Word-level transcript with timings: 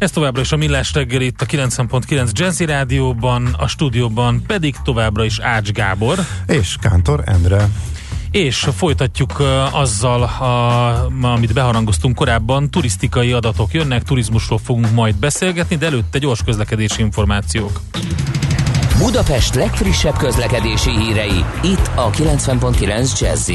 Ez 0.00 0.10
továbbra 0.10 0.40
is 0.40 0.52
a 0.52 0.56
Millás 0.56 0.92
reggel 0.92 1.20
itt 1.20 1.40
a 1.40 1.46
90.9 1.46 2.32
Jazzy 2.32 2.64
Rádióban, 2.64 3.54
a 3.58 3.66
stúdióban 3.66 4.42
pedig 4.46 4.74
továbbra 4.84 5.24
is 5.24 5.38
Ács 5.38 5.70
Gábor. 5.70 6.18
És 6.46 6.76
Kántor 6.80 7.22
Endre. 7.26 7.68
És 8.30 8.68
folytatjuk 8.76 9.42
azzal, 9.72 10.22
a, 10.22 11.26
amit 11.26 11.52
beharangoztunk 11.52 12.14
korábban, 12.14 12.70
turisztikai 12.70 13.32
adatok 13.32 13.72
jönnek, 13.72 14.02
turizmusról 14.02 14.58
fogunk 14.58 14.90
majd 14.92 15.16
beszélgetni, 15.16 15.76
de 15.76 15.86
előtte 15.86 16.18
gyors 16.18 16.42
közlekedési 16.44 17.00
információk. 17.02 17.80
Budapest 18.98 19.54
legfrissebb 19.54 20.16
közlekedési 20.16 20.90
hírei, 20.90 21.44
itt 21.62 21.90
a 21.94 22.10
90.9 22.10 23.20
jazz 23.20 23.50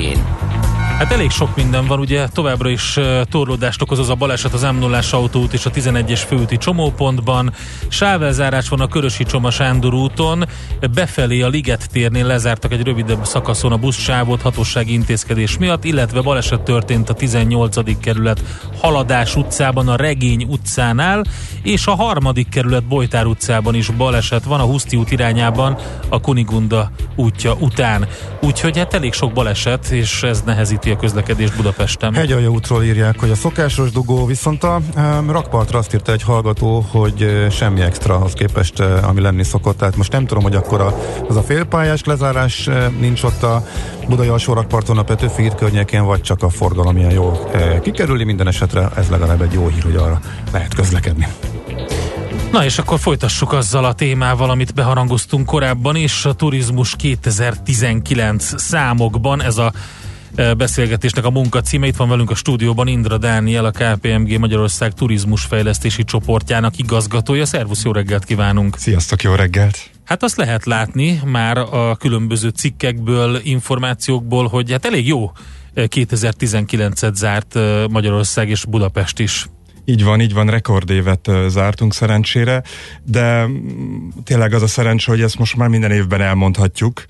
Hát 0.98 1.12
elég 1.12 1.32
sok 1.32 1.56
minden 1.56 1.88
van, 1.88 2.00
ugye 2.00 2.28
továbbra 2.28 2.70
is 2.70 3.00
torlódást 3.30 3.82
okoz 3.82 4.00
az 4.00 4.10
a 4.10 4.16
baleset 4.16 4.54
az 4.54 4.62
m 4.62 4.78
0 4.80 5.00
autóút 5.12 5.54
és 5.54 5.66
a 5.66 5.72
11-es 5.72 6.22
főúti 6.28 6.58
csomópontban. 6.58 7.54
Sávelzárás 7.88 8.70
van 8.70 8.80
a 8.80 8.88
Körösi 8.88 9.24
Csoma 9.24 9.52
Sándor 9.52 9.94
úton, 9.94 10.46
befelé 10.94 11.42
a 11.42 11.48
Liget 11.48 11.90
térnél 11.92 12.26
lezártak 12.26 12.72
egy 12.72 12.84
rövidebb 12.84 13.26
szakaszon 13.26 13.72
a 13.72 13.78
buszsávot 13.78 14.42
hatósági 14.42 14.94
intézkedés 14.94 15.58
miatt, 15.58 15.84
illetve 15.84 16.22
baleset 16.22 16.62
történt 16.62 17.10
a 17.10 17.14
18. 17.14 18.00
kerület 18.00 18.44
Haladás 18.82 19.36
utcában, 19.36 19.88
a 19.88 19.96
Regény 19.96 20.44
utcánál, 20.50 21.24
és 21.62 21.88
a 21.88 21.96
harmadik 21.96 22.50
kerület 22.50 22.88
Bojtár 22.88 23.26
utcában 23.26 23.76
is 23.76 23.90
baleset 23.90 24.44
van 24.44 24.60
a 24.60 24.64
Huszti 24.64 24.96
út 24.96 25.12
irányában 25.12 25.78
a 26.10 26.22
Kunigunda 26.22 26.92
útja 27.16 27.54
után. 27.54 28.08
Úgyhogy 28.42 28.78
hát 28.78 28.94
elég 28.94 29.14
sok 29.14 29.34
baleset, 29.34 29.88
és 29.90 30.24
ez 30.24 30.42
nehezít 30.46 30.84
nehezíti 30.86 30.92
a 30.92 30.98
közlekedés 30.98 31.52
Budapesten. 31.52 32.14
Hegyalja 32.14 32.50
útról 32.50 32.84
írják, 32.84 33.20
hogy 33.20 33.30
a 33.30 33.36
szokásos 33.36 33.92
dugó, 33.92 34.26
viszont 34.26 34.64
a 34.64 34.82
um, 34.96 35.32
rakpartra 35.32 35.78
azt 35.78 35.94
írta 35.94 36.12
egy 36.12 36.24
hallgató, 36.24 36.86
hogy 36.92 37.24
uh, 37.24 37.50
semmi 37.50 37.82
extra 37.82 38.16
az 38.16 38.34
képest, 38.34 38.80
uh, 38.80 39.08
ami 39.08 39.22
lenni 39.22 39.44
szokott. 39.44 39.78
Tehát 39.78 39.96
most 39.96 40.12
nem 40.12 40.26
tudom, 40.26 40.44
hogy 40.44 40.56
akkor 40.56 40.82
a, 40.82 41.00
az 41.28 41.36
a 41.36 41.42
félpályás 41.42 42.04
lezárás 42.04 42.68
uh, 42.68 42.88
nincs 43.00 43.24
ott 43.24 43.44
a 43.44 43.64
Budai 44.08 44.28
alsó 44.28 44.54
rakparton 44.54 44.98
a 44.98 45.04
Petőfi 45.04 45.42
híd 45.42 45.56
környékén, 45.56 46.06
vagy 46.06 46.22
csak 46.22 46.44
a 46.44 46.50
forgalom 46.50 46.98
ilyen 46.98 47.12
jól 47.12 47.50
uh, 47.54 47.80
kikerüli. 47.80 48.24
Minden 48.24 48.48
esetre 48.48 48.90
ez 48.96 49.10
legalább 49.10 49.42
egy 49.42 49.54
jó 49.54 49.68
hír, 49.68 49.84
hogy 49.84 49.96
arra 49.96 50.20
lehet 50.52 50.74
közlekedni. 50.74 51.28
Na 52.52 52.64
és 52.64 52.78
akkor 52.78 53.00
folytassuk 53.00 53.54
azzal 53.54 53.86
a 53.86 53.94
témával, 53.94 54.50
amit 54.50 54.74
beharangoztunk 54.74 55.46
korábban 55.46 55.96
is, 55.96 56.26
a 56.26 56.34
turizmus 56.34 56.96
2019 56.96 58.62
számokban, 58.62 59.42
ez 59.42 59.58
a 59.58 59.72
beszélgetésnek 60.58 61.26
a 61.26 61.30
munka 61.30 61.62
címe. 61.62 61.88
Itt 61.88 61.96
van 61.96 62.10
velünk 62.10 62.30
a 62.30 62.36
stúdióban 62.36 62.88
Indra 62.88 63.18
Dániel, 63.18 63.66
a 63.66 63.72
KPMG 63.72 64.40
Magyarország 64.40 64.94
turizmusfejlesztési 64.94 66.04
csoportjának 66.04 66.78
igazgatója. 66.78 67.46
Szervusz, 67.46 67.84
jó 67.84 67.92
reggelt 67.92 68.26
kívánunk! 68.26 68.78
Sziasztok, 68.78 69.22
jó 69.22 69.34
reggelt! 69.34 69.90
Hát 70.04 70.24
azt 70.24 70.38
lehet 70.38 70.66
látni 70.66 71.22
már 71.26 71.58
a 71.58 71.96
különböző 71.96 72.50
cikkekből, 72.50 73.40
információkból, 73.44 74.48
hogy 74.48 74.72
hát 74.72 74.86
elég 74.86 75.08
jó 75.08 75.32
2019-et 75.76 77.14
zárt 77.14 77.58
Magyarország 77.90 78.50
és 78.50 78.66
Budapest 78.66 79.20
is. 79.20 79.48
Így 79.86 80.04
van, 80.04 80.22
így 80.22 80.34
van, 80.34 80.50
rekordévet 80.50 81.30
zártunk 81.48 81.94
szerencsére, 81.94 82.64
de 83.04 83.46
mm, 83.46 84.08
tényleg 84.24 84.54
az 84.54 84.62
a 84.62 84.68
szerencsé, 84.68 85.12
hogy 85.12 85.22
ezt 85.22 85.38
most 85.38 85.56
már 85.56 85.70
minden 85.70 85.92
évben 85.92 86.22
elmondhatjuk, 86.22 87.06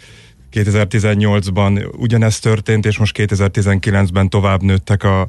2018-ban 0.56 1.96
ugyanezt 1.98 2.42
történt, 2.42 2.86
és 2.86 2.98
most 2.98 3.16
2019-ben 3.20 4.30
tovább 4.30 4.62
nőttek 4.62 5.04
a, 5.04 5.28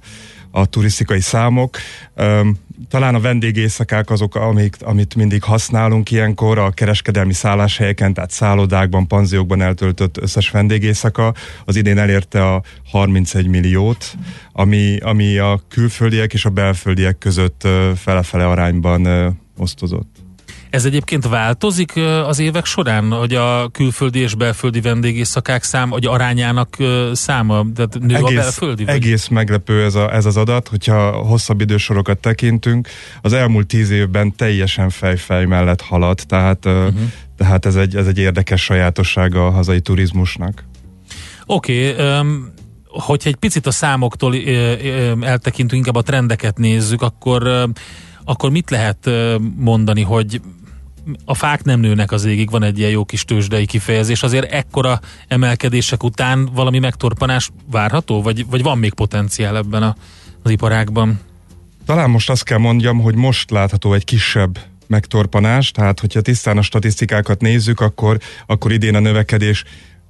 a 0.51 0.67
turisztikai 0.67 1.21
számok. 1.21 1.77
Talán 2.89 3.15
a 3.15 3.21
vendégészakák 3.21 4.11
azok, 4.11 4.35
amik, 4.35 4.77
amit 4.81 5.15
mindig 5.15 5.43
használunk 5.43 6.11
ilyenkor, 6.11 6.59
a 6.59 6.71
kereskedelmi 6.71 7.33
szálláshelyeken, 7.33 8.15
tehát 8.15 8.31
szállodákban, 8.31 9.07
panziókban 9.07 9.61
eltöltött 9.61 10.17
összes 10.17 10.51
vendégészaka, 10.51 11.35
az 11.65 11.77
idén 11.77 11.99
elérte 11.99 12.53
a 12.53 12.63
31 12.85 13.47
milliót, 13.47 14.15
ami, 14.53 14.99
ami 14.99 15.39
a 15.39 15.61
külföldiek 15.69 16.33
és 16.33 16.45
a 16.45 16.51
belföldiek 16.51 17.19
között 17.19 17.69
fele-fele 17.97 18.47
arányban 18.47 19.07
osztozott. 19.57 20.26
Ez 20.71 20.85
egyébként 20.85 21.29
változik 21.29 21.93
az 22.27 22.39
évek 22.39 22.65
során, 22.65 23.11
hogy 23.11 23.35
a 23.35 23.69
külföldi 23.69 24.19
és 24.19 24.35
belföldi 24.35 24.81
vendégészakák 24.81 25.63
szám, 25.63 25.91
hogy 25.91 26.07
arányának 26.07 26.77
száma, 27.13 27.67
tehát 27.75 27.99
nő 27.99 28.15
egész, 28.15 28.29
a 28.29 28.35
belföldi? 28.35 28.85
Vagy? 28.85 28.95
Egész 28.95 29.29
meglepő 29.29 29.85
ez, 29.85 29.95
a, 29.95 30.15
ez 30.15 30.25
az 30.25 30.37
adat, 30.37 30.69
hogyha 30.69 31.11
hosszabb 31.11 31.61
idősorokat 31.61 32.19
tekintünk, 32.19 32.89
az 33.23 33.33
elmúlt 33.33 33.67
tíz 33.67 33.91
évben 33.91 34.37
teljesen 34.37 34.91
fejfej 34.91 35.45
mellett 35.45 35.81
halad, 35.81 36.19
tehát, 36.27 36.65
uh-huh. 36.65 36.95
tehát 37.37 37.67
ez, 37.67 37.77
egy, 37.77 37.97
ez 37.97 38.07
egy 38.07 38.19
érdekes 38.19 38.63
sajátossága 38.63 39.47
a 39.47 39.51
hazai 39.51 39.81
turizmusnak. 39.81 40.65
Oké, 41.47 41.91
okay, 41.93 42.19
um, 42.21 42.53
hogyha 42.87 43.29
egy 43.29 43.37
picit 43.37 43.67
a 43.67 43.71
számoktól 43.71 44.35
eltekintünk, 45.21 45.87
inkább 45.87 46.03
a 46.03 46.03
trendeket 46.03 46.59
nézzük, 46.59 47.03
akkor 47.03 47.69
akkor 48.27 48.51
mit 48.51 48.71
lehet 48.71 49.11
mondani, 49.57 50.03
hogy 50.03 50.41
a 51.25 51.35
fák 51.35 51.65
nem 51.65 51.81
nőnek 51.81 52.13
az 52.13 52.25
égig, 52.25 52.51
van 52.51 52.63
egy 52.63 52.79
ilyen 52.79 52.91
jó 52.91 53.05
kis 53.05 53.25
tőzsdei 53.25 53.67
kifejezés, 53.67 54.23
azért 54.23 54.53
ekkora 54.53 55.01
emelkedések 55.29 56.03
után 56.03 56.49
valami 56.55 56.79
megtorpanás 56.79 57.51
várható, 57.71 58.23
vagy, 58.23 58.47
vagy 58.47 58.63
van 58.63 58.79
még 58.79 58.95
potenciál 58.95 59.57
ebben 59.57 59.83
a, 59.83 59.97
az 60.43 60.51
iparágban? 60.51 61.21
Talán 61.85 62.11
most 62.11 62.31
azt 62.31 62.45
kell 62.45 62.59
mondjam, 62.59 63.01
hogy 63.01 63.15
most 63.15 63.51
látható 63.51 63.93
egy 63.93 64.05
kisebb 64.05 64.59
megtorpanás, 64.87 65.71
tehát 65.71 66.01
hogyha 66.01 66.21
tisztán 66.21 66.59
a 66.59 66.63
statisztikákat 66.63 67.41
nézzük, 67.41 67.81
akkor, 67.81 68.19
akkor 68.47 68.73
idén 68.73 68.95
a 68.95 69.01
növekedés 69.01 69.65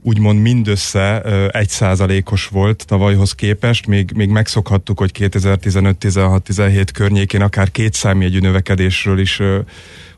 úgymond 0.07 0.41
mindössze 0.41 1.21
egy 1.51 1.69
százalékos 1.69 2.47
volt 2.47 2.87
tavalyhoz 2.87 3.33
képest, 3.33 3.87
még, 3.87 4.13
még 4.15 4.29
megszokhattuk, 4.29 4.99
hogy 4.99 5.11
2015-16-17 5.19 6.87
környékén 6.93 7.43
akár 7.43 7.71
két 7.71 7.95
számjegyű 7.95 8.39
növekedésről 8.39 9.19
is 9.19 9.41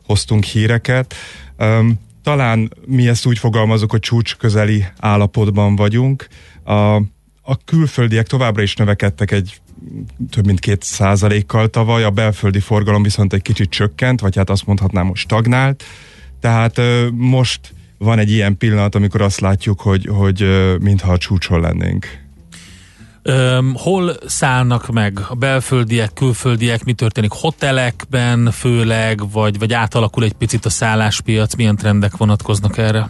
hoztunk 0.05 0.43
híreket. 0.43 1.15
Talán 2.23 2.73
mi 2.85 3.07
ezt 3.07 3.25
úgy 3.25 3.39
fogalmazunk, 3.39 3.91
hogy 3.91 3.99
csúcs 3.99 4.35
közeli 4.35 4.85
állapotban 4.99 5.75
vagyunk. 5.75 6.27
A, 6.63 6.95
a 7.41 7.57
külföldiek 7.65 8.27
továbbra 8.27 8.61
is 8.61 8.75
növekedtek 8.75 9.31
egy 9.31 9.61
több 10.31 10.45
mint 10.45 10.59
két 10.59 10.83
százalékkal 10.83 11.67
tavaly, 11.67 12.03
a 12.03 12.09
belföldi 12.09 12.59
forgalom 12.59 13.03
viszont 13.03 13.33
egy 13.33 13.41
kicsit 13.41 13.69
csökkent, 13.69 14.19
vagy 14.19 14.35
hát 14.35 14.49
azt 14.49 14.65
mondhatnám, 14.65 15.07
hogy 15.07 15.17
stagnált. 15.17 15.83
Tehát 16.39 16.81
most 17.11 17.73
van 17.99 18.19
egy 18.19 18.31
ilyen 18.31 18.57
pillanat, 18.57 18.95
amikor 18.95 19.21
azt 19.21 19.39
látjuk, 19.39 19.81
hogy, 19.81 20.05
hogy 20.11 20.45
mintha 20.81 21.11
a 21.11 21.17
csúcson 21.17 21.61
lennénk. 21.61 22.07
Um, 23.23 23.73
hol 23.75 24.15
szállnak 24.25 24.87
meg 24.87 25.19
a 25.29 25.35
belföldiek, 25.35 26.13
külföldiek, 26.13 26.83
mi 26.83 26.93
történik 26.93 27.31
hotelekben 27.31 28.51
főleg, 28.51 29.31
vagy, 29.31 29.59
vagy 29.59 29.73
átalakul 29.73 30.23
egy 30.23 30.33
picit 30.33 30.65
a 30.65 30.69
szálláspiac, 30.69 31.55
milyen 31.55 31.75
trendek 31.75 32.17
vonatkoznak 32.17 32.77
erre? 32.77 33.09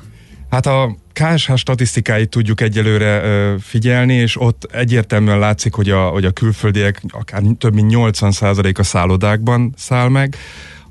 Hát 0.49 0.65
a 0.65 0.95
KSH 1.13 1.55
statisztikáit 1.55 2.29
tudjuk 2.29 2.61
egyelőre 2.61 3.23
ö, 3.23 3.55
figyelni, 3.59 4.13
és 4.13 4.41
ott 4.41 4.67
egyértelműen 4.71 5.39
látszik, 5.39 5.73
hogy 5.73 5.89
a, 5.89 6.07
hogy 6.07 6.25
a 6.25 6.31
külföldiek 6.31 7.01
akár 7.07 7.41
több 7.57 7.73
mint 7.73 7.93
80% 7.95 8.79
a 8.79 8.83
szállodákban 8.83 9.73
száll 9.77 10.09
meg, 10.09 10.35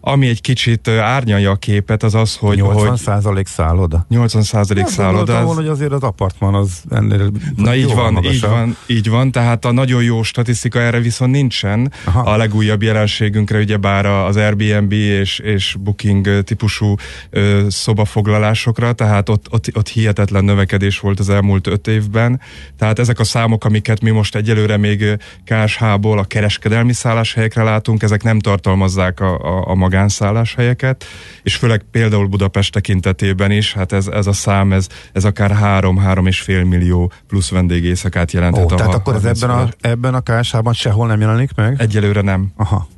ami 0.08 0.28
egy 0.28 0.40
kicsit 0.40 0.88
árnyalja 0.88 1.50
a 1.50 1.56
képet, 1.56 2.02
az 2.02 2.14
az, 2.14 2.36
hogy... 2.36 2.56
80 2.56 2.96
százalék 2.96 3.46
szálloda. 3.46 4.04
80 4.08 4.42
százalék 4.42 4.86
szálloda. 4.86 5.38
Az... 5.38 5.56
hogy 5.56 5.66
azért 5.66 5.92
az 5.92 6.02
apartman 6.02 6.54
az 6.54 6.82
ennél 6.90 7.30
Na 7.56 7.74
így 7.74 7.94
van, 7.94 8.12
magasabb. 8.12 8.34
így 8.34 8.40
van, 8.40 8.76
így 8.86 9.08
van, 9.08 9.32
tehát 9.32 9.64
a 9.64 9.72
nagyon 9.72 10.02
jó 10.02 10.22
statisztika 10.22 10.80
erre 10.80 11.00
viszont 11.00 11.32
nincsen. 11.32 11.92
Aha. 12.04 12.20
A 12.20 12.36
legújabb 12.36 12.82
jelenségünkre 12.82 13.58
ugyebár 13.58 14.06
az 14.06 14.36
Airbnb 14.36 14.92
és, 14.92 15.38
és 15.38 15.76
Booking 15.80 16.42
típusú 16.42 16.94
ö, 17.30 17.66
szobafoglalásokra, 17.68 18.92
tehát 18.92 19.28
ott, 19.28 19.46
ott, 19.50 19.70
ott 19.74 19.88
hihetetlen 19.88 20.44
növekedés 20.44 21.00
volt 21.00 21.18
az 21.18 21.28
elmúlt 21.28 21.66
öt 21.66 21.86
évben. 21.86 22.40
Tehát 22.78 22.98
ezek 22.98 23.18
a 23.18 23.24
számok, 23.24 23.64
amiket 23.64 24.00
mi 24.00 24.10
most 24.10 24.34
egyelőre 24.34 24.76
még 24.76 25.16
KSH-ból 25.44 26.18
a 26.18 26.24
kereskedelmi 26.24 26.92
szálláshelyekre 26.92 27.62
látunk, 27.62 28.02
ezek 28.02 28.22
nem 28.22 28.38
tartalmazzák 28.38 29.20
a, 29.20 29.38
a, 29.38 29.68
a 29.68 29.74
magán 29.74 29.97
magánszálláshelyeket, 29.98 31.04
és 31.42 31.56
főleg 31.56 31.84
például 31.90 32.26
Budapest 32.26 32.72
tekintetében 32.72 33.50
is, 33.50 33.72
hát 33.72 33.92
ez, 33.92 34.06
ez 34.06 34.26
a 34.26 34.32
szám, 34.32 34.72
ez, 34.72 34.86
ez 35.12 35.24
akár 35.24 35.50
3-3,5 35.82 36.68
millió 36.68 37.12
plusz 37.26 37.50
vendégészakát 37.50 38.32
jelenthet. 38.32 38.72
Ó, 38.72 38.76
tehát 38.76 38.94
akkor 38.94 39.14
ez 39.14 39.24
ebben 39.24 39.50
a, 39.50 39.68
ebben 39.80 40.14
a 40.14 40.20
KSH-ban 40.20 40.72
sehol 40.72 41.06
nem 41.06 41.20
jelenik 41.20 41.54
meg? 41.54 41.76
Egyelőre 41.78 42.20
nem. 42.20 42.52
Aha. 42.56 42.88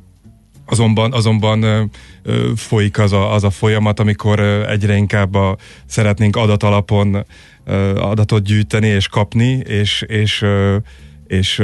Azonban, 0.65 1.13
azonban 1.13 1.63
ö, 1.63 1.83
ö, 2.23 2.51
folyik 2.55 2.99
az 2.99 3.13
a, 3.13 3.33
az 3.33 3.43
a 3.43 3.49
folyamat, 3.49 3.99
amikor 3.99 4.39
ö, 4.39 4.67
egyre 4.67 4.95
inkább 4.95 5.35
a, 5.35 5.57
szeretnénk 5.85 6.35
adatalapon 6.35 7.25
adatot 7.95 8.43
gyűjteni 8.43 8.87
és 8.87 9.07
kapni, 9.07 9.49
és, 9.51 10.01
és 10.07 10.45
és 11.31 11.63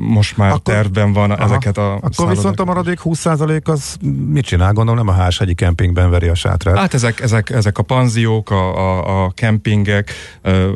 most 0.00 0.36
már 0.36 0.48
akkor, 0.50 0.74
tervben 0.74 1.12
van 1.12 1.30
aha, 1.30 1.44
ezeket 1.44 1.78
a 1.78 1.94
Akkor 1.94 2.12
szállodak. 2.12 2.36
viszont 2.36 2.60
a 2.60 2.64
maradék 2.64 2.98
20% 3.04 3.64
az 3.64 3.96
mit 4.28 4.44
csinál? 4.44 4.72
Gondolom 4.72 5.06
nem 5.06 5.14
a 5.14 5.18
ház 5.18 5.36
egyik 5.40 5.56
kempingben 5.56 6.10
veri 6.10 6.28
a 6.28 6.34
sátrát. 6.34 6.78
Hát 6.78 6.94
ezek, 6.94 7.20
ezek, 7.20 7.50
ezek 7.50 7.78
a 7.78 7.82
panziók, 7.82 8.50
a, 8.50 8.76
a, 8.76 9.24
a 9.24 9.30
kempingek, 9.30 10.12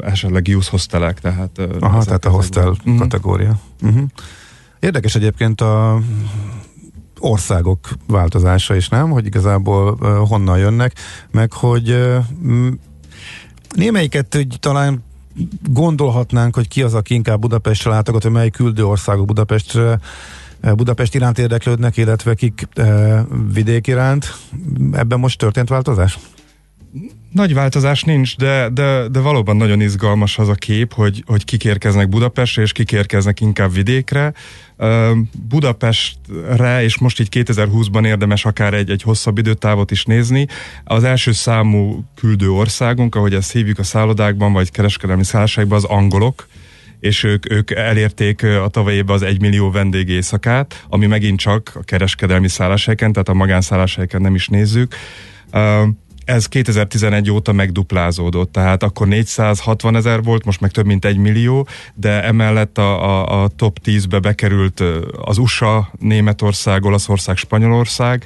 esetleg 0.01 0.49
youth 0.49 0.67
hostelek, 0.67 1.21
tehát... 1.21 1.61
Aha, 1.81 1.97
ezek, 1.97 2.07
tehát 2.07 2.25
a 2.25 2.31
hostel 2.31 2.77
ezek. 2.85 2.99
kategória. 2.99 3.59
Uh-huh. 3.83 4.03
Érdekes 4.81 5.15
egyébként 5.15 5.61
a 5.61 6.01
országok 7.19 7.89
változása 8.07 8.75
is, 8.75 8.89
nem? 8.89 9.11
Hogy 9.11 9.27
igazából 9.27 9.99
uh, 10.01 10.29
honnan 10.29 10.59
jönnek, 10.59 10.93
meg 11.31 11.53
hogy 11.53 11.91
uh, 11.91 12.17
némelyiket 13.75 14.35
hogy 14.35 14.57
talán 14.61 15.03
gondolhatnánk, 15.71 16.55
hogy 16.55 16.69
ki 16.69 16.83
az, 16.83 16.95
aki 16.95 17.15
inkább 17.15 17.41
Budapestre 17.41 17.91
látogat, 17.91 18.23
hogy 18.23 18.33
mely 18.33 18.51
küldő 18.51 18.87
országok 18.87 19.27
Budapestre 19.27 19.99
Budapest 20.63 21.15
iránt 21.15 21.39
érdeklődnek, 21.39 21.97
illetve 21.97 22.35
kik 22.35 22.69
e, 22.75 23.25
vidék 23.53 23.87
iránt. 23.87 24.35
Ebben 24.93 25.19
most 25.19 25.39
történt 25.39 25.69
változás? 25.69 26.19
Nagy 27.33 27.55
változás 27.55 28.03
nincs, 28.03 28.37
de, 28.37 28.69
de, 28.69 29.09
de 29.09 29.21
valóban 29.21 29.57
nagyon 29.57 29.81
izgalmas 29.81 30.39
az 30.39 30.49
a 30.49 30.55
kép, 30.55 30.93
hogy, 30.93 31.23
hogy 31.27 31.45
kik 31.45 31.65
érkeznek 31.65 32.09
Budapestre, 32.09 32.63
és 32.63 32.73
kik 32.73 32.93
érkeznek 32.93 33.41
inkább 33.41 33.73
vidékre. 33.73 34.33
Budapestre, 35.49 36.83
és 36.83 36.99
most 36.99 37.21
így 37.21 37.29
2020-ban 37.31 38.07
érdemes 38.07 38.45
akár 38.45 38.75
egy, 38.75 38.91
egy 38.91 39.03
hosszabb 39.03 39.39
időtávot 39.39 39.91
is 39.91 40.05
nézni. 40.05 40.47
Az 40.85 41.05
első 41.05 41.33
számú 41.33 42.05
küldő 42.15 42.51
országunk, 42.51 43.15
ahogy 43.15 43.35
ezt 43.35 43.53
hívjuk 43.53 43.79
a 43.79 43.83
szállodákban, 43.83 44.53
vagy 44.53 44.71
kereskedelmi 44.71 45.25
szálláságban, 45.25 45.77
az 45.77 45.85
angolok, 45.85 46.47
és 47.01 47.25
ők, 47.25 47.51
ők 47.51 47.71
elérték 47.71 48.43
a 48.43 48.69
tavaly 48.69 48.95
évben 48.95 49.15
az 49.15 49.23
egymillió 49.23 49.71
vendég 49.71 50.09
éjszakát, 50.09 50.85
ami 50.89 51.07
megint 51.07 51.39
csak 51.39 51.73
a 51.75 51.83
kereskedelmi 51.83 52.49
szálláshelyeken, 52.49 53.13
tehát 53.13 53.29
a 53.29 53.35
magánszálláshelyeken 53.35 54.21
nem 54.21 54.35
is 54.35 54.49
nézzük 54.49 54.95
ez 56.25 56.47
2011 56.47 57.31
óta 57.31 57.53
megduplázódott, 57.53 58.53
tehát 58.53 58.83
akkor 58.83 59.07
460 59.09 59.97
ezer 59.97 60.23
volt, 60.23 60.45
most 60.45 60.61
meg 60.61 60.71
több 60.71 60.87
mint 60.87 61.05
egy 61.05 61.17
millió, 61.17 61.67
de 61.95 62.25
emellett 62.25 62.79
a, 62.79 63.05
a, 63.05 63.43
a 63.43 63.49
top 63.49 63.79
10-be 63.85 64.19
bekerült 64.19 64.83
az 65.23 65.39
USA, 65.39 65.91
Németország, 65.99 66.85
Olaszország, 66.85 67.37
Spanyolország, 67.37 68.25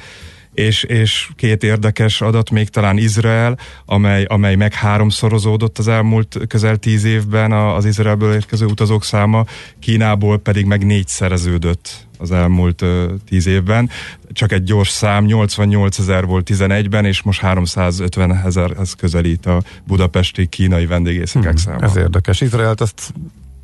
és, 0.56 0.82
és 0.82 1.28
két 1.36 1.62
érdekes 1.62 2.20
adat, 2.20 2.50
még 2.50 2.68
talán 2.68 2.98
Izrael, 2.98 3.58
amely, 3.84 4.24
amely 4.24 4.54
meg 4.54 4.72
háromszorozódott 4.72 5.78
az 5.78 5.88
elmúlt 5.88 6.38
közel 6.48 6.76
tíz 6.76 7.04
évben 7.04 7.52
az 7.52 7.84
Izraelből 7.84 8.34
érkező 8.34 8.66
utazók 8.66 9.04
száma, 9.04 9.44
Kínából 9.78 10.38
pedig 10.38 10.64
meg 10.64 10.86
négyszereződött 10.86 12.05
az 12.18 12.30
elmúlt 12.30 12.84
tíz 13.28 13.46
évben. 13.46 13.90
Csak 14.32 14.52
egy 14.52 14.62
gyors 14.62 14.88
szám, 14.88 15.24
88 15.24 15.98
ezer 15.98 16.26
volt 16.26 16.50
11-ben, 16.52 17.04
és 17.04 17.22
most 17.22 17.40
350 17.40 18.42
ezerhez 18.44 18.92
közelít 18.92 19.46
a 19.46 19.62
budapesti 19.86 20.46
kínai 20.46 20.86
vendégészekek 20.86 21.48
hmm, 21.48 21.56
száma. 21.56 21.84
Ez 21.84 21.96
érdekes. 21.96 22.40
Izraelt 22.40 22.80
azt 22.80 23.12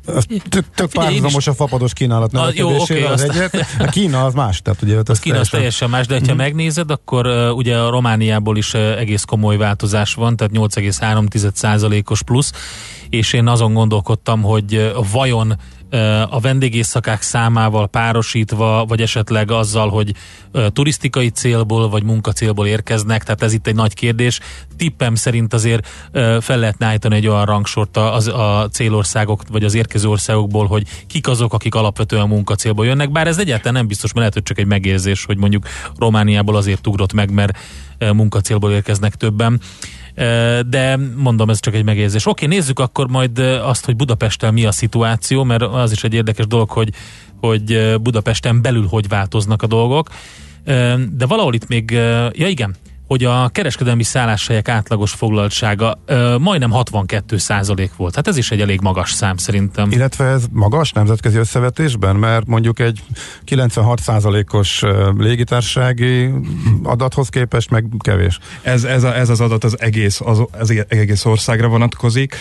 az 0.05 0.25
tök, 0.49 0.65
tök 0.75 0.91
párhuzamos 0.91 1.47
a 1.47 1.53
fapados 1.53 1.93
kínálat 1.93 2.31
növekedésére 2.31 3.09
az 3.09 3.21
egyet. 3.21 3.65
A 3.79 3.85
Kína 3.85 4.25
az 4.25 4.33
más. 4.33 4.61
Tehát 4.61 4.81
ugye, 4.81 4.99
az 5.05 5.19
Kína 5.19 5.39
az 5.39 5.49
teljesen 5.49 5.89
más, 5.89 6.07
de 6.07 6.21
ha 6.27 6.33
mm. 6.33 6.37
megnézed, 6.37 6.91
akkor 6.91 7.27
uh, 7.27 7.55
ugye 7.55 7.77
a 7.77 7.89
Romániából 7.89 8.57
is 8.57 8.73
uh, 8.73 8.99
egész 8.99 9.23
komoly 9.23 9.57
változás 9.57 10.13
van, 10.13 10.35
tehát 10.35 10.53
8,3%-os 10.55 12.23
plusz, 12.23 12.51
és 13.09 13.33
én 13.33 13.47
azon 13.47 13.73
gondolkodtam, 13.73 14.41
hogy 14.41 14.75
uh, 14.75 15.11
vajon 15.11 15.59
a 16.29 16.39
vendégészakák 16.39 17.21
számával 17.21 17.87
párosítva, 17.87 18.85
vagy 18.85 19.01
esetleg 19.01 19.51
azzal, 19.51 19.89
hogy 19.89 20.13
turisztikai 20.67 21.29
célból, 21.29 21.89
vagy 21.89 22.03
munkacélból 22.03 22.67
érkeznek, 22.67 23.23
tehát 23.23 23.43
ez 23.43 23.53
itt 23.53 23.67
egy 23.67 23.75
nagy 23.75 23.93
kérdés. 23.93 24.39
Tippem 24.77 25.15
szerint 25.15 25.53
azért 25.53 25.87
fel 26.39 26.57
lehetne 26.57 26.85
állítani 26.85 27.15
egy 27.15 27.27
olyan 27.27 27.45
rangsort 27.45 27.97
az, 27.97 28.27
a 28.27 28.67
célországok, 28.71 29.41
vagy 29.51 29.63
az 29.63 29.73
érkező 29.73 30.07
országokból, 30.07 30.67
hogy 30.67 30.87
kik 31.07 31.27
azok, 31.27 31.53
akik 31.53 31.75
alapvetően 31.75 32.27
munkacélból 32.27 32.85
jönnek, 32.85 33.11
bár 33.11 33.27
ez 33.27 33.37
egyáltalán 33.37 33.73
nem 33.73 33.87
biztos, 33.87 34.13
mert 34.13 34.17
lehet, 34.17 34.33
hogy 34.33 34.43
csak 34.43 34.57
egy 34.59 34.65
megérzés, 34.65 35.25
hogy 35.25 35.37
mondjuk 35.37 35.67
Romániából 35.97 36.55
azért 36.55 36.87
ugrott 36.87 37.13
meg, 37.13 37.31
mert 37.31 37.57
munkacélból 37.99 38.71
érkeznek 38.71 39.15
többen 39.15 39.61
de 40.65 40.99
mondom, 41.15 41.49
ez 41.49 41.59
csak 41.59 41.73
egy 41.73 41.83
megérzés. 41.83 42.25
Oké, 42.25 42.45
nézzük 42.45 42.79
akkor 42.79 43.07
majd 43.07 43.39
azt, 43.39 43.85
hogy 43.85 43.95
Budapesten 43.95 44.53
mi 44.53 44.65
a 44.65 44.71
szituáció, 44.71 45.43
mert 45.43 45.61
az 45.61 45.91
is 45.91 46.03
egy 46.03 46.13
érdekes 46.13 46.47
dolog, 46.47 46.69
hogy, 46.69 46.89
hogy 47.39 47.95
Budapesten 48.01 48.61
belül 48.61 48.87
hogy 48.87 49.07
változnak 49.07 49.61
a 49.61 49.67
dolgok. 49.67 50.09
De 51.11 51.25
valahol 51.27 51.53
itt 51.53 51.67
még, 51.67 51.91
ja 52.31 52.47
igen, 52.47 52.75
hogy 53.07 53.23
a 53.23 53.49
kereskedelmi 53.49 54.03
szálláshelyek 54.03 54.69
átlagos 54.69 55.11
foglaltsága 55.11 55.99
ö, 56.05 56.37
majdnem 56.37 56.71
62 56.71 57.37
százalék 57.37 57.95
volt. 57.95 58.15
Hát 58.15 58.27
ez 58.27 58.37
is 58.37 58.51
egy 58.51 58.61
elég 58.61 58.81
magas 58.81 59.11
szám 59.11 59.37
szerintem. 59.37 59.91
Illetve 59.91 60.25
ez 60.25 60.43
magas 60.51 60.91
nemzetközi 60.91 61.37
összevetésben, 61.37 62.15
mert 62.15 62.47
mondjuk 62.47 62.79
egy 62.79 63.03
96 63.43 64.01
százalékos 64.01 64.83
légitársági 65.17 66.29
adathoz 66.83 67.29
képest 67.29 67.69
meg 67.69 67.85
kevés. 67.97 68.39
Ez, 68.61 68.83
ez, 68.83 69.03
a, 69.03 69.15
ez 69.15 69.29
az 69.29 69.41
adat 69.41 69.63
az 69.63 69.79
egész, 69.79 70.21
az, 70.21 70.41
az 70.51 70.85
egész 70.87 71.25
országra 71.25 71.67
vonatkozik. 71.67 72.35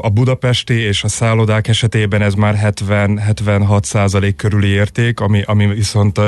A 0.00 0.08
budapesti 0.08 0.74
és 0.74 1.04
a 1.04 1.08
szállodák 1.08 1.68
esetében 1.68 2.22
ez 2.22 2.34
már 2.34 2.72
70-76 2.86 3.82
százalék 3.82 4.36
körüli 4.36 4.68
érték, 4.68 5.20
ami, 5.20 5.42
ami 5.46 5.66
viszont 5.66 6.18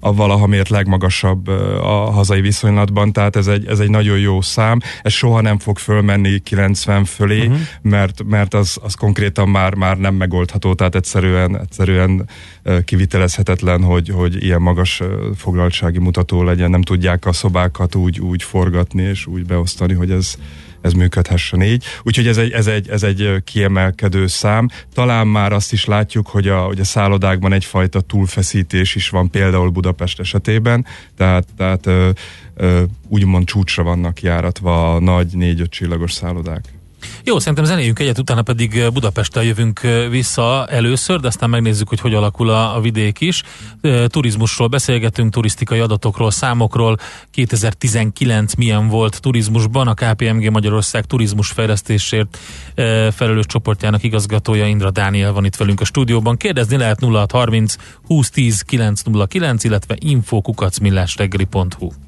a 0.00 0.12
valaha 0.12 0.46
mért 0.46 0.68
legmagasabb 0.68 1.48
a 1.82 2.10
hazai 2.10 2.40
viszonylatban, 2.40 3.12
tehát 3.18 3.36
ez 3.36 3.46
egy, 3.46 3.66
ez 3.66 3.80
egy 3.80 3.90
nagyon 3.90 4.18
jó 4.18 4.40
szám. 4.40 4.78
Ez 5.02 5.12
soha 5.12 5.40
nem 5.40 5.58
fog 5.58 5.78
fölmenni 5.78 6.38
90 6.38 7.04
fölé, 7.04 7.40
uh-huh. 7.40 7.58
mert, 7.82 8.22
mert 8.24 8.54
az, 8.54 8.78
az 8.82 8.94
konkrétan 8.94 9.48
már, 9.48 9.74
már 9.74 9.98
nem 9.98 10.14
megoldható, 10.14 10.74
tehát 10.74 10.94
egyszerűen, 10.94 11.60
egyszerűen 11.60 12.28
kivitelezhetetlen, 12.84 13.82
hogy, 13.82 14.08
hogy 14.08 14.44
ilyen 14.44 14.62
magas 14.62 15.02
foglaltsági 15.36 15.98
mutató 15.98 16.42
legyen. 16.42 16.70
Nem 16.70 16.82
tudják 16.82 17.26
a 17.26 17.32
szobákat 17.32 17.94
úgy, 17.94 18.20
úgy 18.20 18.42
forgatni 18.42 19.02
és 19.02 19.26
úgy 19.26 19.46
beosztani, 19.46 19.94
hogy 19.94 20.10
ez, 20.10 20.36
ez 20.80 20.92
működhessen 20.92 21.62
így. 21.62 21.84
Úgyhogy 22.02 22.26
ez 22.26 22.36
egy, 22.36 22.52
ez, 22.52 22.66
egy, 22.66 22.88
ez 22.88 23.02
egy 23.02 23.42
kiemelkedő 23.44 24.26
szám. 24.26 24.68
Talán 24.94 25.26
már 25.26 25.52
azt 25.52 25.72
is 25.72 25.84
látjuk, 25.84 26.26
hogy 26.26 26.48
a, 26.48 26.58
hogy 26.60 26.80
a 26.80 26.84
szállodákban 26.84 27.52
egyfajta 27.52 28.00
túlfeszítés 28.00 28.94
is 28.94 29.08
van, 29.08 29.30
például 29.30 29.68
Budapest 29.68 30.20
esetében, 30.20 30.86
tehát, 31.16 31.46
tehát 31.56 31.88
úgymond 33.08 33.46
csúcsra 33.46 33.82
vannak 33.82 34.22
járatva 34.22 34.94
a 34.94 35.00
nagy 35.00 35.26
négy-öt 35.32 35.70
csillagos 35.70 36.12
szállodák. 36.12 36.78
Jó, 37.24 37.38
szerintem 37.38 37.64
zenéljünk 37.64 37.98
egyet, 37.98 38.18
utána 38.18 38.42
pedig 38.42 38.90
Budapesttel 38.92 39.42
jövünk 39.42 39.80
vissza 40.10 40.66
először, 40.66 41.20
de 41.20 41.26
aztán 41.26 41.50
megnézzük, 41.50 41.88
hogy 41.88 42.00
hogy 42.00 42.14
alakul 42.14 42.50
a, 42.50 42.76
a 42.76 42.80
vidék 42.80 43.20
is. 43.20 43.42
Turizmusról 44.06 44.68
beszélgetünk, 44.68 45.32
turisztikai 45.32 45.78
adatokról, 45.78 46.30
számokról. 46.30 46.96
2019 47.30 48.54
milyen 48.54 48.88
volt 48.88 49.20
turizmusban? 49.20 49.88
A 49.88 49.94
KPMG 49.94 50.50
Magyarország 50.50 51.04
turizmus 51.04 51.48
fejlesztésért 51.48 52.38
felelős 53.10 53.46
csoportjának 53.46 54.02
igazgatója 54.02 54.66
Indra 54.66 54.90
Dániel 54.90 55.32
van 55.32 55.44
itt 55.44 55.56
velünk 55.56 55.80
a 55.80 55.84
stúdióban. 55.84 56.36
Kérdezni 56.36 56.76
lehet 56.76 57.00
0630 57.00 57.76
2010 58.08 58.62
909, 58.62 59.64
illetve 59.64 59.96
infokukacmillásreggeli.hu. 60.00 62.07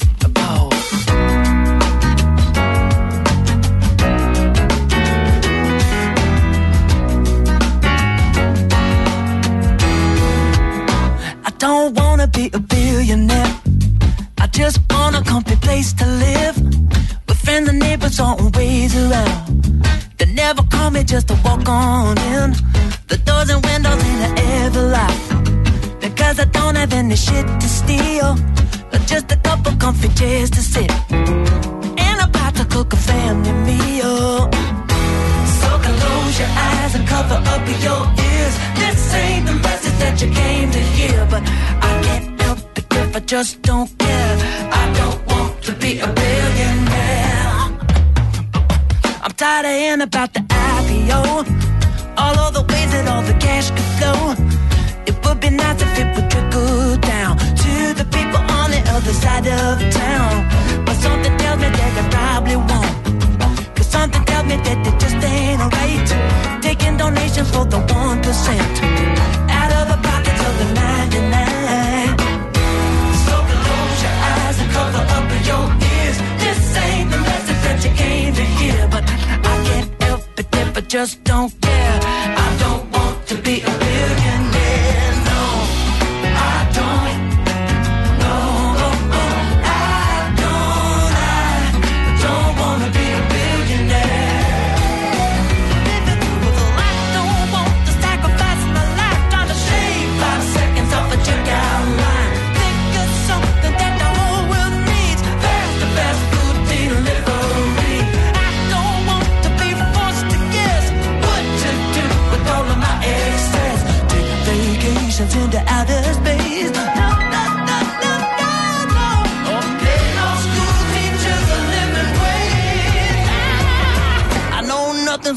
just 14.71 14.93
wanna 14.93 15.21
come 15.23 15.43
prepare 15.43 15.61
place 15.67 15.93
to 15.93 16.05
live. 16.25 16.55
With 17.27 17.39
friends 17.45 17.67
and 17.71 17.79
neighbors 17.79 18.19
always 18.19 18.91
around. 19.03 19.43
They 20.17 20.27
never 20.43 20.63
call 20.73 20.89
me 20.91 21.03
just 21.03 21.27
to 21.29 21.35
walk 21.45 21.67
on 21.67 22.17
in. 22.35 22.49
The 23.11 23.17
doors 23.27 23.49
and 23.53 23.61
windows 23.69 24.01
ain't 24.09 24.39
ever 24.63 24.83
locked. 24.95 25.27
Because 26.05 26.35
I 26.43 26.45
don't 26.57 26.75
have 26.81 26.93
any 26.93 27.17
shit 27.27 27.45
to 27.63 27.67
steal. 27.79 28.29
But 28.91 29.01
just 29.13 29.27
a 29.31 29.37
couple 29.47 29.73
comfy 29.83 30.09
chairs 30.19 30.49
to 30.57 30.61
sit. 30.73 30.91
And 32.05 32.15
I'm 32.23 32.29
about 32.29 32.53
to 32.59 32.65
cook 32.75 32.93
a 32.93 33.01
family 33.11 33.53
meal. 33.67 34.49
So 35.59 35.69
close 35.87 36.35
your 36.41 36.53
eyes 36.69 36.93
and 36.97 37.05
cover 37.15 37.39
up 37.53 37.63
your 37.87 38.01
ears. 38.29 38.55
This 38.79 39.13
ain't 39.23 39.45
the 39.49 39.55
message 39.67 39.97
that 40.03 40.15
you 40.21 40.29
came 40.41 40.67
to 40.77 40.81
hear. 40.95 41.17
But 41.33 41.43
I 41.87 41.91
can't 42.05 42.41
help 42.41 42.59
it 42.79 42.85
if 43.01 43.15
I 43.15 43.19
just 43.35 43.61
don't 43.61 43.89
care. 43.97 44.50
Be 45.81 45.97
a 45.97 46.07
billionaire. 46.07 47.49
I'm 49.23 49.33
tired 49.35 49.65
of 49.65 49.71
hearing 49.71 50.01
about 50.01 50.31
the 50.33 50.41
IPO. 50.41 51.21
All 52.17 52.37
of 52.45 52.53
the 52.53 52.61
ways 52.71 52.91
that 52.93 53.07
all 53.07 53.23
the 53.23 53.33
cash 53.45 53.71
could 53.71 53.89
flow. 53.97 54.19
It 55.09 55.15
would 55.25 55.39
be 55.39 55.49
nice 55.49 55.81
if 55.81 55.93
it 56.01 56.07
would 56.15 56.29
trickle 56.29 56.97
down 56.97 57.37
to 57.63 57.73
the 57.99 58.05
people 58.15 58.41
on 58.59 58.69
the 58.69 58.81
other 58.95 59.13
side 59.23 59.47
of 59.47 59.73
town. 59.91 60.31
But 60.85 60.95
something 61.05 61.35
tells 61.41 61.59
me 61.63 61.69
that 61.79 61.93
it 62.01 62.07
probably 62.13 62.57
won't. 62.69 62.95
Cause 63.75 63.87
something 63.87 64.23
tells 64.25 64.45
me 64.45 64.57
that 64.57 64.77
it 64.85 64.95
just 65.01 65.19
ain't 65.33 65.61
right. 65.77 66.61
Taking 66.61 66.95
donations 66.97 67.49
for 67.49 67.65
the 67.65 67.79
1% 67.79 67.89
out 69.49 69.71
of 69.79 69.83
the 69.91 69.97
pockets 70.07 70.41
of 70.47 70.53
the 70.61 70.67
99. 70.75 71.30
Just 80.91 81.23
don't 81.23 81.53
care. 81.61 81.99
I 82.03 82.57
don't 82.59 82.91
want 82.91 83.25
to 83.27 83.35
be 83.35 83.80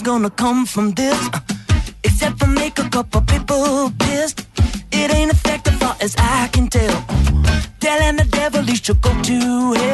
gonna 0.04 0.28
come 0.28 0.66
from 0.66 0.90
this 0.92 1.18
uh, 1.32 1.40
except 2.04 2.38
for 2.38 2.46
make 2.46 2.78
a 2.78 2.88
couple 2.90 3.22
people 3.22 3.90
pissed. 3.98 4.46
It 4.92 5.10
ain't 5.14 5.32
effective 5.32 5.74
far 5.76 5.96
as 5.98 6.14
I 6.18 6.48
can 6.52 6.68
tell. 6.68 6.96
Telling 7.80 8.16
the 8.16 8.26
devil 8.30 8.62
he 8.62 8.76
should 8.76 9.00
go 9.00 9.10
to 9.22 9.72
hell, 9.72 9.93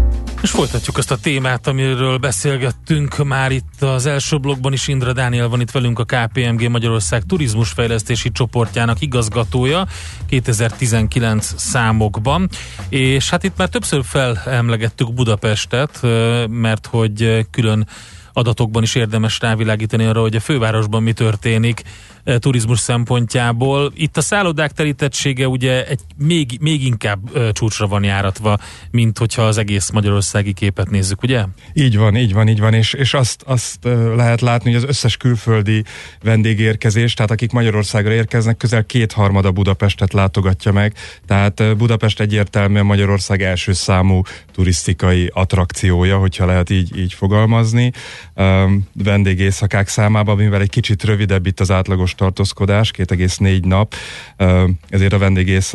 És 0.41 0.51
folytatjuk 0.51 0.97
azt 0.97 1.11
a 1.11 1.17
témát, 1.17 1.67
amiről 1.67 2.17
beszélgettünk 2.17 3.23
már 3.23 3.51
itt 3.51 3.81
az 3.81 4.05
első 4.05 4.37
blogban 4.37 4.73
is. 4.73 4.87
Indra 4.87 5.13
Dániel 5.13 5.47
van 5.47 5.61
itt 5.61 5.71
velünk, 5.71 5.99
a 5.99 6.03
KPMG 6.03 6.69
Magyarország 6.69 7.23
turizmusfejlesztési 7.23 8.31
csoportjának 8.31 9.01
igazgatója 9.01 9.87
2019 10.27 11.53
számokban. 11.57 12.49
És 12.89 13.29
hát 13.29 13.43
itt 13.43 13.57
már 13.57 13.69
többször 13.69 14.03
felemlegettük 14.03 15.13
Budapestet, 15.13 15.99
mert 16.47 16.85
hogy 16.85 17.47
külön 17.51 17.87
adatokban 18.33 18.83
is 18.83 18.95
érdemes 18.95 19.39
rávilágítani 19.39 20.05
arra, 20.05 20.21
hogy 20.21 20.35
a 20.35 20.39
fővárosban 20.39 21.03
mi 21.03 21.13
történik 21.13 21.83
turizmus 22.39 22.79
szempontjából. 22.79 23.91
Itt 23.95 24.17
a 24.17 24.21
szállodák 24.21 24.71
terítettsége 24.71 25.47
ugye 25.47 25.87
egy 25.87 25.99
még, 26.17 26.57
még 26.61 26.85
inkább 26.85 27.35
e, 27.35 27.51
csúcsra 27.51 27.87
van 27.87 28.03
járatva, 28.03 28.57
mint 28.91 29.17
hogyha 29.17 29.41
az 29.41 29.57
egész 29.57 29.89
magyarországi 29.89 30.53
képet 30.53 30.89
nézzük, 30.89 31.23
ugye? 31.23 31.43
Így 31.73 31.97
van, 31.97 32.15
így 32.15 32.33
van, 32.33 32.47
így 32.47 32.59
van, 32.59 32.73
és, 32.73 32.93
és 32.93 33.13
azt, 33.13 33.43
azt 33.45 33.85
ö, 33.85 34.15
lehet 34.15 34.41
látni, 34.41 34.71
hogy 34.71 34.83
az 34.83 34.89
összes 34.89 35.17
külföldi 35.17 35.83
vendégérkezés, 36.23 37.13
tehát 37.13 37.31
akik 37.31 37.51
Magyarországra 37.51 38.11
érkeznek, 38.11 38.57
közel 38.57 38.85
kétharmada 38.85 39.51
Budapestet 39.51 40.13
látogatja 40.13 40.71
meg, 40.71 40.93
tehát 41.27 41.77
Budapest 41.77 42.19
egyértelműen 42.19 42.85
Magyarország 42.85 43.41
első 43.41 43.73
számú 43.73 44.21
turisztikai 44.51 45.29
attrakciója, 45.33 46.17
hogyha 46.17 46.45
lehet 46.45 46.69
így, 46.69 46.97
így 46.97 47.13
fogalmazni. 47.13 47.91
Um, 48.35 48.87
vendégészakák 48.93 49.87
számában, 49.87 50.35
mivel 50.37 50.61
egy 50.61 50.69
kicsit 50.69 51.03
rövidebb 51.03 51.45
itt 51.45 51.59
az 51.59 51.71
átlagos 51.71 52.10
tartózkodás, 52.15 52.91
2,4 52.97 53.63
nap, 53.63 53.93
ezért 54.89 55.13
a 55.13 55.17
vendégész, 55.17 55.73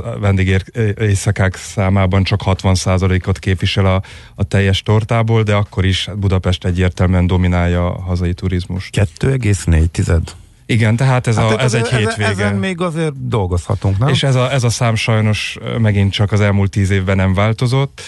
számában 1.52 2.24
csak 2.24 2.40
60%-ot 2.44 3.38
képvisel 3.38 3.86
a, 3.86 4.02
a 4.34 4.44
teljes 4.44 4.82
tortából, 4.82 5.42
de 5.42 5.54
akkor 5.54 5.84
is 5.84 6.08
Budapest 6.16 6.64
egyértelműen 6.64 7.26
dominálja 7.26 7.94
a 7.94 8.00
hazai 8.00 8.34
turizmus. 8.34 8.90
2,4 8.92 9.86
tized. 9.86 10.22
Igen, 10.66 10.96
tehát 10.96 11.26
ez, 11.26 11.36
Hát 11.36 11.52
a, 11.52 11.60
ez 11.60 11.74
egy 11.74 11.82
ezen, 11.86 11.98
hétvége. 11.98 12.28
Ezen 12.28 12.54
még 12.54 12.80
azért 12.80 13.28
dolgozhatunk, 13.28 13.98
nem? 13.98 14.08
És 14.08 14.22
ez 14.22 14.34
a, 14.34 14.52
ez 14.52 14.64
a 14.64 14.70
szám 14.70 14.94
sajnos 14.94 15.58
megint 15.78 16.12
csak 16.12 16.32
az 16.32 16.40
elmúlt 16.40 16.70
tíz 16.70 16.90
évben 16.90 17.16
nem 17.16 17.34
változott. 17.34 18.00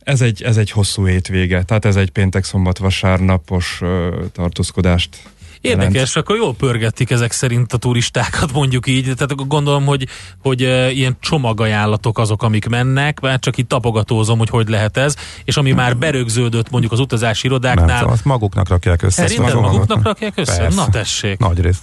Ez 0.00 0.20
egy, 0.20 0.42
ez 0.42 0.56
egy 0.56 0.70
hosszú 0.70 1.06
hétvége, 1.06 1.62
tehát 1.62 1.84
ez 1.84 1.96
egy 1.96 2.10
péntek, 2.10 2.44
szombat, 2.44 2.78
vasárnapos 2.78 3.78
ö, 3.80 4.22
tartózkodást. 4.32 5.16
Érdekes, 5.64 6.16
akkor 6.16 6.36
jól 6.36 6.54
pörgetik 6.54 7.10
ezek 7.10 7.32
szerint 7.32 7.72
a 7.72 7.76
turistákat, 7.76 8.52
mondjuk 8.52 8.86
így. 8.86 9.02
Tehát 9.02 9.30
akkor 9.32 9.46
gondolom, 9.46 9.84
hogy, 9.84 10.06
hogy 10.42 10.62
e, 10.62 10.90
ilyen 10.90 11.16
csomagajánlatok 11.20 12.18
azok, 12.18 12.42
amik 12.42 12.68
mennek, 12.68 13.20
mert 13.20 13.42
csak 13.42 13.56
itt 13.56 13.68
tapogatózom, 13.68 14.38
hogy 14.38 14.48
hogy 14.48 14.68
lehet 14.68 14.96
ez, 14.96 15.16
és 15.44 15.56
ami 15.56 15.72
már 15.72 15.96
berögződött 15.96 16.70
mondjuk 16.70 16.92
az 16.92 16.98
utazási 16.98 17.46
Nem, 17.46 17.56
irodáknál, 17.56 17.98
szóval 17.98 18.12
azt 18.12 18.24
maguknak 18.24 18.68
rakják 18.68 19.02
össze. 19.02 19.26
Szerinted 19.26 19.54
Azt 19.54 19.62
maguknak 19.62 20.02
rakják 20.02 20.32
össze? 20.36 20.56
Persze. 20.56 20.76
Na 20.76 20.88
tessék. 20.88 21.38
Nagy 21.38 21.60
rész. 21.60 21.82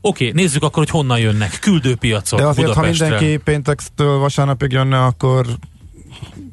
Oké, 0.00 0.30
nézzük 0.30 0.62
akkor, 0.62 0.78
hogy 0.78 0.90
honnan 0.90 1.18
jönnek. 1.18 1.58
Küldőpiacok 1.60 2.38
De 2.38 2.46
azért, 2.46 2.72
ha 2.72 2.82
mindenki 2.82 3.36
péntektől 3.36 4.18
vasárnapig 4.18 4.72
jönne, 4.72 5.04
akkor 5.04 5.46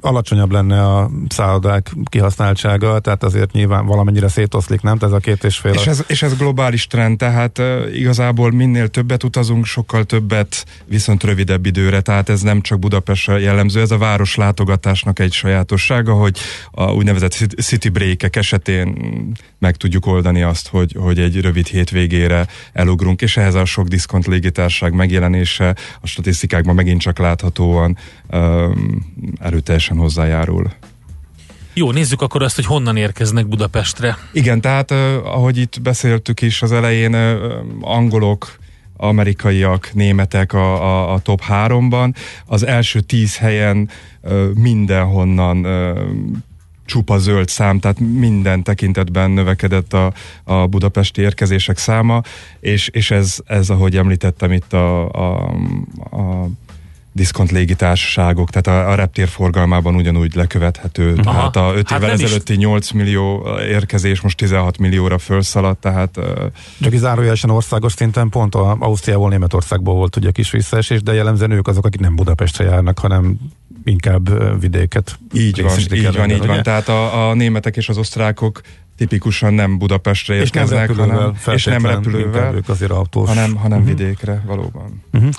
alacsonyabb 0.01 0.51
lenne 0.51 0.84
a 0.84 1.10
szállodák 1.30 1.92
kihasználtsága, 2.04 3.00
tehát 3.00 3.24
azért 3.24 3.51
nyilván 3.51 3.86
valamennyire 3.86 4.27
szétoszlik, 4.27 4.82
nem? 4.82 4.98
Tehát 4.98 5.13
ez 5.13 5.22
a 5.22 5.24
két 5.24 5.44
és 5.44 5.58
fél. 5.58 5.74
És 5.74 5.88
ez, 5.88 6.04
és 6.08 6.24
ez 6.24 6.38
globális 6.38 6.88
trend, 6.88 7.18
tehát 7.18 7.58
uh, 7.58 7.66
igazából 7.94 8.51
minél 8.51 8.88
többet 8.88 9.24
utazunk, 9.24 9.66
sokkal 9.66 10.04
többet 10.04 10.66
viszont 10.86 11.24
rövidebb 11.24 11.66
időre, 11.66 12.01
tehát 12.01 12.30
ez 12.30 12.42
nem 12.42 12.62
csak 12.62 12.80
Budapestre 12.80 13.39
jellemző, 13.39 13.82
ez 13.82 13.92
a 13.92 13.98
város 13.98 14.36
látogatásnak 14.36 15.20
egy 15.20 15.32
sajátossága, 15.32 16.13
hogy 16.13 16.38
a 16.72 16.92
úgynevezett 16.92 17.32
cit- 17.32 17.62
city 17.62 17.89
break 17.89 18.36
esetén 18.36 18.96
meg 19.60 19.75
tudjuk 19.75 20.06
oldani 20.06 20.42
azt, 20.42 20.68
hogy, 20.68 20.96
hogy 21.00 21.20
egy 21.20 21.42
rövid 21.42 21.68
hétvégére 21.68 22.48
elugrunk, 22.74 23.22
és 23.22 23.38
ehhez 23.38 23.56
a 23.56 23.66
sok 23.66 23.88
diszkont 23.88 24.27
légitárság 24.27 24.94
megjelenése 24.94 25.75
a 26.01 26.08
statisztikákban 26.08 26.75
megint 26.75 27.01
csak 27.01 27.18
láthatóan 27.18 27.98
um, 28.32 29.06
erőteljesen 29.39 29.97
hozzájárul. 29.98 30.72
Jó, 31.74 31.92
nézzük 31.92 32.22
akkor 32.22 32.44
azt, 32.44 32.56
hogy 32.56 32.66
honnan 32.66 32.98
érkeznek 32.98 33.48
Budapestre. 33.48 34.18
Igen, 34.32 34.62
tehát 34.62 34.92
ahogy 35.24 35.58
itt 35.58 35.82
beszéltük 35.82 36.42
is 36.42 36.62
az 36.62 36.72
elején, 36.72 37.13
angolok, 37.82 38.58
amerikaiak, 38.98 39.89
németek 39.94 40.54
a, 40.54 40.84
a, 40.84 41.13
a 41.13 41.20
top 41.20 41.42
háromban. 41.42 42.16
Az 42.46 42.66
első 42.66 43.00
tíz 43.00 43.38
helyen 43.38 43.89
mindenhonnan 44.54 45.66
csupa 46.86 47.18
zöld 47.18 47.48
szám, 47.48 47.80
tehát 47.80 48.00
minden 48.00 48.63
tekintetben 48.63 49.32
növekedett 49.32 49.94
a, 49.94 50.13
a 50.44 50.68
budapesti 50.68 51.22
érkezések 51.22 51.77
száma, 51.77 52.22
és, 52.60 52.88
és 52.88 53.12
ez, 53.12 53.38
ez, 53.46 53.70
ahogy 53.70 53.98
említettem 53.98 54.51
itt 54.51 54.74
a, 54.74 55.10
a, 55.12 55.54
a 56.10 56.48
diszkont 57.17 57.51
légitársaságok, 57.51 58.50
tehát 58.50 58.86
a, 58.88 58.91
a 58.91 58.95
reptér 58.95 59.27
forgalmában 59.27 59.95
ugyanúgy 59.95 60.36
lekövethető. 60.36 61.15
Aha. 61.24 61.50
Tehát 61.51 61.55
a 61.55 61.77
5 61.77 61.89
hát 61.89 62.00
évvel 62.00 62.12
ezelőtti 62.12 62.53
is. 62.53 62.59
8 62.59 62.91
millió 62.91 63.47
érkezés 63.59 64.21
most 64.21 64.38
16 64.38 64.77
millióra 64.77 65.17
felszaladt, 65.17 65.81
tehát... 65.81 66.19
Csak 66.81 66.93
zárójelesen 66.93 67.50
országos 67.50 67.93
szinten 67.93 68.29
pont 68.29 68.55
a 68.55 68.77
Ausztriából, 68.79 69.29
Németországból 69.29 69.93
volt 69.93 70.15
ugye 70.15 70.31
kis 70.31 70.51
visszaesés, 70.51 71.01
de 71.01 71.13
jellemzően 71.13 71.51
ők 71.51 71.67
azok, 71.67 71.86
akik 71.86 72.00
nem 72.00 72.15
Budapestre 72.15 72.65
járnak, 72.65 73.00
hanem 73.00 73.38
inkább 73.83 74.59
vidéket. 74.59 75.19
Így 75.33 75.62
van, 75.62 75.79
így 75.93 76.15
van, 76.15 76.31
így 76.31 76.45
van. 76.45 76.63
Tehát 76.63 76.88
a, 76.88 77.29
a 77.29 77.33
németek 77.33 77.77
és 77.77 77.89
az 77.89 77.97
osztrákok 77.97 78.62
tipikusan 78.98 79.54
nem 79.54 79.77
Budapestre 79.77 80.36
érkeznek, 80.36 80.89
és 80.89 80.96
nem 80.96 81.10
hanem, 81.10 81.34
és 81.46 81.63
nem 81.63 81.86
repülővel 81.86 82.56
ők 82.56 82.70
azért 82.70 82.92
autós. 82.92 83.27
hanem, 83.27 83.56
hanem 83.56 83.80
uh-huh. 83.80 83.96
vidékre 83.96 84.44
valóban. 84.46 85.04
Uh-huh. 85.13 85.30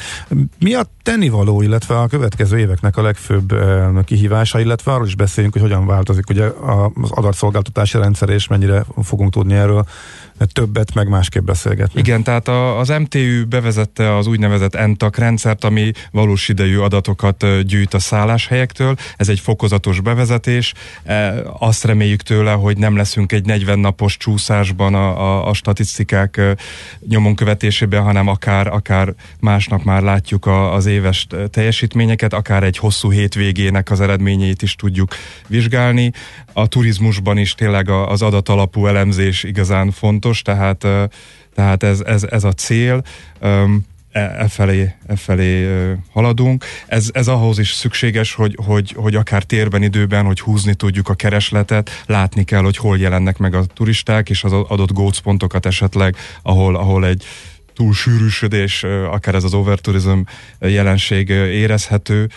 Mi 0.58 0.74
a 0.74 0.82
tennivaló, 1.02 1.62
illetve 1.62 1.98
a 1.98 2.06
következő 2.06 2.58
éveknek 2.58 2.96
a 2.96 3.02
legfőbb 3.02 3.52
uh, 3.52 4.04
kihívása, 4.04 4.60
illetve 4.60 4.92
arról 4.92 5.06
is 5.06 5.14
beszéljünk, 5.14 5.54
hogy 5.54 5.62
hogyan 5.62 5.86
változik 5.86 6.30
ugye 6.30 6.44
az 6.44 7.10
adatszolgáltatási 7.10 7.98
rendszer, 7.98 8.28
és 8.28 8.46
mennyire 8.48 8.84
fogunk 9.02 9.32
tudni 9.32 9.54
erről 9.54 9.86
többet, 10.46 10.94
meg 10.94 11.08
másképp 11.08 11.44
beszélgetni. 11.44 12.00
Igen, 12.00 12.22
tehát 12.22 12.48
a, 12.48 12.78
az 12.78 12.88
MTÜ 12.88 13.44
bevezette 13.44 14.16
az 14.16 14.26
úgynevezett 14.26 14.74
ENTAK 14.74 15.16
rendszert, 15.16 15.64
ami 15.64 15.92
valós 16.10 16.48
idejű 16.48 16.78
adatokat 16.78 17.62
gyűjt 17.62 17.94
a 17.94 17.98
szálláshelyektől. 17.98 18.96
Ez 19.16 19.28
egy 19.28 19.40
fokozatos 19.40 20.00
bevezetés. 20.00 20.74
E, 21.04 21.42
azt 21.58 21.84
reméljük 21.84 22.22
tőle, 22.22 22.52
hogy 22.52 22.76
nem 22.76 22.96
leszünk 22.96 23.32
egy 23.32 23.44
40 23.44 23.78
napos 23.78 24.16
csúszásban 24.16 24.94
a, 24.94 25.20
a, 25.20 25.48
a 25.48 25.52
statisztikák 25.52 26.40
nyomon 27.08 27.34
követésében, 27.34 28.02
hanem 28.02 28.28
akár, 28.28 28.66
akár 28.66 29.14
másnap 29.40 29.82
már 29.84 30.02
látjuk 30.02 30.46
a, 30.46 30.74
az 30.74 30.86
éves 30.86 31.26
teljesítményeket, 31.50 32.32
akár 32.32 32.62
egy 32.62 32.78
hosszú 32.78 33.10
hétvégének 33.10 33.90
az 33.90 34.00
eredményeit 34.00 34.62
is 34.62 34.74
tudjuk 34.74 35.14
vizsgálni. 35.46 36.12
A 36.58 36.66
turizmusban 36.66 37.38
is 37.38 37.54
tényleg 37.54 37.90
az 37.90 38.22
adatalapú 38.22 38.86
elemzés 38.86 39.42
igazán 39.42 39.90
fontos, 39.90 40.42
tehát, 40.42 40.86
tehát 41.54 41.82
ez, 41.82 42.00
ez, 42.00 42.22
ez 42.22 42.44
a 42.44 42.52
cél. 42.52 43.02
E, 44.12 44.20
e 44.20 44.48
felé, 44.48 44.94
e 45.06 45.16
felé 45.16 45.68
haladunk. 46.12 46.64
Ez, 46.86 47.10
ez 47.12 47.28
ahhoz 47.28 47.58
is 47.58 47.72
szükséges, 47.72 48.34
hogy, 48.34 48.58
hogy, 48.64 48.92
hogy 48.96 49.14
akár 49.14 49.42
térben, 49.42 49.82
időben, 49.82 50.24
hogy 50.24 50.40
húzni 50.40 50.74
tudjuk 50.74 51.08
a 51.08 51.14
keresletet, 51.14 51.90
látni 52.06 52.44
kell, 52.44 52.62
hogy 52.62 52.76
hol 52.76 52.98
jelennek 52.98 53.38
meg 53.38 53.54
a 53.54 53.64
turisták, 53.64 54.30
és 54.30 54.44
az 54.44 54.52
adott 54.52 54.92
gócpontokat 54.92 55.66
esetleg, 55.66 56.16
ahol, 56.42 56.76
ahol 56.76 57.06
egy 57.06 57.24
túlsűrűsödés, 57.78 58.84
akár 59.10 59.34
ez 59.34 59.44
az 59.44 59.54
overtourism 59.54 60.18
jelenség 60.60 61.28
érezhető, 61.28 62.28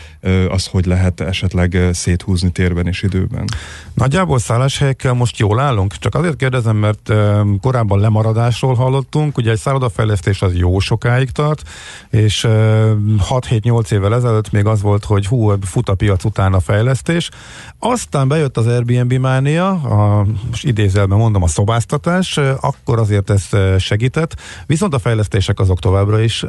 az 0.49 0.65
hogy 0.65 0.85
lehet 0.85 1.19
esetleg 1.19 1.77
széthúzni 1.91 2.51
térben 2.51 2.87
és 2.87 3.03
időben. 3.03 3.45
Nagyjából 3.93 4.39
szálláshelyekkel 4.39 5.13
most 5.13 5.37
jól 5.37 5.59
állunk? 5.59 5.97
Csak 5.97 6.15
azért 6.15 6.35
kérdezem, 6.35 6.75
mert 6.75 7.13
korábban 7.61 7.99
lemaradásról 7.99 8.73
hallottunk, 8.73 9.37
ugye 9.37 9.51
egy 9.51 9.57
szállodafejlesztés 9.57 10.41
az 10.41 10.55
jó 10.55 10.79
sokáig 10.79 11.29
tart, 11.29 11.61
és 12.09 12.47
6-7-8 13.29 13.91
évvel 13.91 14.15
ezelőtt 14.15 14.51
még 14.51 14.65
az 14.65 14.81
volt, 14.81 15.05
hogy 15.05 15.25
hú, 15.25 15.53
fut 15.61 15.89
a 15.89 15.95
piac 15.95 16.23
után 16.23 16.53
a 16.53 16.59
fejlesztés. 16.59 17.29
Aztán 17.79 18.27
bejött 18.27 18.57
az 18.57 18.67
Airbnb 18.67 19.13
mánia, 19.13 19.69
a, 19.69 20.25
idézelben 20.61 21.17
mondom 21.17 21.43
a 21.43 21.47
szobáztatás, 21.47 22.37
akkor 22.59 22.99
azért 22.99 23.29
ez 23.29 23.49
segített, 23.79 24.35
viszont 24.65 24.93
a 24.93 24.99
fejlesztés 24.99 25.29
fejlesztések 25.31 25.59
azok 25.59 25.79
továbbra 25.79 26.19
is 26.19 26.45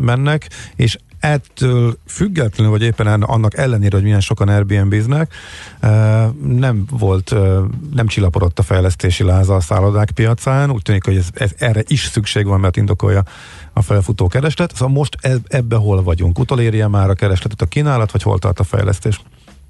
mennek, 0.00 0.48
és 0.76 0.98
ettől 1.20 1.98
függetlenül, 2.06 2.72
vagy 2.72 2.82
éppen 2.82 3.22
annak 3.22 3.56
ellenére, 3.56 3.96
hogy 3.96 4.04
milyen 4.04 4.20
sokan 4.20 4.48
Airbnb-znek, 4.48 5.34
nem 6.42 6.84
volt, 6.90 7.34
nem 7.94 8.06
csillaporodott 8.06 8.58
a 8.58 8.62
fejlesztési 8.62 9.22
láza 9.22 9.54
a 9.54 9.60
szállodák 9.60 10.10
piacán, 10.10 10.70
úgy 10.70 10.82
tűnik, 10.82 11.04
hogy 11.04 11.16
ez, 11.16 11.26
ez, 11.34 11.52
erre 11.58 11.82
is 11.86 12.04
szükség 12.04 12.46
van, 12.46 12.60
mert 12.60 12.76
indokolja 12.76 13.22
a 13.72 13.82
felfutó 13.82 14.26
kereslet. 14.26 14.72
Szóval 14.74 14.94
most 14.94 15.16
ebbe 15.48 15.76
hol 15.76 16.02
vagyunk? 16.02 16.38
Utolérje 16.38 16.88
már 16.88 17.10
a 17.10 17.14
keresletet 17.14 17.62
a 17.62 17.66
kínálat, 17.66 18.10
vagy 18.10 18.22
hol 18.22 18.38
tart 18.38 18.60
a 18.60 18.64
fejlesztés? 18.64 19.20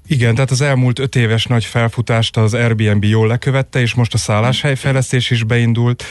Igen, 0.09 0.33
tehát 0.35 0.51
az 0.51 0.61
elmúlt 0.61 0.99
öt 0.99 1.15
éves 1.15 1.45
nagy 1.45 1.65
felfutást 1.65 2.37
az 2.37 2.53
Airbnb 2.53 3.03
jól 3.03 3.27
lekövette, 3.27 3.79
és 3.79 3.93
most 3.93 4.13
a 4.13 4.17
szálláshelyfejlesztés 4.17 5.29
is 5.29 5.43
beindult. 5.43 6.03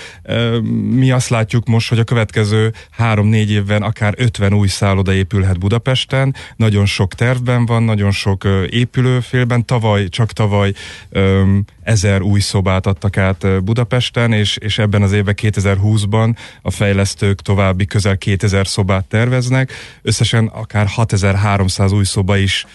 Mi 0.91 1.11
azt 1.11 1.29
látjuk 1.29 1.67
most, 1.67 1.89
hogy 1.89 1.99
a 1.99 2.05
következő 2.05 2.73
három-négy 2.91 3.51
évben 3.51 3.83
akár 3.83 4.15
50 4.17 4.53
új 4.53 4.67
szálloda 4.67 5.13
épülhet 5.13 5.59
Budapesten. 5.59 6.35
Nagyon 6.57 6.87
sok 6.87 7.15
tervben 7.15 7.67
van, 7.67 7.83
nagyon 7.83 8.11
sok 8.11 8.49
épülőfélben. 8.71 9.65
Tavaly, 9.65 10.09
csak 10.09 10.33
tavaly 10.33 10.73
ezer 11.87 12.22
új 12.22 12.40
szobát 12.40 12.87
adtak 12.87 13.16
át 13.16 13.64
Budapesten, 13.64 14.33
és, 14.33 14.57
és 14.57 14.79
ebben 14.79 15.03
az 15.03 15.12
évben 15.12 15.35
2020-ban 15.42 16.37
a 16.62 16.70
fejlesztők 16.70 17.40
további 17.40 17.87
közel 17.87 18.18
2000 18.18 18.66
szobát 18.66 19.05
terveznek. 19.05 19.72
Összesen 20.03 20.46
akár 20.46 20.87
6300 20.87 21.92
új 21.92 22.05
szoba 22.05 22.37
is 22.37 22.66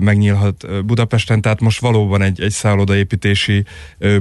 megnyílhat 0.00 0.84
Budapesten, 0.84 1.40
tehát 1.40 1.60
most 1.60 1.80
valóban 1.80 2.22
egy, 2.22 2.40
egy 2.40 2.50
szállodaépítési 2.50 3.64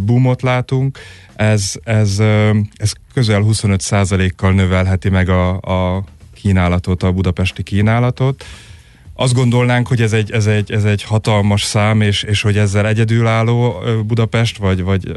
boomot 0.02 0.42
látunk. 0.42 1.00
Ez, 1.36 1.74
ez, 1.84 2.20
ez 2.76 2.92
közel 3.14 3.44
25%-kal 3.46 4.54
növelheti 4.54 5.10
meg 5.10 5.30
a, 5.30 5.50
a 5.62 6.04
kínálatot, 6.34 7.04
a 7.04 7.12
budapesti 7.12 7.64
kínálatot 7.64 8.46
azt 9.22 9.34
gondolnánk, 9.34 9.88
hogy 9.88 10.02
ez 10.02 10.14
egy, 10.14 10.32
ez 10.32 10.46
egy, 10.46 10.72
ez 10.72 10.84
egy 10.84 11.04
hatalmas 11.04 11.64
szám, 11.64 12.02
és, 12.02 12.24
és 12.24 12.42
hogy 12.42 12.58
ezzel 12.58 12.88
egyedülálló 12.88 13.84
Budapest, 14.06 14.58
vagy, 14.58 14.84
vagy 14.84 15.12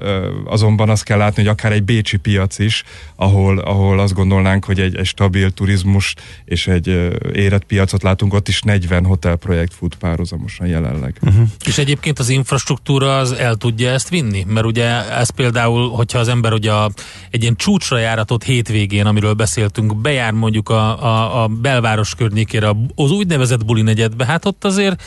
azonban 0.45 0.89
azt 0.89 1.05
kell 1.05 1.19
látni, 1.19 1.43
hogy 1.43 1.51
akár 1.51 1.73
egy 1.73 1.83
bécsi 1.83 2.17
piac 2.17 2.59
is, 2.59 2.83
ahol, 3.17 3.59
ahol 3.59 3.99
azt 3.99 4.15
gondolnánk, 4.15 4.65
hogy 4.65 4.81
egy, 4.81 4.97
egy 4.97 5.07
stabil 5.07 5.51
turizmus 5.51 6.15
és 6.45 6.67
egy 6.67 6.87
érett 7.33 7.65
piacot 7.65 8.03
látunk, 8.03 8.35
ott 8.35 8.49
is 8.49 8.63
40 8.63 9.05
hotelprojekt 9.05 9.75
fut 9.75 9.95
párhuzamosan 9.95 10.67
jelenleg. 10.67 11.17
Uh-huh. 11.21 11.49
És 11.67 11.79
egyébként 11.79 12.19
az 12.19 12.29
infrastruktúra 12.29 13.19
az 13.19 13.33
el 13.33 13.55
tudja 13.55 13.91
ezt 13.91 14.09
vinni? 14.09 14.45
Mert 14.49 14.67
ugye 14.67 15.11
ez 15.11 15.31
például, 15.31 15.91
hogyha 15.91 16.19
az 16.19 16.29
ember 16.29 16.53
ugye 16.53 16.73
a, 16.73 16.91
egy 17.31 17.43
ilyen 17.43 17.57
csúcsra 17.57 17.99
járatott 17.99 18.45
hétvégén, 18.45 19.07
amiről 19.07 19.33
beszéltünk, 19.33 19.97
bejár 19.97 20.33
mondjuk 20.33 20.69
a, 20.69 21.05
a, 21.05 21.43
a 21.43 21.49
belváros 21.49 22.15
környékére 22.15 22.69
az 22.95 23.11
úgynevezett 23.11 23.65
bulin 23.65 23.91
negyedbe, 23.93 24.27
hát 24.27 24.45
ott 24.45 24.65
azért 24.65 25.03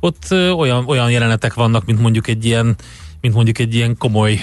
ott 0.00 0.26
olyan, 0.56 0.84
olyan 0.86 1.10
jelenetek 1.10 1.54
vannak, 1.54 1.84
mint 1.86 2.00
mondjuk 2.00 2.28
egy 2.28 2.44
ilyen 2.44 2.76
mint 3.20 3.34
mondjuk 3.34 3.58
egy 3.58 3.74
ilyen 3.74 3.96
komoly 3.96 4.40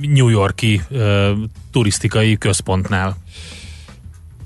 New 0.00 0.28
Yorki 0.28 0.82
turisztikai 1.72 2.38
központnál. 2.38 3.16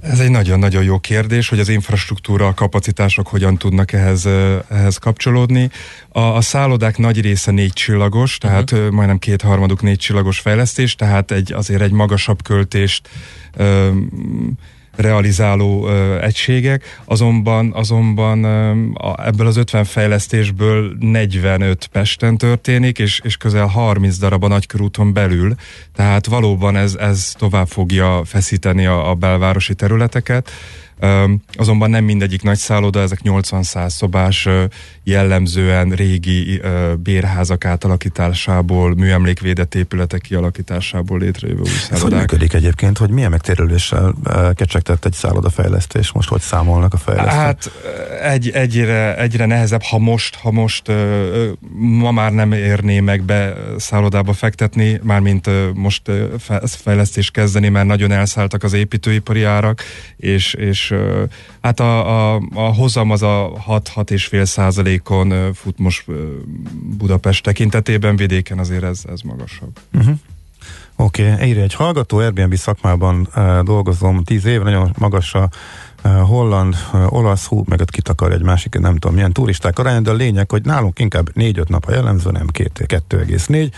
Ez 0.01 0.21
egy 0.21 0.31
nagyon-nagyon 0.31 0.83
jó 0.83 0.99
kérdés, 0.99 1.49
hogy 1.49 1.61
az 1.61 1.69
infrastruktúra, 1.69 2.47
a 2.47 2.55
kapacitások 2.55 3.27
hogyan 3.27 3.57
tudnak 3.57 3.93
ehhez, 3.93 4.27
ehhez 4.69 4.97
kapcsolódni. 4.97 5.71
A, 6.09 6.21
a 6.21 6.41
szállodák 6.41 6.99
nagy 6.99 7.21
része 7.21 7.51
négy 7.51 7.73
csillagos, 7.73 8.39
tehát 8.39 8.73
uh-huh. 8.73 8.91
majdnem 8.91 9.19
kétharmaduk 9.19 9.83
négy 9.83 9.99
csillagos 9.99 10.39
fejlesztés, 10.39 10.95
tehát 10.95 11.31
egy, 11.31 11.53
azért 11.53 11.83
egy 11.83 11.93
magasabb 11.93 12.43
költést 12.43 13.09
realizáló 14.97 15.89
ö, 15.89 16.23
egységek, 16.23 17.01
azonban, 17.05 17.73
azonban 17.75 18.45
ö, 18.45 18.71
a, 18.95 19.27
ebből 19.27 19.47
az 19.47 19.57
50 19.57 19.85
fejlesztésből 19.85 20.97
45 20.99 21.87
Pesten 21.87 22.37
történik, 22.37 22.99
és, 22.99 23.21
és 23.25 23.37
közel 23.37 23.67
30 23.67 24.19
darab 24.19 24.45
a 24.45 24.49
nagykörúton 24.49 25.13
belül, 25.13 25.55
tehát 25.95 26.27
valóban 26.27 26.77
ez, 26.77 26.95
ez 26.95 27.33
tovább 27.39 27.69
fogja 27.69 28.23
feszíteni 28.25 28.87
a, 28.87 29.11
a 29.11 29.15
belvárosi 29.15 29.75
területeket. 29.75 30.51
Azonban 31.53 31.91
nem 31.91 32.05
mindegyik 32.05 32.43
nagy 32.43 32.59
szálloda, 32.59 33.01
ezek 33.01 33.21
80-100 33.25 33.89
szobás, 33.89 34.49
jellemzően 35.05 35.91
régi 35.91 36.61
bérházak 36.97 37.65
átalakításából, 37.65 38.95
műemlékvédett 38.95 39.75
épületek 39.75 40.21
kialakításából 40.21 41.19
létrejövő 41.19 41.61
új 41.61 41.67
szállodák. 41.67 41.93
Ez 41.93 42.03
hogy 42.03 42.13
működik 42.13 42.53
egyébként, 42.53 42.99
hogy 42.99 43.11
milyen 43.11 43.31
megtérüléssel 43.31 44.15
kecsegtett 44.55 45.05
egy 45.05 45.13
szállodafejlesztés? 45.13 46.13
Most 46.13 46.29
hogy 46.29 46.41
számolnak 46.41 46.95
a 46.95 46.97
fejlesztők? 46.97 47.33
Hát 47.33 47.71
egy, 48.23 48.51
egyre, 48.51 49.17
egyre 49.17 49.47
nehezebb, 49.47 49.83
ha 49.83 49.99
most, 49.99 50.35
ha 50.35 50.51
most 50.51 50.83
ma 51.79 52.11
már 52.11 52.33
nem 52.33 52.53
érné 52.53 53.01
meg 53.01 53.23
be 53.23 53.55
szállodába 53.79 54.33
fektetni, 54.33 55.01
mármint 55.03 55.51
most 55.75 56.03
fejlesztés 56.65 57.31
kezdeni, 57.31 57.69
mert 57.69 57.87
nagyon 57.87 58.11
elszálltak 58.11 58.63
az 58.63 58.73
építőipari 58.73 59.43
árak, 59.43 59.83
és, 60.17 60.55
és 60.55 60.90
hát 61.63 61.81
a, 61.81 62.35
a, 62.35 62.43
a 62.55 62.75
hozam 62.75 63.11
az 63.11 63.23
a 63.23 63.53
6-6,5 63.69 64.45
százalékon 64.45 65.55
fut 65.55 65.79
most 65.79 66.05
Budapest 66.99 67.45
tekintetében, 67.45 68.17
vidéken 68.17 68.59
azért 68.59 68.83
ez, 68.83 69.03
ez 69.09 69.21
magasabb. 69.21 69.79
Uh-huh. 69.93 70.15
Oké, 71.01 71.33
okay. 71.33 71.49
írja 71.49 71.63
egy 71.63 71.75
hallgató, 71.75 72.19
Airbnb 72.19 72.55
szakmában 72.55 73.29
uh, 73.37 73.61
dolgozom 73.61 74.25
10 74.25 74.45
év, 74.45 74.63
nagyon 74.63 74.95
magas 74.99 75.35
a 75.35 75.49
uh, 76.05 76.21
holland, 76.21 76.77
uh, 76.93 77.13
olasz, 77.13 77.47
hú, 77.47 77.65
meg 77.69 77.81
ott 77.81 77.91
kitakar 77.91 78.33
egy 78.33 78.43
másik, 78.43 78.79
nem 78.79 78.97
tudom 78.97 79.15
milyen 79.15 79.33
turisták 79.33 79.79
arány, 79.79 80.03
de 80.03 80.11
a 80.11 80.15
lényeg, 80.15 80.51
hogy 80.51 80.65
nálunk 80.65 80.99
inkább 80.99 81.31
4-5 81.35 81.69
nap 81.69 81.85
a 81.87 81.93
jellemző, 81.93 82.31
nem 82.31 82.47
2,4. 82.53 83.71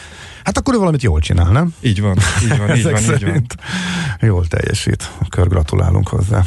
Hát 0.44 0.58
akkor 0.58 0.74
ő 0.74 0.78
valamit 0.78 1.02
jól 1.02 1.20
csinál, 1.20 1.50
nem? 1.50 1.74
Így 1.80 2.00
van, 2.00 2.16
így 2.42 2.58
van, 2.58 2.74
így 2.76 2.82
van, 2.82 3.02
így 3.02 3.24
van. 3.24 3.46
Jól 4.20 4.46
teljesít. 4.46 5.10
Kör 5.28 5.48
gratulálunk 5.48 6.08
hozzá. 6.08 6.44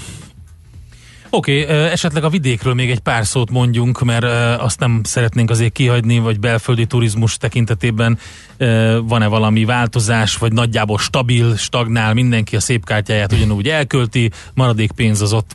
Oké, 1.36 1.64
okay, 1.64 1.76
esetleg 1.76 2.24
a 2.24 2.30
vidékről 2.30 2.74
még 2.74 2.90
egy 2.90 3.00
pár 3.00 3.26
szót 3.26 3.52
mondjunk, 3.52 4.04
mert 4.04 4.24
azt 4.62 4.80
nem 4.80 5.02
szeretnénk 5.04 5.50
azért 5.50 5.72
kihagyni, 5.72 6.20
vagy 6.20 6.40
belföldi 6.40 6.86
turizmus 6.86 7.38
tekintetében 7.38 8.18
van-e 9.02 9.28
valami 9.28 9.66
változás, 9.66 10.38
vagy 10.38 10.54
nagyjából 10.54 10.98
stabil, 10.98 11.56
stagnál, 11.56 12.14
mindenki 12.14 12.56
a 12.56 12.60
szép 12.60 12.86
kártyáját 12.86 13.32
ugyanúgy 13.32 13.68
elkölti, 13.68 14.32
maradék 14.54 14.92
pénz 14.92 15.22
az 15.22 15.34
ott 15.34 15.52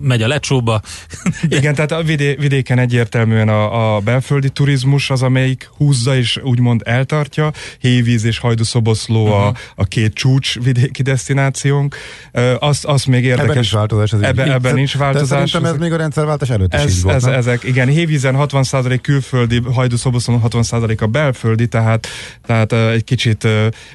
megy 0.00 0.22
a 0.22 0.28
lecsóba. 0.28 0.80
Igen, 1.48 1.74
tehát 1.74 1.92
a 1.92 2.02
vidé, 2.02 2.34
vidéken 2.34 2.78
egyértelműen 2.78 3.48
a, 3.48 3.94
a 3.96 4.00
belföldi 4.00 4.48
turizmus 4.48 5.10
az, 5.10 5.22
amelyik 5.22 5.70
húzza 5.76 6.16
és 6.16 6.40
úgymond 6.42 6.82
eltartja. 6.84 7.52
Hévíz 7.78 8.24
és 8.24 8.38
Hajdúszoboszló 8.38 9.22
uh-huh. 9.22 9.42
a, 9.42 9.48
mhm. 9.48 9.56
a 9.74 9.84
két 9.84 10.14
csúcs 10.14 10.60
vidéki 10.60 11.02
destinációnk. 11.02 11.96
Azt, 12.58 12.84
azt 12.84 13.06
még 13.06 13.24
érdekes. 13.24 13.44
Ebben 13.44 13.54
nincs 13.54 13.72
változás. 13.72 14.12
Ez 14.12 14.20
ebbe, 14.20 14.52
ebben 14.52 14.74
nincs 14.74 14.96
változás. 14.96 15.50
De 15.50 15.68
ez 15.68 15.76
még 15.76 15.92
a 15.92 15.96
rendszerváltás 15.96 16.50
előtt 16.50 16.74
ez, 16.74 16.84
is 16.90 16.96
így 16.96 17.02
volt, 17.02 17.16
ez, 17.16 17.24
Ezek, 17.24 17.64
igen, 17.64 17.88
Hévízen 17.88 18.34
60% 18.38 18.98
külföldi, 19.02 19.62
Hajdúszoboszlón 19.72 20.40
60% 20.48 21.00
a 21.00 21.06
belföldi, 21.06 21.66
tehát, 21.66 22.06
tehát 22.46 22.72
egy 22.72 23.04
kicsit 23.04 23.48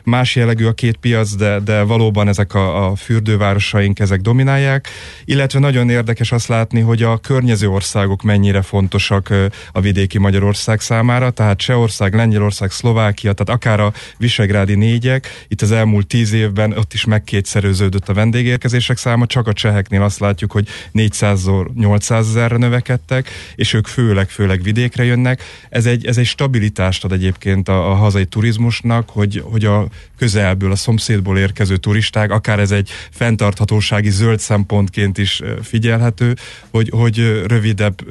más 0.04 0.36
jellegű 0.36 0.66
a 0.66 0.74
két 0.74 0.98
piac, 0.98 1.36
de, 1.36 1.60
de 1.60 1.82
valóban 1.82 2.28
ezek 2.28 2.54
a, 2.54 2.86
a 2.86 2.96
fürdővárosaink 2.96 4.00
ezek 4.00 4.22
dominálják, 4.22 4.88
illetve 5.26 5.60
nagyon 5.60 5.90
érdekes 5.96 6.32
azt 6.32 6.48
látni, 6.48 6.80
hogy 6.80 7.04
a 7.04 7.18
környező 7.18 7.70
országok 7.70 8.22
mennyire 8.22 8.62
fontosak 8.62 9.34
a 9.72 9.82
vidéki 9.82 10.18
Magyarország 10.18 10.80
számára, 10.80 11.30
tehát 11.30 11.58
Csehország, 11.58 12.14
Lengyelország, 12.14 12.72
Szlovákia, 12.72 13.34
tehát 13.34 13.62
akár 13.62 13.80
a 13.80 13.94
Visegrádi 14.18 14.76
négyek, 14.76 15.46
itt 15.48 15.62
az 15.62 15.72
elmúlt 15.72 16.08
tíz 16.08 16.32
évben 16.32 16.78
ott 16.78 16.94
is 16.94 17.06
megkétszerőződött 17.06 18.10
a 18.10 18.14
vendégérkezések 18.14 18.98
száma, 18.98 19.26
csak 19.26 19.48
a 19.48 19.54
cseheknél 19.54 20.02
azt 20.02 20.20
látjuk, 20.20 20.52
hogy 20.52 20.68
400-800 20.94 22.30
ezerre 22.30 22.58
növekedtek, 22.58 23.30
és 23.56 23.74
ők 23.74 23.88
főleg, 23.88 24.30
főleg 24.30 24.62
vidékre 24.62 25.04
jönnek. 25.04 25.42
Ez 25.70 25.86
egy, 25.86 26.06
ez 26.06 26.18
egy 26.18 26.26
stabilitást 26.26 27.04
ad 27.04 27.12
egyébként 27.12 27.70
a, 27.70 27.92
a 27.92 27.94
hazai 27.94 28.26
turizmusnak, 28.26 29.10
hogy, 29.10 29.44
hogy 29.46 29.66
a 29.66 29.88
közelből, 30.18 30.72
a 30.72 30.76
szomszédból 30.76 31.38
érkező 31.38 31.78
turisták, 31.78 32.32
akár 32.32 32.60
ez 32.60 32.72
egy 32.72 32.90
fenntarthatósági 33.12 34.10
zöld 34.10 34.40
szempontként 34.40 35.18
is 35.18 35.42
figyelhető, 35.86 36.36
hogy, 36.72 36.90
hogy 36.90 37.44
rövidebb 37.48 38.02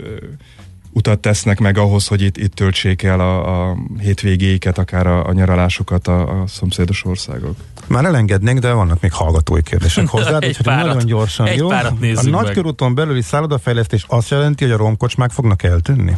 utat 0.92 1.18
tesznek 1.18 1.60
meg 1.60 1.78
ahhoz, 1.78 2.06
hogy 2.06 2.22
itt, 2.22 2.36
itt 2.36 2.54
töltsék 2.54 3.02
el 3.02 3.20
a, 3.20 3.70
a 3.70 3.76
hétvégéiket, 4.00 4.78
akár 4.78 5.06
a, 5.06 5.26
a 5.26 5.32
nyaralásokat 5.32 6.06
a, 6.06 6.42
a 6.42 6.46
szomszédos 6.46 7.04
országok. 7.04 7.56
Már 7.86 8.04
elengednénk, 8.04 8.58
de 8.58 8.72
vannak 8.72 9.00
még 9.00 9.12
hallgatói 9.12 9.62
kérdések 9.62 10.06
hozzá, 10.06 10.38
egy 10.40 10.48
úgyhogy 10.48 10.66
nagyon 10.66 11.06
gyorsan, 11.06 11.46
egy 11.46 11.58
jó? 11.58 11.70
A 11.70 12.22
nagykörúton 12.22 12.94
belüli 12.94 13.22
szállodafejlesztés 13.22 14.04
azt 14.08 14.30
jelenti, 14.30 14.64
hogy 14.64 14.72
a 14.72 14.76
romkocsmák 14.76 15.30
fognak 15.30 15.62
eltűnni? 15.62 16.16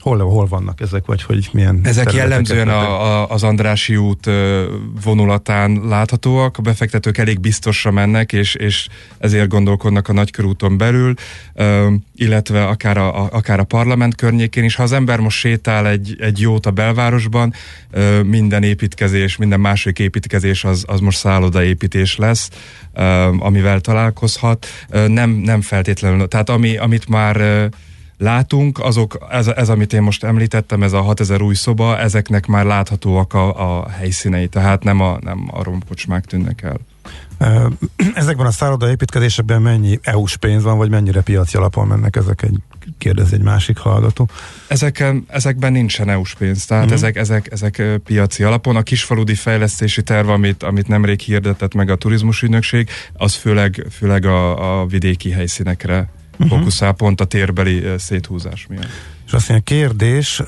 Hol, 0.00 0.18
hol 0.18 0.46
vannak 0.46 0.80
ezek, 0.80 1.06
vagy 1.06 1.22
hogy 1.22 1.48
milyen 1.52 1.80
Ezek 1.82 2.12
jellemzően 2.12 2.68
a, 2.68 3.02
a, 3.02 3.28
az 3.28 3.42
Andrási 3.42 3.96
út 3.96 4.30
vonulatán 5.04 5.80
láthatóak, 5.84 6.58
a 6.58 6.62
befektetők 6.62 7.18
elég 7.18 7.40
biztosra 7.40 7.90
mennek, 7.90 8.32
és, 8.32 8.54
és 8.54 8.88
ezért 9.18 9.48
gondolkodnak 9.48 10.08
a 10.08 10.12
nagykörúton 10.12 10.78
belül, 10.78 11.14
illetve 12.14 12.64
akár 12.64 12.96
a, 12.96 13.24
a, 13.24 13.28
akár 13.32 13.58
a 13.58 13.64
parlament 13.64 14.14
környékén 14.14 14.64
is. 14.64 14.74
Ha 14.74 14.82
az 14.82 14.92
ember 14.92 15.18
most 15.18 15.38
sétál 15.38 15.88
egy, 15.88 16.16
egy 16.20 16.40
jót 16.40 16.66
a 16.66 16.70
belvárosban, 16.70 17.54
minden 18.24 18.62
építkezés, 18.62 19.36
minden 19.36 19.60
második 19.60 19.98
építkezés 19.98 20.64
az, 20.64 20.84
az 20.86 21.00
most 21.00 21.18
szállodaépítés 21.18 22.16
lesz, 22.16 22.50
amivel 23.38 23.80
találkozhat. 23.80 24.66
Nem, 25.06 25.30
nem 25.30 25.60
feltétlenül, 25.60 26.28
tehát 26.28 26.48
ami, 26.48 26.76
amit 26.76 27.08
már 27.08 27.68
látunk, 28.20 28.78
azok, 28.78 29.26
ez, 29.30 29.46
ez 29.46 29.68
amit 29.68 29.92
én 29.92 30.02
most 30.02 30.24
említettem, 30.24 30.82
ez 30.82 30.92
a 30.92 31.00
6000 31.00 31.42
új 31.42 31.54
szoba, 31.54 31.98
ezeknek 31.98 32.46
már 32.46 32.64
láthatóak 32.64 33.34
a, 33.34 33.78
a 33.78 33.88
helyszínei, 33.88 34.48
tehát 34.48 34.82
nem 34.82 35.00
a, 35.00 35.18
nem 35.20 35.48
a 35.50 35.62
romkocsmák 35.62 36.24
tűnnek 36.24 36.62
el. 36.62 36.78
Ezekben 38.14 38.46
a 38.46 38.50
szálloda 38.50 38.90
építkezésekben 38.90 39.62
mennyi 39.62 39.98
EU-s 40.02 40.36
pénz 40.36 40.62
van, 40.62 40.76
vagy 40.78 40.90
mennyire 40.90 41.20
piaci 41.20 41.56
alapon 41.56 41.86
mennek 41.86 42.16
ezek 42.16 42.42
egy 42.42 42.58
kérdez 42.98 43.32
egy 43.32 43.42
másik 43.42 43.78
hallgató. 43.78 44.28
Ezeken, 44.68 45.24
ezekben 45.28 45.72
nincsen 45.72 46.08
EU-s 46.08 46.34
pénz, 46.34 46.66
tehát 46.66 46.84
uh-huh. 46.84 46.98
ezek, 46.98 47.16
ezek, 47.16 47.52
ezek 47.52 47.82
piaci 48.04 48.42
alapon. 48.42 48.76
A 48.76 48.82
kisfaludi 48.82 49.34
fejlesztési 49.34 50.02
terv, 50.02 50.28
amit, 50.28 50.62
amit 50.62 50.88
nemrég 50.88 51.20
hirdetett 51.20 51.74
meg 51.74 51.90
a 51.90 51.96
turizmusügynökség, 51.96 52.88
az 53.12 53.34
főleg, 53.34 53.86
főleg 53.90 54.24
a, 54.24 54.80
a 54.80 54.86
vidéki 54.86 55.30
helyszínekre. 55.30 56.08
Fókuszál 56.48 56.92
pont 56.92 57.20
a 57.20 57.24
térbeli 57.24 57.84
széthúzás 57.98 58.66
miatt. 58.68 58.88
És 59.26 59.36
azt 59.36 59.48
mondja, 59.48 59.76
kérdés, 59.76 60.42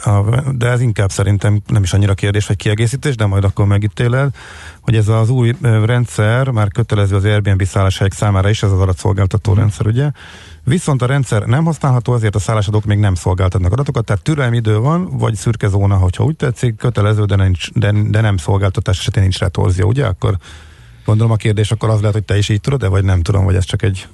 de 0.52 0.68
ez 0.68 0.80
inkább 0.80 1.10
szerintem 1.10 1.62
nem 1.66 1.82
is 1.82 1.92
annyira 1.92 2.14
kérdés, 2.14 2.46
vagy 2.46 2.56
kiegészítés, 2.56 3.16
de 3.16 3.26
majd 3.26 3.44
akkor 3.44 3.66
megítéled, 3.66 4.34
hogy 4.80 4.96
ez 4.96 5.08
az 5.08 5.30
új 5.30 5.54
rendszer 5.60 6.48
már 6.48 6.68
kötelező 6.68 7.16
az 7.16 7.24
Airbnb 7.24 7.64
szálláshelyek 7.64 8.12
számára 8.12 8.48
is, 8.48 8.62
ez 8.62 8.70
az 8.70 8.80
adatszolgáltató 8.80 9.50
uh-huh. 9.50 9.64
rendszer, 9.64 9.86
ugye? 9.86 10.10
Viszont 10.64 11.02
a 11.02 11.06
rendszer 11.06 11.42
nem 11.42 11.64
használható, 11.64 12.12
azért 12.12 12.34
a 12.34 12.38
szállásadók 12.38 12.84
még 12.84 12.98
nem 12.98 13.14
szolgáltatnak 13.14 13.72
adatokat, 13.72 14.04
tehát 14.04 14.22
türelmi 14.22 14.56
idő 14.56 14.78
van, 14.78 15.16
vagy 15.18 15.34
szürke 15.34 15.68
zóna, 15.68 15.96
hogyha 15.96 16.24
úgy 16.24 16.36
tetszik, 16.36 16.76
kötelező, 16.76 17.24
de, 17.24 17.36
nincs, 17.36 17.72
de, 17.72 17.92
de 18.06 18.20
nem 18.20 18.36
szolgáltatás 18.36 18.98
esetén 18.98 19.22
nincs 19.22 19.38
retorzió, 19.38 19.88
ugye? 19.88 20.06
Akkor 20.06 20.36
gondolom 21.04 21.32
a 21.32 21.36
kérdés 21.36 21.70
akkor 21.70 21.88
az 21.88 21.98
lehet, 21.98 22.14
hogy 22.14 22.24
te 22.24 22.38
is 22.38 22.48
így 22.48 22.60
tudod, 22.60 22.80
de 22.80 22.88
vagy 22.88 23.04
nem 23.04 23.22
tudom, 23.22 23.44
vagy 23.44 23.54
ez 23.54 23.64
csak 23.64 23.82
egy 23.82 24.06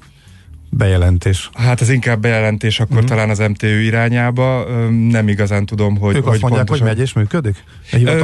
bejelentés. 0.70 1.50
Hát 1.54 1.81
ez 1.81 1.88
inkább 1.88 2.20
bejelentés 2.20 2.81
akkor 2.81 2.96
uh-huh. 2.96 3.11
talán 3.11 3.31
az 3.31 3.38
MTÜ 3.38 3.81
irányába. 3.81 4.66
Nem 5.09 5.28
igazán 5.28 5.66
tudom, 5.66 5.96
hogy... 5.96 6.16
Ők 6.16 6.24
hogy 6.24 6.33
azt 6.33 6.42
mondják, 6.42 6.64
pontosan... 6.64 6.87
hogy 6.87 6.96
megy 6.96 7.07
és 7.07 7.12
működik? 7.12 7.64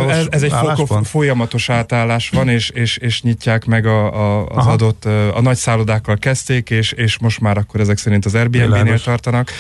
Ez, 0.09 0.27
ez 0.31 0.43
egy 0.43 0.53
foko, 0.53 1.03
folyamatos 1.03 1.69
átállás 1.69 2.29
van, 2.29 2.49
és, 2.49 2.71
és, 2.71 2.97
és 2.97 3.23
nyitják 3.23 3.65
meg 3.65 3.87
a, 3.87 4.05
a, 4.07 4.47
az 4.47 4.57
Aha. 4.57 4.71
adott... 4.71 5.05
A 5.35 5.41
nagy 5.41 5.57
szállodákkal 5.57 6.19
kezdték, 6.19 6.71
és, 6.71 6.93
és 6.93 7.19
most 7.19 7.41
már 7.41 7.59
akkor 7.59 7.81
ezek 7.81 7.99
szerint 7.99 8.25
az 8.25 8.35
Airbnb-nél 8.35 8.99
tartanak. 8.99 9.51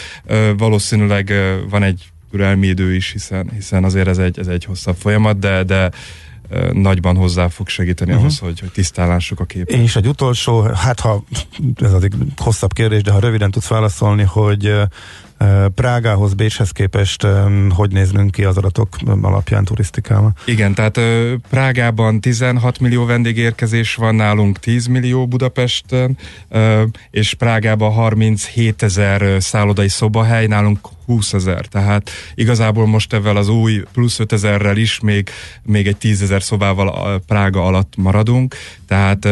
Valószínűleg 0.57 1.33
van 1.70 1.83
egy 1.83 2.09
türelmi 2.31 2.66
idő 2.66 2.94
is, 2.94 3.12
hiszen, 3.12 3.51
hiszen 3.55 3.85
azért 3.85 4.09
ez 4.09 4.18
egy, 4.18 4.38
ez 4.38 4.47
egy 4.47 4.64
hosszabb 4.64 4.97
folyamat, 4.97 5.38
de, 5.38 5.62
de 5.62 5.90
nagyban 6.73 7.17
hozzá 7.17 7.49
fog 7.49 7.69
segíteni 7.69 8.11
uh-huh. 8.11 8.25
ahhoz, 8.25 8.38
hogy, 8.38 8.61
hogy 8.61 8.71
tisztálássuk 8.71 9.40
a 9.40 9.45
képet. 9.45 9.77
És 9.77 9.97
egy 9.97 10.07
utolsó, 10.07 10.61
hát 10.61 11.01
ha 11.01 11.25
ez 11.77 11.93
az 11.93 12.05
egy 12.05 12.14
hosszabb 12.37 12.73
kérdés, 12.73 13.03
de 13.03 13.11
ha 13.11 13.19
röviden 13.19 13.51
tudsz 13.51 13.69
válaszolni, 13.69 14.23
hogy 14.23 14.73
Prágához, 15.75 16.35
Bécshez 16.35 16.71
képest 16.71 17.27
hogy 17.69 17.91
néznünk 17.93 18.31
ki 18.31 18.45
az 18.45 18.57
adatok 18.57 18.89
alapján 19.23 19.65
turisztikában? 19.65 20.37
Igen, 20.47 20.75
tehát 20.75 21.01
Prágában 21.51 22.21
16 22.21 22.79
millió 22.79 23.05
vendégérkezés 23.05 23.95
van, 23.95 24.15
nálunk 24.15 24.59
10 24.59 24.87
millió 24.87 25.27
Budapesten, 25.27 26.19
és 27.11 27.35
Prágában 27.35 27.93
37 27.93 28.83
ezer 28.83 29.43
szállodai 29.43 29.89
szobahely, 29.89 30.47
nálunk 30.47 30.79
20 31.07 31.33
ezer, 31.33 31.67
tehát 31.67 32.11
igazából 32.35 32.87
most 32.87 33.13
ezzel 33.13 33.37
az 33.37 33.49
új 33.49 33.83
plusz 33.93 34.19
5 34.19 34.33
ezerrel 34.33 34.77
is 34.77 35.01
még, 35.01 35.31
még 35.63 35.87
egy 35.87 35.97
10 35.97 36.23
ezer 36.23 36.43
szobával 36.43 36.89
a 36.89 37.19
Prága 37.27 37.65
alatt 37.65 37.93
maradunk, 37.97 38.55
tehát 38.87 39.29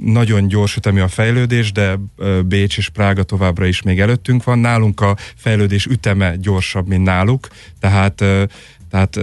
nagyon 0.00 0.48
gyors 0.48 0.76
ütemű 0.76 1.00
a 1.00 1.08
fejlődés, 1.08 1.72
de 1.72 1.98
Bécs 2.46 2.78
és 2.78 2.88
Prága 2.88 3.22
továbbra 3.22 3.66
is 3.66 3.82
még 3.82 4.00
előttünk 4.00 4.44
van. 4.44 4.58
Nálunk 4.58 5.00
a 5.00 5.16
fejlődés 5.36 5.52
üteme 5.90 6.36
gyorsabb, 6.36 6.86
mint 6.86 7.04
náluk, 7.04 7.48
tehát 7.80 8.24
tehát 8.90 9.18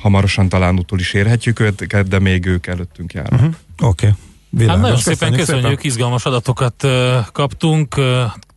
hamarosan 0.00 0.48
talán 0.48 0.78
utol 0.78 0.98
is 0.98 1.12
érhetjük 1.14 1.60
őket, 1.60 2.08
de 2.08 2.18
még 2.18 2.46
ők 2.46 2.66
előttünk 2.66 3.12
járnak. 3.12 3.40
Uh-huh. 3.40 3.54
Oké. 3.80 4.06
Okay. 4.06 4.18
Világos. 4.50 4.74
Hát 4.74 4.82
nagyon 4.82 4.96
szépen 4.96 5.16
köszönjük, 5.18 5.46
köszönjük, 5.46 5.78
szépen. 5.78 5.90
izgalmas 5.90 6.24
adatokat 6.24 6.86
kaptunk. 7.32 7.94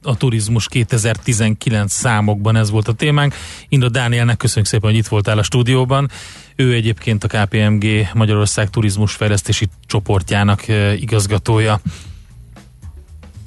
A 0.03 0.17
turizmus 0.17 0.67
2019 0.67 1.93
számokban 1.93 2.55
ez 2.55 2.69
volt 2.69 2.87
a 2.87 2.93
témánk. 2.93 3.33
Indra 3.69 3.89
Dánielnek 3.89 4.37
köszönjük 4.37 4.67
szépen, 4.67 4.89
hogy 4.89 4.99
itt 4.99 5.07
voltál 5.07 5.37
a 5.37 5.43
stúdióban. 5.43 6.09
Ő 6.55 6.73
egyébként 6.73 7.23
a 7.23 7.27
KPMG 7.27 8.07
Magyarország 8.13 8.69
Turizmus 8.69 9.13
Fejlesztési 9.13 9.67
Csoportjának 9.85 10.67
igazgatója. 10.99 11.81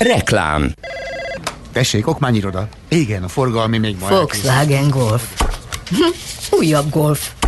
Reklám 0.00 0.72
Tessék, 1.72 2.06
okmányiroda. 2.06 2.68
Igen, 2.88 3.22
a 3.22 3.28
forgalmi 3.28 3.78
még 3.78 3.96
ma 4.00 4.08
Volkswagen 4.08 4.88
Golf. 4.88 5.22
Hm, 5.88 6.56
újabb 6.58 6.90
Golf. 6.90 7.39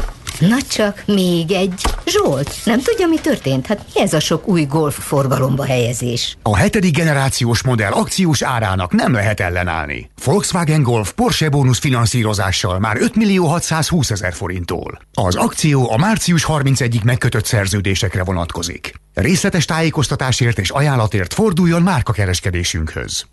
Na 0.48 0.62
csak, 0.68 1.02
még 1.06 1.50
egy. 1.50 1.82
Zsolt, 2.06 2.54
nem 2.64 2.80
tudja, 2.80 3.06
mi 3.06 3.18
történt? 3.18 3.66
Hát 3.66 3.84
mi 3.94 4.00
ez 4.00 4.12
a 4.12 4.20
sok 4.20 4.48
új 4.48 4.64
golf 4.64 4.98
forgalomba 4.98 5.64
helyezés? 5.64 6.36
A 6.42 6.56
hetedik 6.56 6.96
generációs 6.96 7.62
modell 7.62 7.92
akciós 7.92 8.42
árának 8.42 8.92
nem 8.92 9.12
lehet 9.12 9.40
ellenállni. 9.40 10.10
Volkswagen 10.24 10.82
Golf 10.82 11.12
Porsche 11.12 11.48
bónusz 11.48 11.78
finanszírozással 11.78 12.78
már 12.78 12.96
5 13.00 13.14
millió 13.16 13.46
620 13.46 14.10
ezer 14.10 14.32
forinttól. 14.34 15.00
Az 15.12 15.34
akció 15.34 15.90
a 15.90 15.96
március 15.96 16.46
31-ig 16.48 17.04
megkötött 17.04 17.44
szerződésekre 17.44 18.24
vonatkozik. 18.24 18.94
Részletes 19.14 19.64
tájékoztatásért 19.64 20.58
és 20.58 20.70
ajánlatért 20.70 21.34
forduljon 21.34 21.82
márkakereskedésünkhöz. 21.82 23.24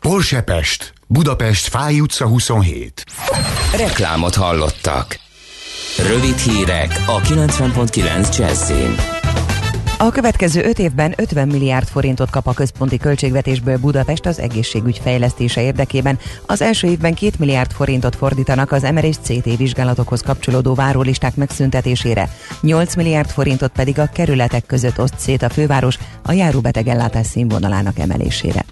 Porsche 0.00 0.40
Pest, 0.40 0.92
Budapest, 1.06 1.68
Fáj 1.68 2.00
utca 2.00 2.26
27. 2.26 3.04
Reklámot 3.76 4.34
hallottak. 4.34 5.26
Rövid 6.06 6.36
hírek 6.36 7.02
a 7.06 7.20
90.9 7.20 8.36
Jazzin. 8.38 8.94
A 9.98 10.10
következő 10.10 10.64
öt 10.64 10.78
évben 10.78 11.14
50 11.16 11.48
milliárd 11.48 11.88
forintot 11.88 12.30
kap 12.30 12.46
a 12.46 12.52
központi 12.52 12.96
költségvetésből 12.96 13.78
Budapest 13.78 14.26
az 14.26 14.38
egészségügy 14.38 14.98
fejlesztése 14.98 15.62
érdekében. 15.62 16.18
Az 16.46 16.62
első 16.62 16.88
évben 16.88 17.14
2 17.14 17.30
milliárd 17.38 17.72
forintot 17.72 18.16
fordítanak 18.16 18.72
az 18.72 18.82
MR 18.82 19.04
és 19.04 19.16
CT 19.16 19.56
vizsgálatokhoz 19.56 20.22
kapcsolódó 20.22 20.74
várólisták 20.74 21.36
megszüntetésére. 21.36 22.28
8 22.60 22.94
milliárd 22.94 23.30
forintot 23.30 23.72
pedig 23.72 23.98
a 23.98 24.10
kerületek 24.12 24.66
között 24.66 25.00
oszt 25.00 25.18
szét 25.18 25.42
a 25.42 25.48
főváros 25.48 25.98
a 26.22 26.32
járóbetegellátás 26.32 27.26
színvonalának 27.26 27.98
emelésére. 27.98 28.64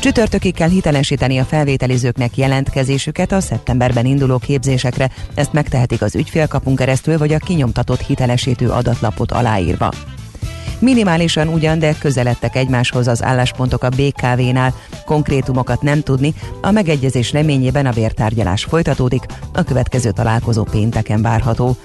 Csütörtökig 0.00 0.54
kell 0.54 0.68
hitelesíteni 0.68 1.38
a 1.38 1.44
felvételizőknek 1.44 2.36
jelentkezésüket 2.36 3.32
a 3.32 3.40
szeptemberben 3.40 4.06
induló 4.06 4.38
képzésekre. 4.38 5.10
Ezt 5.34 5.52
megtehetik 5.52 6.02
az 6.02 6.14
ügyfélkapunk 6.14 6.78
keresztül, 6.78 7.18
vagy 7.18 7.32
a 7.32 7.38
kinyomtatott 7.38 8.00
hitelesítő 8.00 8.68
adatlapot 8.68 9.32
aláírva. 9.32 9.92
Minimálisan 10.78 11.48
ugyan, 11.48 11.78
de 11.78 11.94
közeledtek 11.98 12.56
egymáshoz 12.56 13.08
az 13.08 13.22
álláspontok 13.22 13.82
a 13.82 13.88
BKV-nál. 13.88 14.74
Konkrétumokat 15.04 15.82
nem 15.82 16.00
tudni, 16.02 16.34
a 16.60 16.70
megegyezés 16.70 17.32
reményében 17.32 17.86
a 17.86 17.92
vértárgyalás 17.92 18.64
folytatódik, 18.64 19.22
a 19.52 19.62
következő 19.62 20.10
találkozó 20.10 20.62
pénteken 20.62 21.22
várható. 21.22 21.76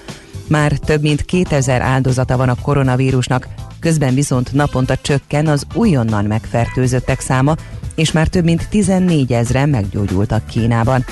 Már 0.48 0.72
több 0.72 1.02
mint 1.02 1.24
2000 1.24 1.82
áldozata 1.82 2.36
van 2.36 2.48
a 2.48 2.60
koronavírusnak, 2.62 3.48
közben 3.80 4.14
viszont 4.14 4.52
naponta 4.52 4.96
csökken 4.96 5.46
az 5.46 5.66
újonnan 5.74 6.24
megfertőzöttek 6.24 7.20
száma, 7.20 7.54
és 7.96 8.12
már 8.12 8.28
több 8.28 8.44
mint 8.44 8.68
14 8.68 9.32
ezren 9.32 9.68
meggyógyultak 9.68 10.46
Kínában. 10.46 11.04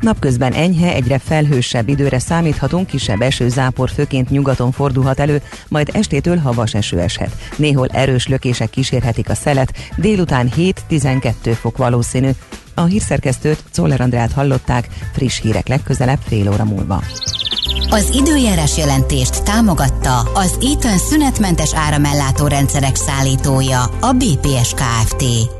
Napközben 0.00 0.52
enyhe, 0.52 0.92
egyre 0.92 1.18
felhősebb 1.18 1.88
időre 1.88 2.18
számíthatunk, 2.18 2.86
kisebb 2.86 3.20
esőzápor 3.20 3.90
főként 3.90 4.30
nyugaton 4.30 4.72
fordulhat 4.72 5.20
elő, 5.20 5.42
majd 5.68 5.90
estétől 5.92 6.36
havas 6.36 6.74
eső 6.74 6.98
eshet. 6.98 7.36
Néhol 7.56 7.86
erős 7.86 8.26
lökések 8.26 8.70
kísérhetik 8.70 9.28
a 9.28 9.34
szelet, 9.34 9.72
délután 9.96 10.50
7-12 10.56 11.32
fok 11.60 11.76
valószínű. 11.76 12.30
A 12.74 12.84
hírszerkesztőt, 12.84 13.64
Czoller 13.70 14.00
Andrát 14.00 14.32
hallották, 14.32 14.88
friss 15.12 15.40
hírek 15.40 15.68
legközelebb 15.68 16.18
fél 16.26 16.50
óra 16.52 16.64
múlva. 16.64 17.02
Az 17.90 18.10
időjárás 18.14 18.76
jelentést 18.76 19.42
támogatta 19.42 20.18
az 20.18 20.58
Eaton 20.62 20.98
szünetmentes 20.98 21.74
áramellátó 21.74 22.46
rendszerek 22.46 22.96
szállítója, 22.96 23.82
a 23.82 24.12
BPS 24.12 24.74
Kft. 24.74 25.59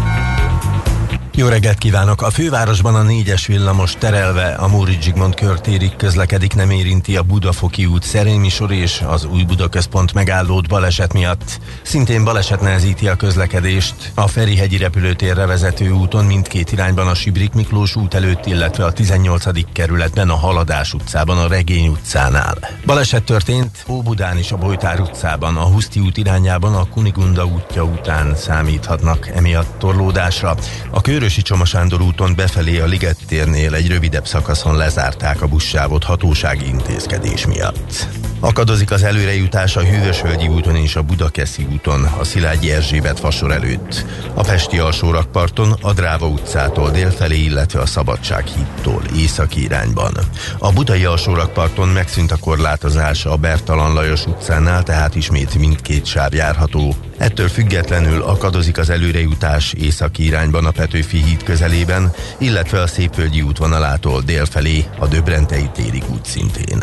jó 1.35 1.47
reggelt 1.47 1.77
kívánok! 1.77 2.21
A 2.21 2.29
fővárosban 2.29 2.95
a 2.95 3.01
négyes 3.01 3.45
villamos 3.47 3.95
terelve 3.99 4.53
a 4.53 4.67
Móri 4.67 4.97
Zsigmond 5.01 5.35
körtérig 5.35 5.95
közlekedik, 5.95 6.55
nem 6.55 6.69
érinti 6.69 7.17
a 7.17 7.23
Budafoki 7.23 7.85
út 7.85 8.03
Szerémi 8.03 8.49
sor 8.49 8.71
és 8.71 9.01
az 9.07 9.25
Új 9.25 9.43
Budaközpont 9.43 10.13
megállót 10.13 10.67
baleset 10.67 11.13
miatt. 11.13 11.59
Szintén 11.81 12.23
baleset 12.23 12.61
nehezíti 12.61 13.07
a 13.07 13.15
közlekedést. 13.15 14.11
A 14.15 14.27
Ferihegyi 14.27 14.77
repülőtérre 14.77 15.45
vezető 15.45 15.89
úton 15.91 16.25
mindkét 16.25 16.71
irányban 16.71 17.07
a 17.07 17.13
Sibrik 17.13 17.53
Miklós 17.53 17.95
út 17.95 18.13
előtt, 18.13 18.45
illetve 18.45 18.85
a 18.85 18.91
18. 18.91 19.71
kerületben 19.73 20.29
a 20.29 20.35
Haladás 20.35 20.93
utcában 20.93 21.37
a 21.37 21.47
Regény 21.47 21.87
utcánál. 21.87 22.57
Baleset 22.85 23.23
történt 23.23 23.85
Óbudán 23.87 24.37
is 24.37 24.51
a 24.51 24.57
Bojtár 24.57 24.99
utcában, 24.99 25.57
a 25.57 25.65
Huszti 25.65 25.99
út 25.99 26.17
irányában 26.17 26.75
a 26.75 26.89
Kunigunda 26.89 27.45
útja 27.45 27.83
után 27.83 28.35
számíthatnak 28.35 29.27
emiatt 29.27 29.79
torlódásra. 29.79 30.55
A 30.91 31.01
kör 31.01 31.20
Körösi 31.21 31.41
Csoma 31.41 31.65
Sándor 31.65 32.01
úton 32.01 32.35
befelé 32.35 32.79
a 32.79 32.85
Liget 32.85 33.17
térnél 33.27 33.73
egy 33.73 33.87
rövidebb 33.87 34.27
szakaszon 34.27 34.77
lezárták 34.77 35.41
a 35.41 35.47
buszsávot 35.47 36.03
hatósági 36.03 36.67
intézkedés 36.67 37.45
miatt. 37.45 38.07
Akadozik 38.39 38.91
az 38.91 39.03
előrejutás 39.03 39.75
a 39.75 39.83
Hűvösvölgyi 39.83 40.47
úton 40.47 40.75
és 40.75 40.95
a 40.95 41.01
Budakeszi 41.01 41.67
úton, 41.71 42.03
a 42.03 42.23
Szilágyi 42.23 42.71
Erzsébet 42.71 43.19
fasor 43.19 43.51
előtt. 43.51 44.05
A 44.33 44.43
Pesti 44.43 44.79
alsórakparton 44.79 45.71
a 45.81 45.93
Dráva 45.93 46.27
utcától 46.27 46.91
délfelé, 46.91 47.37
illetve 47.37 47.79
a 47.79 47.85
Szabadság 47.85 48.45
hídtól 48.45 49.01
északi 49.15 49.63
irányban. 49.63 50.13
A 50.59 50.71
Budai 50.71 51.05
alsórakparton 51.05 51.87
megszűnt 51.87 52.31
a 52.31 52.37
korlátozás 52.37 53.25
a 53.25 53.35
Bertalan 53.35 53.93
Lajos 53.93 54.25
utcánál, 54.25 54.83
tehát 54.83 55.15
ismét 55.15 55.55
mindkét 55.55 56.05
sáv 56.05 56.33
járható. 56.33 56.95
Ettől 57.17 57.47
függetlenül 57.47 58.21
akadozik 58.21 58.77
az 58.77 58.89
előrejutás 58.89 59.73
északi 59.73 60.25
irányban 60.25 60.65
a 60.65 60.71
Petőfi 60.71 61.10
híd 61.17 61.43
közelében, 61.43 62.11
illetve 62.37 62.81
a 62.81 62.87
Szépvölgyi 62.87 63.41
útvonalától 63.41 64.21
délfelé 64.21 64.85
a 64.99 65.07
Döbrentei 65.07 65.69
téri 65.73 66.01
út 66.11 66.25
szintén. 66.25 66.81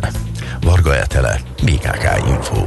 Varga 0.60 0.96
Etele, 0.96 1.40
BKK 1.64 2.28
Info. 2.28 2.64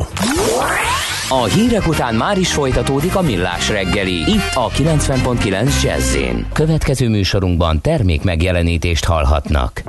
A 1.30 1.44
hírek 1.44 1.88
után 1.88 2.16
már 2.16 2.38
is 2.38 2.54
folytatódik 2.54 3.16
a 3.16 3.22
millás 3.22 3.70
reggeli, 3.70 4.14
itt 4.14 4.52
a 4.54 4.70
90.9 4.70 5.84
jazz 5.84 6.18
Következő 6.54 7.10
műsorunkban 7.10 7.82
termék 7.82 8.24
megjelenítést 8.24 9.06
hallhatnak. 9.06 9.82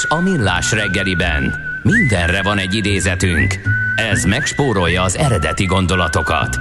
Aranyköpés 0.00 0.04
a 0.08 0.20
millás 0.20 0.72
reggeliben. 0.72 1.54
Mindenre 1.82 2.42
van 2.42 2.58
egy 2.58 2.74
idézetünk. 2.74 3.54
Ez 3.96 4.24
megspórolja 4.24 5.02
az 5.02 5.16
eredeti 5.16 5.64
gondolatokat. 5.64 6.58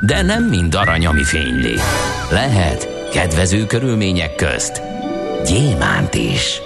De 0.00 0.22
nem 0.22 0.44
mind 0.44 0.74
arany, 0.74 1.06
ami 1.06 1.24
fényli. 1.24 1.74
Lehet 2.30 3.08
kedvező 3.12 3.66
körülmények 3.66 4.34
közt 4.34 4.82
gyémánt 5.46 6.14
is. 6.14 6.60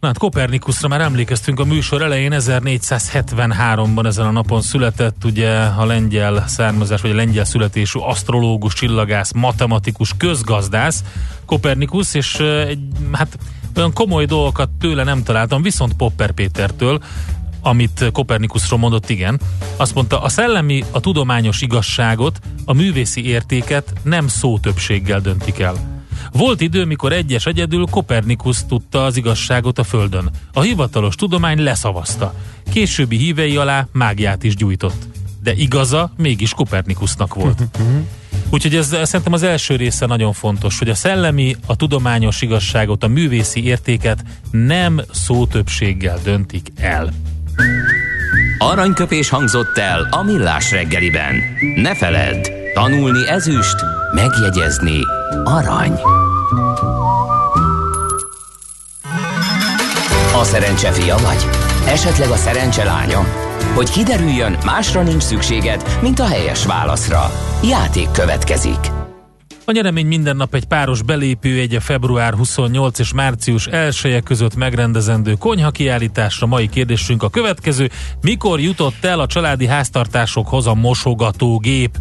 Na 0.00 0.06
hát 0.06 0.18
Kopernikusra 0.18 0.88
már 0.88 1.00
emlékeztünk 1.00 1.60
a 1.60 1.64
műsor 1.64 2.02
elején, 2.02 2.32
1473-ban 2.34 4.06
ezen 4.06 4.26
a 4.26 4.30
napon 4.30 4.62
született 4.62 5.24
ugye 5.24 5.58
a 5.58 5.84
lengyel 5.84 6.44
származás, 6.46 7.00
vagy 7.00 7.10
a 7.10 7.14
lengyel 7.14 7.44
születésű 7.44 7.98
asztrológus, 7.98 8.74
csillagász, 8.74 9.32
matematikus, 9.32 10.12
közgazdász 10.16 11.04
Kopernikus, 11.44 12.14
és 12.14 12.34
egy, 12.66 12.78
hát 13.12 13.38
olyan 13.78 13.92
komoly 13.92 14.24
dolgokat 14.24 14.70
tőle 14.80 15.04
nem 15.04 15.22
találtam, 15.22 15.62
viszont 15.62 15.94
Popper 15.94 16.30
Pétertől, 16.32 17.02
amit 17.62 18.10
Kopernikusról 18.12 18.78
mondott, 18.78 19.10
igen. 19.10 19.40
Azt 19.76 19.94
mondta, 19.94 20.22
a 20.22 20.28
szellemi, 20.28 20.84
a 20.90 21.00
tudományos 21.00 21.60
igazságot, 21.60 22.38
a 22.64 22.72
művészi 22.72 23.26
értéket 23.26 23.92
nem 24.02 24.28
szótöbbséggel 24.28 25.20
döntik 25.20 25.58
el. 25.58 26.02
Volt 26.32 26.60
idő, 26.60 26.84
mikor 26.84 27.12
egyes 27.12 27.46
egyedül 27.46 27.86
Kopernikus 27.90 28.66
tudta 28.66 29.04
az 29.04 29.16
igazságot 29.16 29.78
a 29.78 29.84
Földön. 29.84 30.30
A 30.52 30.60
hivatalos 30.60 31.14
tudomány 31.14 31.62
leszavazta. 31.62 32.34
Későbbi 32.72 33.16
hívei 33.16 33.56
alá 33.56 33.86
mágiát 33.92 34.42
is 34.42 34.56
gyújtott. 34.56 35.06
De 35.42 35.54
igaza 35.54 36.12
mégis 36.16 36.54
Kopernikusnak 36.54 37.34
volt. 37.34 37.62
Úgyhogy 38.52 38.76
ez 38.76 38.86
szerintem 39.02 39.32
az 39.32 39.42
első 39.42 39.76
része 39.76 40.06
nagyon 40.06 40.32
fontos, 40.32 40.78
hogy 40.78 40.88
a 40.88 40.94
szellemi, 40.94 41.56
a 41.66 41.76
tudományos 41.76 42.42
igazságot, 42.42 43.02
a 43.02 43.08
művészi 43.08 43.64
értéket 43.64 44.24
nem 44.50 45.00
szótöbbséggel 45.12 46.18
döntik 46.24 46.66
el. 46.76 47.12
Aranyköpés 48.58 49.28
hangzott 49.28 49.78
el 49.78 50.08
a 50.10 50.22
millás 50.22 50.70
reggeliben. 50.70 51.34
Ne 51.76 51.94
feledd, 51.94 52.48
tanulni 52.74 53.28
ezüst, 53.28 53.76
megjegyezni 54.14 54.98
arany. 55.44 55.92
A 60.34 60.44
szerencse 60.44 60.92
fia 60.92 61.16
vagy? 61.16 61.48
Esetleg 61.86 62.30
a 62.30 62.36
szerencse 62.36 62.84
lánya? 62.84 63.51
Hogy 63.74 63.90
kiderüljön, 63.90 64.56
másra 64.64 65.02
nincs 65.02 65.22
szükséged, 65.22 65.98
mint 66.02 66.18
a 66.18 66.26
helyes 66.26 66.66
válaszra. 66.66 67.30
Játék 67.62 68.10
következik. 68.10 68.90
A 69.64 69.72
nyeremény 69.72 70.06
minden 70.06 70.36
nap 70.36 70.54
egy 70.54 70.64
páros 70.64 71.02
belépő 71.02 71.60
egy 71.60 71.74
a 71.74 71.80
február 71.80 72.34
28 72.34 72.98
és 72.98 73.12
március 73.12 73.66
1 73.66 74.22
között 74.24 74.54
megrendezendő 74.54 75.34
konyha 75.34 75.70
kiállításra. 75.70 76.46
Mai 76.46 76.68
kérdésünk 76.68 77.22
a 77.22 77.28
következő. 77.28 77.90
Mikor 78.20 78.60
jutott 78.60 79.04
el 79.04 79.20
a 79.20 79.26
családi 79.26 79.66
háztartásokhoz 79.66 80.66
a 80.66 80.74
mosogatógép? 80.74 81.96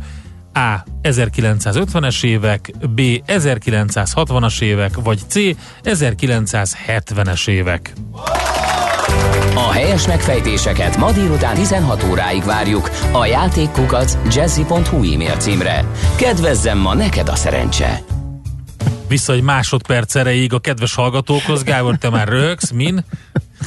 A. 0.54 0.84
1950-es 1.02 2.24
évek, 2.24 2.72
B. 2.96 3.02
1960-as 3.28 4.62
évek, 4.62 4.96
vagy 5.04 5.20
C. 5.28 5.36
1970-es 5.84 7.48
évek. 7.48 7.94
A 9.56 9.72
helyes 9.72 10.08
megfejtéseket 10.08 10.98
ma 10.98 11.12
délután 11.12 11.56
16 11.56 12.04
óráig 12.04 12.44
várjuk 12.44 12.90
a 13.12 13.26
játékkukac 13.26 14.18
jazzy.hu 14.36 15.14
e-mail 15.14 15.36
címre. 15.38 15.86
Kedvezzem 16.16 16.78
ma 16.78 16.94
neked 16.94 17.30
a 17.30 17.36
szerencse! 17.36 18.02
Vissza 19.08 19.34
egy 19.34 19.42
másodperc 19.42 20.16
erejéig 20.16 20.54
a 20.54 20.60
kedves 20.60 20.96
hallgatókhoz. 20.96 21.64
Gábor, 21.64 21.98
te 21.98 22.10
már 22.10 22.28
röhögsz, 22.28 22.72
min? 22.72 23.04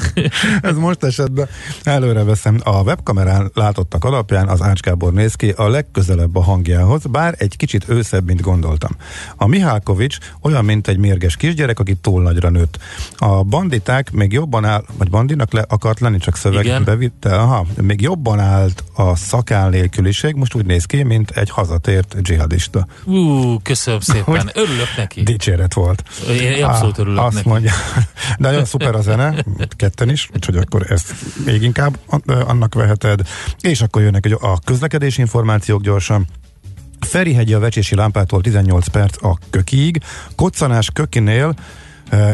Ez 0.62 0.76
most 0.76 1.04
esetben 1.04 1.48
előre 1.82 2.24
veszem. 2.24 2.60
A 2.64 2.82
webkamerán 2.82 3.50
látottak 3.54 4.04
alapján 4.04 4.48
az 4.48 4.62
Ács 4.62 4.80
Gábor 4.80 5.12
néz 5.12 5.34
ki 5.34 5.50
a 5.50 5.68
legközelebb 5.68 6.36
a 6.36 6.42
hangjához, 6.42 7.02
bár 7.06 7.34
egy 7.38 7.56
kicsit 7.56 7.88
őszebb, 7.88 8.26
mint 8.26 8.40
gondoltam. 8.40 8.90
A 9.36 9.46
Mihálkovics 9.46 10.18
olyan, 10.40 10.64
mint 10.64 10.88
egy 10.88 10.98
mérges 10.98 11.36
kisgyerek, 11.36 11.78
aki 11.78 11.94
túl 11.94 12.22
nagyra 12.22 12.48
nőtt. 12.48 12.78
A 13.16 13.42
banditák 13.42 14.10
még 14.10 14.32
jobban 14.32 14.64
áll, 14.64 14.84
vagy 14.98 15.10
bandinak 15.10 15.52
le 15.52 15.64
akart 15.68 16.00
lenni, 16.00 16.18
csak 16.18 16.36
szöveg 16.36 16.82
bevitte, 16.84 17.34
aha, 17.34 17.66
még 17.80 18.00
jobban 18.00 18.40
állt 18.40 18.84
a 18.94 19.16
szakál 19.16 19.68
nélküliség, 19.68 20.34
most 20.34 20.54
úgy 20.54 20.66
néz 20.66 20.84
ki, 20.84 21.02
mint 21.02 21.30
egy 21.30 21.50
hazatért 21.50 22.22
dzsihadista. 22.22 22.86
Ú, 23.04 23.58
köszönöm 23.62 24.00
szépen. 24.12 24.50
Örülök 24.54 24.96
neki. 24.96 25.22
Dicséret 25.22 25.74
volt. 25.74 26.02
Én 26.28 26.64
abszolút 26.64 26.98
Á, 26.98 27.02
örülök 27.02 27.20
Azt 27.20 27.34
neki. 27.34 27.48
mondja, 27.48 27.72
de 28.38 28.48
nagyon 28.48 28.64
szuper 28.64 28.94
a 28.94 29.00
zene, 29.00 29.44
ketten 29.84 30.10
is, 30.10 30.28
úgyhogy 30.34 30.56
akkor 30.56 30.90
ezt 30.90 31.14
még 31.44 31.62
inkább 31.62 31.98
annak 32.26 32.74
veheted. 32.74 33.20
És 33.60 33.82
akkor 33.82 34.02
jönnek 34.02 34.36
a 34.40 34.58
közlekedési 34.58 35.20
információk 35.20 35.82
gyorsan. 35.82 36.26
Ferihegyi 37.00 37.54
a 37.54 37.58
Vecsési 37.58 37.94
lámpától 37.94 38.40
18 38.40 38.88
perc 38.88 39.24
a 39.24 39.38
Kökiig. 39.50 40.00
Koccanás 40.36 40.90
Kökinél 40.90 41.54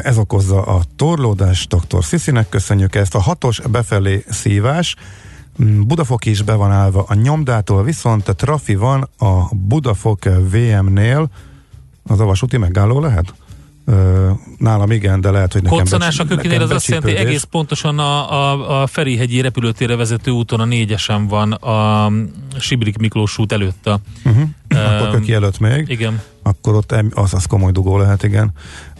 ez 0.02 0.18
okozza 0.18 0.62
a 0.62 0.82
torlódás 0.96 1.66
dr. 1.66 2.04
Sziszinek, 2.04 2.48
köszönjük 2.48 2.94
ezt. 2.94 3.14
A 3.14 3.20
hatos 3.20 3.60
befelé 3.60 4.24
szívás, 4.28 4.96
Mm, 5.62 5.80
Budafok 5.86 6.24
is 6.24 6.42
be 6.42 6.54
van 6.54 6.70
állva 6.70 7.04
a 7.08 7.14
nyomdától, 7.14 7.82
viszont 7.82 8.28
a 8.28 8.34
trafi 8.34 8.74
van 8.74 9.08
a 9.18 9.54
Budafok 9.54 10.24
VM-nél, 10.24 11.30
az 12.02 12.20
a 12.20 12.24
vasúti 12.24 12.56
megálló 12.56 13.00
lehet? 13.00 13.34
Nálam 14.58 14.90
igen, 14.90 15.20
de 15.20 15.30
lehet, 15.30 15.52
hogy 15.52 15.62
nekem 15.62 15.78
Koccanás 15.78 16.18
a 16.18 16.24
kökinél 16.24 16.62
az 16.62 16.70
azt 16.70 16.86
jelenti, 16.86 17.06
becsípődés. 17.06 17.34
egész 17.34 17.42
pontosan 17.50 17.98
a, 17.98 18.32
a, 18.32 18.82
a 18.82 18.86
Ferihegyi 18.86 19.40
repülőtérre 19.40 19.96
vezető 19.96 20.30
úton 20.30 20.60
a 20.60 20.64
négyesen 20.64 21.26
van 21.26 21.52
a 21.52 22.10
Sibrik 22.58 22.98
Miklós 22.98 23.38
út 23.38 23.52
előtt 23.52 23.86
a 23.86 24.00
Uh-huh. 24.24 24.48
Akkor 24.68 25.06
Öm, 25.06 25.12
köki 25.12 25.32
előtt 25.32 25.58
még. 25.58 25.88
Igen. 25.88 26.20
Akkor 26.42 26.74
ott 26.74 26.94
az, 27.10 27.34
az 27.34 27.44
komoly 27.44 27.72
dugó 27.72 27.98
lehet, 27.98 28.22
igen. 28.22 28.50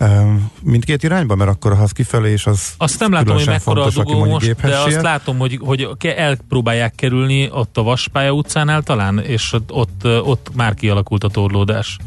Um, 0.00 0.50
mindkét 0.62 1.02
irányba, 1.02 1.34
mert 1.34 1.50
akkor 1.50 1.76
ha 1.76 1.82
az 1.82 1.92
kifelé, 1.92 2.30
és 2.30 2.46
az 2.46 2.72
Azt 2.76 3.00
nem 3.00 3.12
látom, 3.12 3.36
hogy 3.36 3.46
mekkora 3.46 3.80
a 3.80 3.90
fontos, 3.90 4.02
aki 4.02 4.12
dugó 4.12 4.24
most, 4.24 4.54
de 4.54 4.78
azt 4.78 4.88
siet. 4.88 5.02
látom, 5.02 5.38
hogy, 5.38 5.58
hogy 5.62 5.88
elpróbálják 6.16 6.94
kerülni 6.94 7.50
ott 7.52 7.76
a 7.76 7.82
Vaspálya 7.82 8.32
utcánál 8.32 8.82
talán, 8.82 9.18
és 9.18 9.52
ott, 9.52 9.72
ott, 9.72 10.04
ott 10.04 10.50
már 10.54 10.74
kialakult 10.74 11.24
a 11.24 11.28
torlódás. 11.28 11.98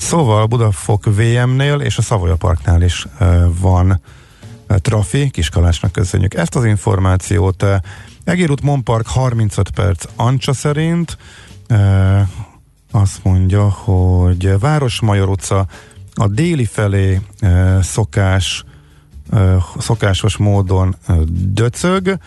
Szóval 0.00 0.46
Budafok 0.46 1.04
VM-nél 1.04 1.80
és 1.80 1.98
a 1.98 2.02
Szavoya 2.02 2.36
Parknál 2.36 2.82
is 2.82 3.06
van 3.60 4.00
trafi, 4.66 5.30
Kiskalásnak 5.30 5.92
köszönjük 5.92 6.34
ezt 6.34 6.54
az 6.54 6.64
információt. 6.64 7.64
Egér 8.24 8.50
út 8.50 8.62
Monpark 8.62 9.06
35 9.06 9.70
perc 9.70 10.04
Ancsa 10.16 10.52
szerint, 10.52 11.18
azt 12.90 13.24
mondja, 13.24 13.68
hogy 13.68 14.58
Városmajor 14.58 15.28
utca 15.28 15.66
a 16.14 16.26
déli 16.26 16.64
felé 16.64 17.20
szokás 17.80 18.64
szokásos 19.78 20.36
módon 20.36 20.96
döcög. 21.30 22.18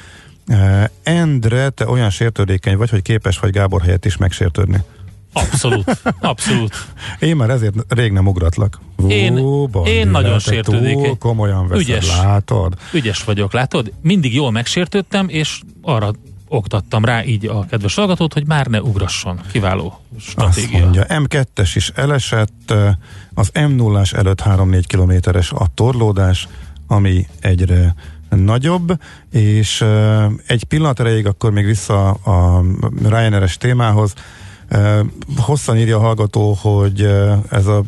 Endre, 1.03 1.69
te 1.69 1.87
olyan 1.87 2.09
sértődékeny 2.09 2.77
vagy, 2.77 2.89
hogy 2.89 3.01
képes 3.01 3.39
vagy 3.39 3.51
Gábor 3.51 3.81
helyett 3.81 4.05
is 4.05 4.17
megsértődni. 4.17 4.83
Abszolút, 5.33 6.01
abszolút. 6.21 6.75
Én 7.19 7.35
már 7.35 7.49
ezért 7.49 7.75
rég 7.87 8.11
nem 8.11 8.27
ugratlak. 8.27 8.79
Én- 9.07 9.37
Ó, 9.39 9.67
Bandi, 9.67 9.89
én 9.89 10.07
nagyon 10.07 10.39
túl 10.61 11.17
komolyan 11.17 11.67
veszed, 11.67 11.87
Ügyes. 11.87 12.07
látod? 12.07 12.73
Ügyes 12.93 13.23
vagyok, 13.23 13.53
látod? 13.53 13.91
Mindig 14.01 14.33
jól 14.33 14.51
megsértődtem, 14.51 15.29
és 15.29 15.61
arra 15.81 16.11
oktattam 16.47 17.05
rá 17.05 17.23
így 17.23 17.45
a 17.47 17.65
kedves 17.65 17.95
hallgatót, 17.95 18.33
hogy 18.33 18.47
már 18.47 18.65
ne 18.67 18.81
ugrasson. 18.81 19.39
Kiváló 19.51 19.99
Azt 20.15 20.25
stratégia. 20.25 20.79
mondja, 20.79 21.05
M2-es 21.09 21.71
is 21.73 21.89
elesett, 21.95 22.73
az 23.33 23.49
M0-as 23.53 24.13
előtt 24.13 24.41
3-4 24.41 24.83
kilométeres 24.87 25.51
a 25.51 25.67
torlódás, 25.73 26.47
ami 26.87 27.27
egyre 27.39 27.95
nagyobb, 28.29 28.99
és 29.31 29.85
egy 30.47 30.63
pillanat 30.63 30.99
erejéig 30.99 31.27
akkor 31.27 31.51
még 31.51 31.65
vissza 31.65 32.09
a 32.09 32.63
Ryanair-es 33.03 33.57
témához. 33.57 34.13
Hosszan 35.37 35.77
írja 35.77 35.97
a 35.97 36.01
hallgató, 36.01 36.53
hogy 36.53 37.01
ez 37.49 37.65
a 37.65 37.83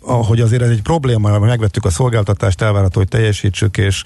hogy 0.00 0.40
azért 0.40 0.62
ez 0.62 0.70
egy 0.70 0.82
probléma, 0.82 1.30
hogy 1.30 1.48
megvettük 1.48 1.84
a 1.84 1.90
szolgáltatást, 1.90 2.60
elvárható, 2.60 2.98
hogy 2.98 3.08
teljesítsük, 3.08 3.76
és 3.76 4.02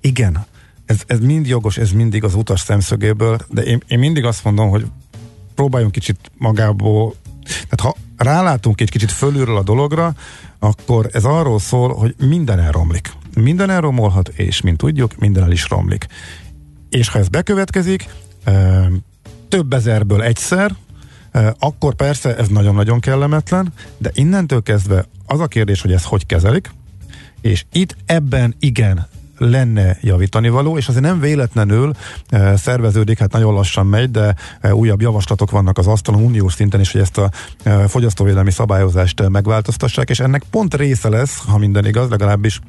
igen, 0.00 0.46
ez, 0.86 1.00
ez 1.06 1.18
mind 1.18 1.46
jogos, 1.46 1.76
ez 1.76 1.90
mindig 1.90 2.24
az 2.24 2.34
utas 2.34 2.60
szemszögéből, 2.60 3.38
de 3.48 3.62
én, 3.62 3.82
én 3.88 3.98
mindig 3.98 4.24
azt 4.24 4.44
mondom, 4.44 4.68
hogy 4.68 4.86
próbáljunk 5.54 5.92
kicsit 5.92 6.30
magából, 6.38 7.14
tehát 7.44 7.80
ha 7.80 7.96
rálátunk 8.16 8.80
egy 8.80 8.90
kicsit 8.90 9.12
fölülről 9.12 9.56
a 9.56 9.62
dologra, 9.62 10.14
akkor 10.58 11.08
ez 11.12 11.24
arról 11.24 11.58
szól, 11.58 11.94
hogy 11.94 12.14
minden 12.18 12.58
elromlik. 12.58 13.12
Minden 13.34 13.70
elromolhat, 13.70 14.28
és 14.28 14.60
mint 14.60 14.76
tudjuk, 14.76 15.18
minden 15.18 15.42
el 15.42 15.52
is 15.52 15.68
romlik. 15.68 16.06
És 16.88 17.08
ha 17.08 17.18
ez 17.18 17.28
bekövetkezik, 17.28 18.08
több 19.56 19.72
ezerből 19.72 20.22
egyszer, 20.22 20.74
akkor 21.58 21.94
persze 21.94 22.36
ez 22.36 22.48
nagyon-nagyon 22.48 23.00
kellemetlen, 23.00 23.72
de 23.98 24.10
innentől 24.14 24.62
kezdve 24.62 25.04
az 25.26 25.40
a 25.40 25.46
kérdés, 25.46 25.80
hogy 25.80 25.92
ez 25.92 26.04
hogy 26.04 26.26
kezelik, 26.26 26.70
és 27.40 27.64
itt 27.72 27.96
ebben 28.06 28.54
igen 28.58 29.06
lenne 29.38 29.98
javítani 30.00 30.48
való, 30.48 30.76
és 30.76 30.88
azért 30.88 31.04
nem 31.04 31.20
véletlenül 31.20 31.92
e, 32.28 32.56
szerveződik, 32.56 33.18
hát 33.18 33.32
nagyon 33.32 33.54
lassan 33.54 33.86
megy, 33.86 34.10
de 34.10 34.34
e, 34.60 34.74
újabb 34.74 35.00
javaslatok 35.00 35.50
vannak 35.50 35.78
az 35.78 35.86
asztalon 35.86 36.22
uniós 36.22 36.52
szinten 36.52 36.80
is, 36.80 36.92
hogy 36.92 37.00
ezt 37.00 37.18
a 37.18 37.30
e, 37.62 37.88
fogyasztóvédelmi 37.88 38.50
szabályozást 38.50 39.20
e, 39.20 39.28
megváltoztassák, 39.28 40.10
és 40.10 40.20
ennek 40.20 40.42
pont 40.50 40.74
része 40.74 41.08
lesz, 41.08 41.44
ha 41.46 41.58
minden 41.58 41.86
igaz, 41.86 42.10
legalábbis 42.10 42.60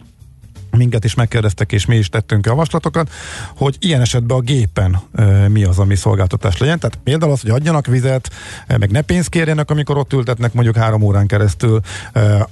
minket 0.77 1.03
is 1.03 1.13
megkérdeztek, 1.13 1.71
és 1.71 1.85
mi 1.85 1.95
is 1.95 2.09
tettünk 2.09 2.45
javaslatokat, 2.45 3.09
hogy 3.55 3.75
ilyen 3.79 4.01
esetben 4.01 4.37
a 4.37 4.41
gépen 4.41 4.99
e, 5.15 5.47
mi 5.47 5.63
az, 5.63 5.79
ami 5.79 5.95
szolgáltatás 5.95 6.57
legyen. 6.57 6.79
Tehát 6.79 6.99
például 7.03 7.31
az, 7.31 7.41
hogy 7.41 7.49
adjanak 7.49 7.85
vizet, 7.85 8.29
e, 8.67 8.77
meg 8.77 8.91
ne 8.91 9.01
pénzt 9.01 9.29
kérjenek, 9.29 9.69
amikor 9.69 9.97
ott 9.97 10.13
ültetnek 10.13 10.53
mondjuk 10.53 10.75
három 10.75 11.01
órán 11.01 11.27
keresztül. 11.27 11.81
E, 12.13 12.47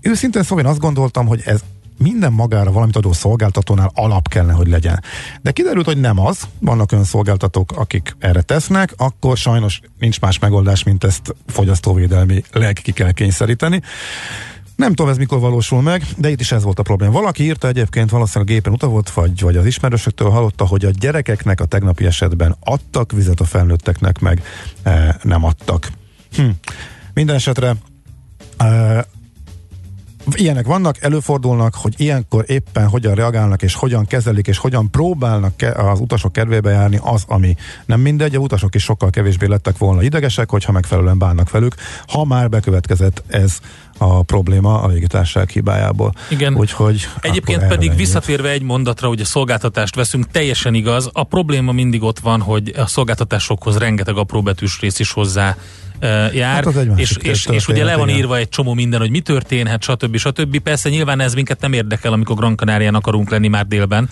őszintén 0.00 0.42
szóval 0.42 0.64
én 0.64 0.70
azt 0.70 0.80
gondoltam, 0.80 1.26
hogy 1.26 1.42
ez 1.44 1.60
minden 2.02 2.32
magára 2.32 2.72
valamit 2.72 2.96
adó 2.96 3.12
szolgáltatónál 3.12 3.90
alap 3.94 4.28
kellene, 4.28 4.52
hogy 4.52 4.68
legyen. 4.68 5.02
De 5.42 5.50
kiderült, 5.50 5.86
hogy 5.86 6.00
nem 6.00 6.20
az. 6.20 6.40
Vannak 6.58 6.92
olyan 6.92 7.04
szolgáltatók, 7.04 7.72
akik 7.76 8.16
erre 8.18 8.42
tesznek, 8.42 8.94
akkor 8.96 9.36
sajnos 9.36 9.80
nincs 9.98 10.20
más 10.20 10.38
megoldás, 10.38 10.82
mint 10.82 11.04
ezt 11.04 11.34
fogyasztóvédelmi 11.46 12.42
leg 12.52 12.80
ki 12.82 12.92
kell 12.92 13.12
kényszeríteni. 13.12 13.82
Nem 14.82 14.94
tudom 14.94 15.10
ez 15.10 15.18
mikor 15.18 15.40
valósul 15.40 15.82
meg, 15.82 16.02
de 16.16 16.30
itt 16.30 16.40
is 16.40 16.52
ez 16.52 16.62
volt 16.62 16.78
a 16.78 16.82
probléma. 16.82 17.12
Valaki 17.12 17.42
írta 17.42 17.68
egyébként, 17.68 18.10
valószínűleg 18.10 18.54
gépen 18.54 18.72
uta 18.72 18.86
volt, 18.86 19.10
vagy, 19.10 19.40
vagy 19.40 19.56
az 19.56 19.66
ismerősöktől 19.66 20.30
hallotta, 20.30 20.66
hogy 20.66 20.84
a 20.84 20.90
gyerekeknek 20.90 21.60
a 21.60 21.64
tegnapi 21.64 22.04
esetben 22.04 22.56
adtak 22.60 23.12
vizet, 23.12 23.40
a 23.40 23.44
felnőtteknek 23.44 24.18
meg 24.18 24.42
e, 24.82 25.18
nem 25.22 25.44
adtak. 25.44 25.92
Hm. 26.36 26.48
Minden 27.14 27.34
esetre 27.34 27.76
e, 28.56 29.06
ilyenek 30.30 30.66
vannak, 30.66 31.02
előfordulnak, 31.02 31.74
hogy 31.74 31.94
ilyenkor 31.96 32.44
éppen 32.46 32.88
hogyan 32.88 33.14
reagálnak, 33.14 33.62
és 33.62 33.74
hogyan 33.74 34.06
kezelik, 34.06 34.46
és 34.46 34.58
hogyan 34.58 34.90
próbálnak 34.90 35.54
az 35.74 36.00
utasok 36.00 36.32
kedvébe 36.32 36.70
járni, 36.70 36.98
az, 37.02 37.24
ami 37.26 37.56
nem 37.86 38.00
mindegy, 38.00 38.34
a 38.34 38.38
utasok 38.38 38.74
is 38.74 38.82
sokkal 38.82 39.10
kevésbé 39.10 39.46
lettek 39.46 39.78
volna 39.78 40.02
idegesek, 40.02 40.50
hogyha 40.50 40.72
megfelelően 40.72 41.18
bánnak 41.18 41.50
velük, 41.50 41.74
ha 42.06 42.24
már 42.24 42.48
bekövetkezett 42.48 43.22
ez 43.26 43.58
a 43.98 44.22
probléma 44.22 44.80
a 44.80 44.86
légitársaság 44.88 45.48
hibájából. 45.48 46.12
Igen. 46.28 46.54
Úgyhogy 46.54 47.08
Egyébként 47.20 47.66
pedig 47.66 47.96
visszatérve 47.96 48.48
egy 48.48 48.62
mondatra, 48.62 49.08
hogy 49.08 49.20
a 49.20 49.24
szolgáltatást 49.24 49.94
veszünk, 49.94 50.30
teljesen 50.30 50.74
igaz. 50.74 51.10
A 51.12 51.24
probléma 51.24 51.72
mindig 51.72 52.02
ott 52.02 52.18
van, 52.18 52.40
hogy 52.40 52.72
a 52.76 52.86
szolgáltatásokhoz 52.86 53.78
rengeteg 53.78 54.16
apróbetűs 54.16 54.80
rész 54.80 54.98
is 54.98 55.12
hozzá 55.12 55.56
e, 55.98 56.30
jár, 56.34 56.64
Hát 56.64 56.98
és, 56.98 57.16
és, 57.22 57.46
és 57.46 57.68
ugye 57.68 57.84
le 57.84 57.96
van 57.96 58.08
igen. 58.08 58.20
írva 58.20 58.36
egy 58.36 58.48
csomó 58.48 58.74
minden, 58.74 59.00
hogy 59.00 59.10
mi 59.10 59.20
történhet, 59.20 59.82
stb. 59.82 60.16
stb. 60.16 60.58
Persze 60.58 60.88
nyilván 60.88 61.20
ez 61.20 61.34
minket 61.34 61.60
nem 61.60 61.72
érdekel, 61.72 62.12
amikor 62.12 62.36
Gran 62.36 62.56
Canarián 62.56 62.94
akarunk 62.94 63.30
lenni 63.30 63.48
már 63.48 63.66
délben. 63.66 64.08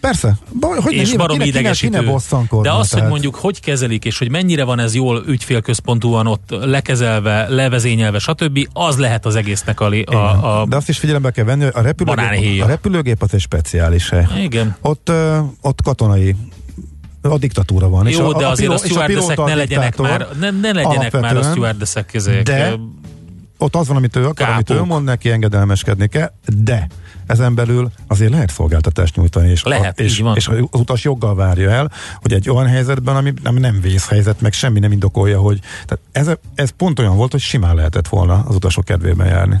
Persze, 0.00 0.36
hogy 0.60 0.94
ne, 0.94 1.00
és 1.00 1.10
kinek- 1.10 1.26
kinek- 1.28 1.46
idegesítő. 1.46 2.12
De 2.62 2.72
az, 2.72 2.90
hogy 2.92 3.02
mondjuk 3.08 3.34
hogy 3.34 3.60
kezelik, 3.60 4.04
és 4.04 4.18
hogy 4.18 4.30
mennyire 4.30 4.64
van 4.64 4.78
ez 4.78 4.94
jól 4.94 5.24
ügyfélközpontúan 5.26 6.26
ott 6.26 6.50
lekezelve, 6.60 7.48
levezényelve, 7.48 8.18
stb., 8.18 8.68
az 8.72 8.96
lehet 8.98 9.26
az 9.26 9.34
egésznek 9.34 9.80
a, 9.80 9.90
a, 10.04 10.60
a 10.60 10.66
De 10.66 10.76
azt 10.76 10.88
is 10.88 10.98
figyelembe 10.98 11.30
kell 11.30 11.44
venni, 11.44 11.62
hogy 11.64 11.72
a 11.74 11.80
repülőgép, 11.80 12.62
a 12.62 12.66
repülőgép 12.66 13.22
az 13.22 13.34
egy 13.34 13.40
speciális 13.40 14.08
hely. 14.08 14.26
Igen. 14.42 14.76
Ott, 14.80 15.12
ott 15.60 15.82
katonai 15.82 16.36
a 17.22 17.38
diktatúra 17.38 17.88
van. 17.88 18.06
és 18.06 18.16
Jó, 18.16 18.28
a, 18.28 18.38
de 18.38 18.46
a 18.46 18.52
piló- 18.52 18.72
azért 18.72 18.72
a 18.72 18.76
stewardessek 18.76 19.24
pilóta 19.24 19.44
ne 19.46 19.54
legyenek 19.54 19.96
már, 19.96 20.26
ne, 20.40 20.50
ne 20.50 20.72
legyenek 20.72 21.12
már 21.20 21.36
a 21.36 21.42
stewardessek 21.42 22.14
ezek. 22.14 22.42
De 22.42 22.74
ott 23.58 23.76
az 23.76 23.88
van, 23.88 23.96
amit 23.96 24.16
ő 24.16 24.26
akar, 24.26 24.48
amit 24.48 24.70
ő 24.70 24.82
mond, 24.82 25.04
neki 25.04 25.30
engedelmeskedni 25.30 26.06
kell, 26.06 26.32
de 26.62 26.86
ezen 27.26 27.54
belül 27.54 27.90
azért 28.06 28.30
lehet 28.30 28.50
szolgáltatást 28.50 29.16
nyújtani, 29.16 29.48
és, 29.48 29.62
Lehet, 29.62 29.98
a, 29.98 30.02
és, 30.02 30.22
és 30.34 30.48
az 30.48 30.58
utas 30.70 31.04
joggal 31.04 31.34
várja 31.34 31.70
el, 31.70 31.90
hogy 32.14 32.32
egy 32.32 32.50
olyan 32.50 32.66
helyzetben, 32.66 33.16
ami 33.16 33.32
nem, 33.42 33.54
nem 33.54 33.80
vészhelyzet, 33.80 34.40
meg 34.40 34.52
semmi 34.52 34.78
nem 34.78 34.92
indokolja, 34.92 35.40
hogy 35.40 35.60
tehát 35.86 36.04
ez, 36.12 36.36
ez 36.54 36.70
pont 36.70 36.98
olyan 36.98 37.16
volt, 37.16 37.30
hogy 37.30 37.40
simán 37.40 37.74
lehetett 37.74 38.08
volna 38.08 38.44
az 38.48 38.54
utasok 38.54 38.84
kedvében 38.84 39.26
járni. 39.26 39.60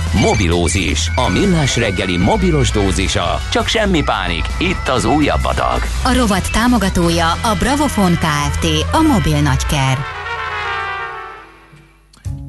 Mobilózis, 0.13 1.11
a 1.15 1.29
millás 1.29 1.77
reggeli 1.77 2.17
mobilos 2.17 2.71
dózisa. 2.71 3.39
Csak 3.51 3.67
semmi 3.67 4.03
pánik, 4.03 4.45
itt 4.57 4.87
az 4.87 5.05
újabb 5.05 5.45
adag. 5.45 5.81
A 6.03 6.13
rovat 6.13 6.51
támogatója 6.51 7.31
a 7.31 7.55
Bravofon 7.59 8.11
Kft. 8.11 8.65
A 8.91 9.01
mobil 9.01 9.41
nagyker. 9.41 9.97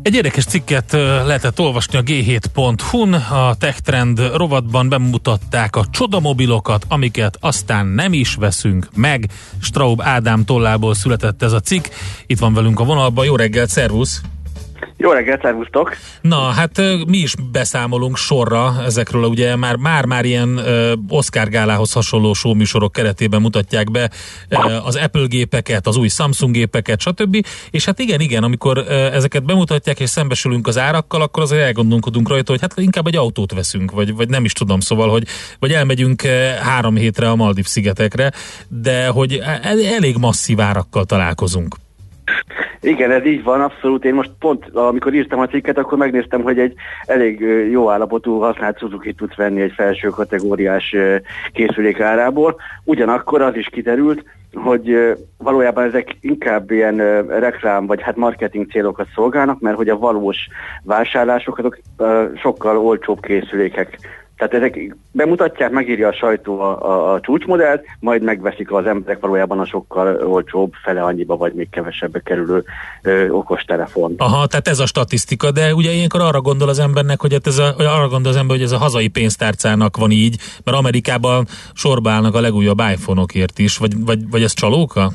Egy 0.03 0.15
érdekes 0.15 0.45
cikket 0.45 0.93
lehetett 1.27 1.61
olvasni 1.61 1.99
a 1.99 2.03
g7.hu-n, 2.03 3.15
a 3.15 3.55
TechTrend 3.55 4.31
rovatban 4.35 4.89
bemutatták 4.89 5.77
a 5.77 5.85
csodamobilokat, 5.91 6.85
amiket 6.89 7.37
aztán 7.41 7.87
nem 7.87 8.13
is 8.13 8.35
veszünk 8.35 8.89
meg. 8.95 9.31
Straub 9.61 10.03
Ádám 10.03 10.45
tollából 10.45 10.95
született 10.95 11.43
ez 11.43 11.53
a 11.53 11.61
cikk. 11.61 11.87
Itt 12.27 12.39
van 12.39 12.55
velünk 12.55 12.81
a 12.81 12.85
vonalban. 12.85 13.25
Jó 13.25 13.37
reggelt, 13.37 13.71
szervusz! 13.71 14.21
Jó 14.97 15.11
reggelt, 15.11 15.43
szervusztok! 15.43 15.97
Na, 16.21 16.37
hát 16.37 16.81
mi 17.07 17.17
is 17.17 17.35
beszámolunk 17.53 18.17
sorra 18.17 18.75
ezekről, 18.85 19.25
ugye 19.25 19.57
már 19.57 19.77
már, 19.77 20.05
már 20.05 20.25
ilyen 20.25 20.57
ö, 20.57 20.93
Oscar 21.09 21.49
gálához 21.49 21.93
hasonló 21.93 22.33
showműsorok 22.33 22.93
keretében 22.93 23.41
mutatják 23.41 23.91
be 23.91 24.11
ö, 24.49 24.57
az 24.85 24.97
Apple 24.97 25.27
gépeket, 25.27 25.87
az 25.87 25.97
új 25.97 26.09
Samsung 26.09 26.53
gépeket, 26.53 27.01
stb. 27.01 27.47
És 27.71 27.85
hát 27.85 27.99
igen, 27.99 28.21
igen, 28.21 28.43
amikor 28.43 28.79
ö, 28.79 28.93
ezeket 28.93 29.45
bemutatják 29.45 30.01
és 30.01 30.11
szembesülünk 30.11 30.67
az 30.67 30.79
árakkal, 30.79 31.23
akkor 31.23 31.43
azért 31.43 31.63
elgondolkodunk 31.63 32.29
rajta, 32.29 32.51
hogy 32.51 32.61
hát 32.61 32.73
inkább 32.77 33.07
egy 33.07 33.17
autót 33.17 33.53
veszünk, 33.53 33.91
vagy, 33.91 34.15
vagy 34.15 34.29
nem 34.29 34.45
is 34.45 34.53
tudom, 34.53 34.81
szóval, 34.81 35.09
hogy 35.09 35.27
vagy 35.59 35.73
elmegyünk 35.73 36.23
három 36.63 36.97
hétre 36.97 37.31
a 37.31 37.37
Maldiv 37.37 37.67
szigetekre, 37.67 38.33
de 38.69 39.07
hogy 39.07 39.35
el, 39.37 39.85
elég 39.85 40.17
masszív 40.17 40.61
árakkal 40.61 41.05
találkozunk. 41.05 41.77
Igen, 42.81 43.11
ez 43.11 43.25
így 43.25 43.43
van, 43.43 43.61
abszolút. 43.61 44.05
Én 44.05 44.15
most 44.15 44.31
pont, 44.39 44.69
amikor 44.73 45.15
írtam 45.15 45.41
a 45.41 45.47
cikket, 45.47 45.79
akkor 45.79 45.99
megnéztem, 45.99 46.43
hogy 46.43 46.59
egy 46.59 46.75
elég 47.05 47.41
jó 47.71 47.91
állapotú 47.91 48.39
használt 48.39 48.79
Suzuki 48.79 49.13
tudsz 49.13 49.35
venni 49.35 49.61
egy 49.61 49.73
felső 49.73 50.09
kategóriás 50.09 50.97
készülék 51.53 52.01
árából. 52.01 52.57
Ugyanakkor 52.85 53.43
az 53.43 53.57
is 53.57 53.67
kiderült, 53.67 54.25
hogy 54.55 55.17
valójában 55.39 55.85
ezek 55.85 56.17
inkább 56.21 56.71
ilyen 56.71 56.97
reklám 57.27 57.87
vagy 57.87 58.03
hát 58.03 58.17
marketing 58.17 58.71
célokat 58.71 59.09
szolgálnak, 59.15 59.61
mert 59.61 59.77
hogy 59.77 59.89
a 59.89 59.99
valós 59.99 60.49
vásárlások 60.85 61.59
azok 61.59 61.79
sokkal 62.37 62.79
olcsóbb 62.79 63.21
készülékek. 63.21 63.99
Tehát 64.43 64.67
ezek 64.67 64.97
bemutatják, 65.13 65.71
megírja 65.71 66.09
a 66.09 66.13
sajtó 66.13 66.61
a, 66.61 66.83
a, 66.83 67.13
a 67.13 67.21
csúcsmodellt, 67.21 67.85
majd 68.01 68.23
megveszik 68.23 68.73
az 68.73 68.87
emberek 68.87 69.21
valójában 69.21 69.59
a 69.59 69.67
sokkal 69.67 70.27
olcsóbb, 70.27 70.73
fele 70.85 71.03
annyiba 71.03 71.37
vagy 71.37 71.53
még 71.53 71.71
kevesebbe 71.71 72.21
kerülő 72.21 72.65
ö, 73.03 73.29
okostelefont. 73.29 74.21
Aha, 74.21 74.47
tehát 74.47 74.69
ez 74.69 74.79
a 74.79 74.87
statisztika, 74.87 75.51
de 75.51 75.75
ugye 75.75 75.91
ilyenkor 75.91 76.21
arra 76.21 76.41
gondol 76.41 76.69
az 76.69 76.79
embernek, 76.79 77.21
hogy 77.21 77.33
hát 77.33 77.47
ez 77.47 77.59
a, 77.59 77.75
arra 77.77 78.09
gondol 78.09 78.33
az 78.33 78.37
ember, 78.37 78.57
hogy 78.57 78.65
ez 78.65 78.73
a 78.73 78.79
hazai 78.79 79.09
pénztárcának 79.09 79.97
van 79.97 80.11
így, 80.11 80.37
mert 80.65 80.77
Amerikában 80.77 81.47
sorba 81.75 82.11
állnak 82.11 82.35
a 82.35 82.41
legújabb 82.41 82.81
iPhone-okért 82.93 83.59
is, 83.59 83.77
vagy, 83.79 84.05
vagy, 84.05 84.31
vagy 84.31 84.43
ez 84.43 84.53
csalóka? 84.53 85.11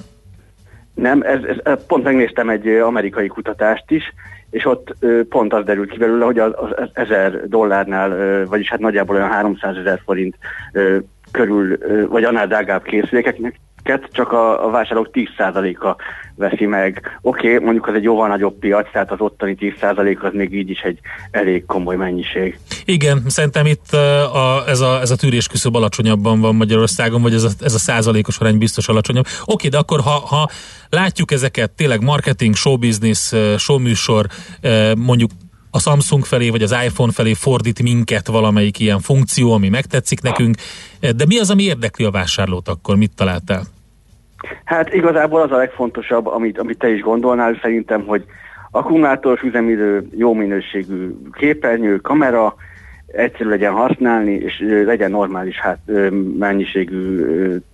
Nem, 0.93 1.21
ez, 1.21 1.39
ez, 1.63 1.77
pont 1.87 2.03
megnéztem 2.03 2.49
egy 2.49 2.67
amerikai 2.67 3.27
kutatást 3.27 3.91
is, 3.91 4.03
és 4.49 4.65
ott 4.65 4.95
pont 5.29 5.53
az 5.53 5.63
derült 5.65 5.89
ki 5.89 5.97
belőle, 5.97 6.25
hogy 6.25 6.39
az, 6.39 6.51
az 6.55 6.89
1000 6.93 7.47
dollárnál, 7.47 8.45
vagyis 8.45 8.69
hát 8.69 8.79
nagyjából 8.79 9.15
olyan 9.15 9.29
300 9.29 9.75
ezer 9.77 10.01
forint 10.05 10.35
körül, 11.31 11.77
vagy 12.07 12.23
annál 12.23 12.47
drágább 12.47 12.83
készülékeknek 12.83 13.59
csak 14.11 14.31
a, 14.31 14.65
a 14.65 14.69
vásárlók 14.69 15.09
10%-a 15.13 15.95
veszi 16.35 16.65
meg. 16.65 17.19
Oké, 17.21 17.53
okay, 17.53 17.63
mondjuk 17.63 17.87
az 17.87 17.93
egy 17.93 18.03
jóval 18.03 18.27
nagyobb 18.27 18.59
piac, 18.59 18.91
tehát 18.91 19.11
az 19.11 19.19
ottani 19.19 19.57
10% 19.59 20.19
az 20.19 20.33
még 20.33 20.53
így 20.53 20.69
is 20.69 20.79
egy 20.79 20.99
elég 21.31 21.65
komoly 21.65 21.95
mennyiség. 21.95 22.59
Igen, 22.85 23.23
szerintem 23.27 23.65
itt 23.65 23.93
a, 24.33 24.63
ez, 24.67 24.79
a, 24.79 24.99
ez 25.01 25.11
a 25.11 25.15
tűrés 25.15 25.47
küszöb 25.47 25.75
alacsonyabban 25.75 26.39
van 26.39 26.55
Magyarországon, 26.55 27.21
vagy 27.21 27.33
ez 27.33 27.43
a, 27.43 27.49
ez 27.59 27.73
a 27.73 27.77
százalékos 27.77 28.37
arány 28.37 28.57
biztos 28.57 28.87
alacsonyabb. 28.87 29.25
Oké, 29.45 29.67
de 29.67 29.77
akkor 29.77 29.99
ha, 29.99 30.09
ha 30.09 30.49
látjuk 30.89 31.31
ezeket, 31.31 31.71
tényleg 31.71 32.03
marketing, 32.03 32.55
showbusiness, 32.55 33.31
uh, 33.31 33.57
showműsor, 33.57 34.25
uh, 34.63 34.95
mondjuk 34.95 35.31
a 35.77 35.79
Samsung 35.79 36.25
felé, 36.25 36.49
vagy 36.49 36.61
az 36.61 36.75
iPhone 36.85 37.11
felé 37.11 37.33
fordít 37.33 37.81
minket 37.81 38.27
valamelyik 38.27 38.79
ilyen 38.79 38.99
funkció, 38.99 39.51
ami 39.51 39.69
megtetszik 39.69 40.21
nekünk, 40.21 40.55
de 40.99 41.25
mi 41.27 41.39
az, 41.39 41.49
ami 41.49 41.63
érdekli 41.63 42.05
a 42.05 42.11
vásárlót 42.11 42.67
akkor? 42.67 42.95
Mit 42.95 43.11
találtál? 43.15 43.63
Hát 44.63 44.93
igazából 44.93 45.41
az 45.41 45.51
a 45.51 45.57
legfontosabb, 45.57 46.27
amit, 46.27 46.59
amit 46.59 46.77
te 46.77 46.89
is 46.89 47.01
gondolnál, 47.01 47.59
szerintem, 47.61 48.05
hogy 48.05 48.25
akkumulátoros 48.71 49.41
üzemidő, 49.41 50.07
jó 50.15 50.33
minőségű 50.33 51.15
képernyő, 51.31 51.97
kamera, 51.97 52.55
egyszerű 53.07 53.49
legyen 53.49 53.73
használni, 53.73 54.33
és 54.33 54.63
legyen 54.85 55.11
normális 55.11 55.59
hát, 55.59 55.79
mennyiségű 56.37 57.25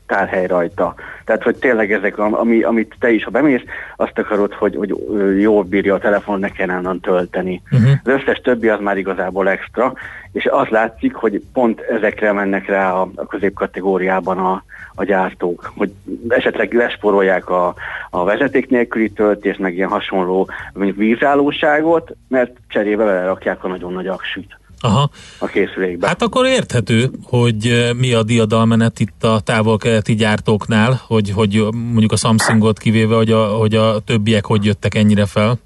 tárhely 0.08 0.48
rajta. 0.48 0.96
Tehát, 1.26 1.44
hogy 1.44 1.56
tényleg 1.56 1.92
ezek, 1.92 2.18
am- 2.18 2.34
ami, 2.34 2.64
amit 2.64 2.96
te 3.00 3.12
is, 3.12 3.24
ha 3.24 3.32
bemész, 3.32 3.62
azt 3.96 4.20
akarod, 4.20 4.54
hogy, 4.54 4.76
hogy 4.76 4.96
jól 5.40 5.64
bírja 5.64 5.94
a 5.94 6.00
telefon, 6.00 6.40
ne 6.40 6.50
kellene 6.50 6.78
onnan 6.78 7.00
tölteni. 7.00 7.62
Uh-huh. 7.72 7.90
Az 8.04 8.12
összes 8.12 8.38
többi 8.38 8.70
az 8.70 8.80
már 8.80 8.98
igazából 8.98 9.50
extra, 9.50 9.94
és 10.32 10.46
az 10.46 10.68
látszik, 10.68 11.14
hogy 11.14 11.42
pont 11.54 11.80
ezekre 11.80 12.32
mennek 12.32 12.68
rá 12.68 12.94
a, 12.94 13.10
a 13.16 13.26
középkategóriában 13.26 14.38
a, 14.38 14.64
a 14.96 15.04
gyártók, 15.04 15.72
hogy 15.76 15.92
esetleg 16.28 16.74
lesporolják 16.74 17.50
a, 17.50 17.74
a 18.10 18.24
vezeték 18.24 18.70
nélküli 18.70 19.10
töltést, 19.10 19.60
meg 19.60 19.76
ilyen 19.76 19.90
hasonló 19.90 20.50
mondjuk 20.74 20.98
vízállóságot, 20.98 22.16
mert 22.28 22.58
cserébe 22.68 23.04
belerakják 23.04 23.64
a 23.64 23.68
nagyon 23.68 23.94
nagy 23.94 24.08
aksüt 24.08 24.58
Aha. 24.86 25.10
a 25.40 25.46
készülékbe. 25.46 26.08
Hát 26.08 26.22
akkor 26.22 26.46
érthető, 26.46 27.10
hogy 27.24 27.68
eh, 27.68 27.94
mi 27.94 28.14
a 28.14 28.24
diadalmenet 28.24 29.00
itt 29.00 29.24
a 29.24 29.40
távol-keleti 29.40 30.16
gyártóknál, 30.16 31.02
hogy, 31.08 31.32
hogy 31.32 31.64
mondjuk 31.72 32.12
a 32.12 32.16
Samsungot 32.16 32.80
kivéve, 32.80 33.16
hogy 33.16 33.32
a, 33.32 33.46
hogy 33.46 33.76
a 33.76 34.00
többiek 34.00 34.46
hogy 34.46 34.66
jöttek 34.66 34.96
ennyire 34.96 35.26
fel. 35.26 35.60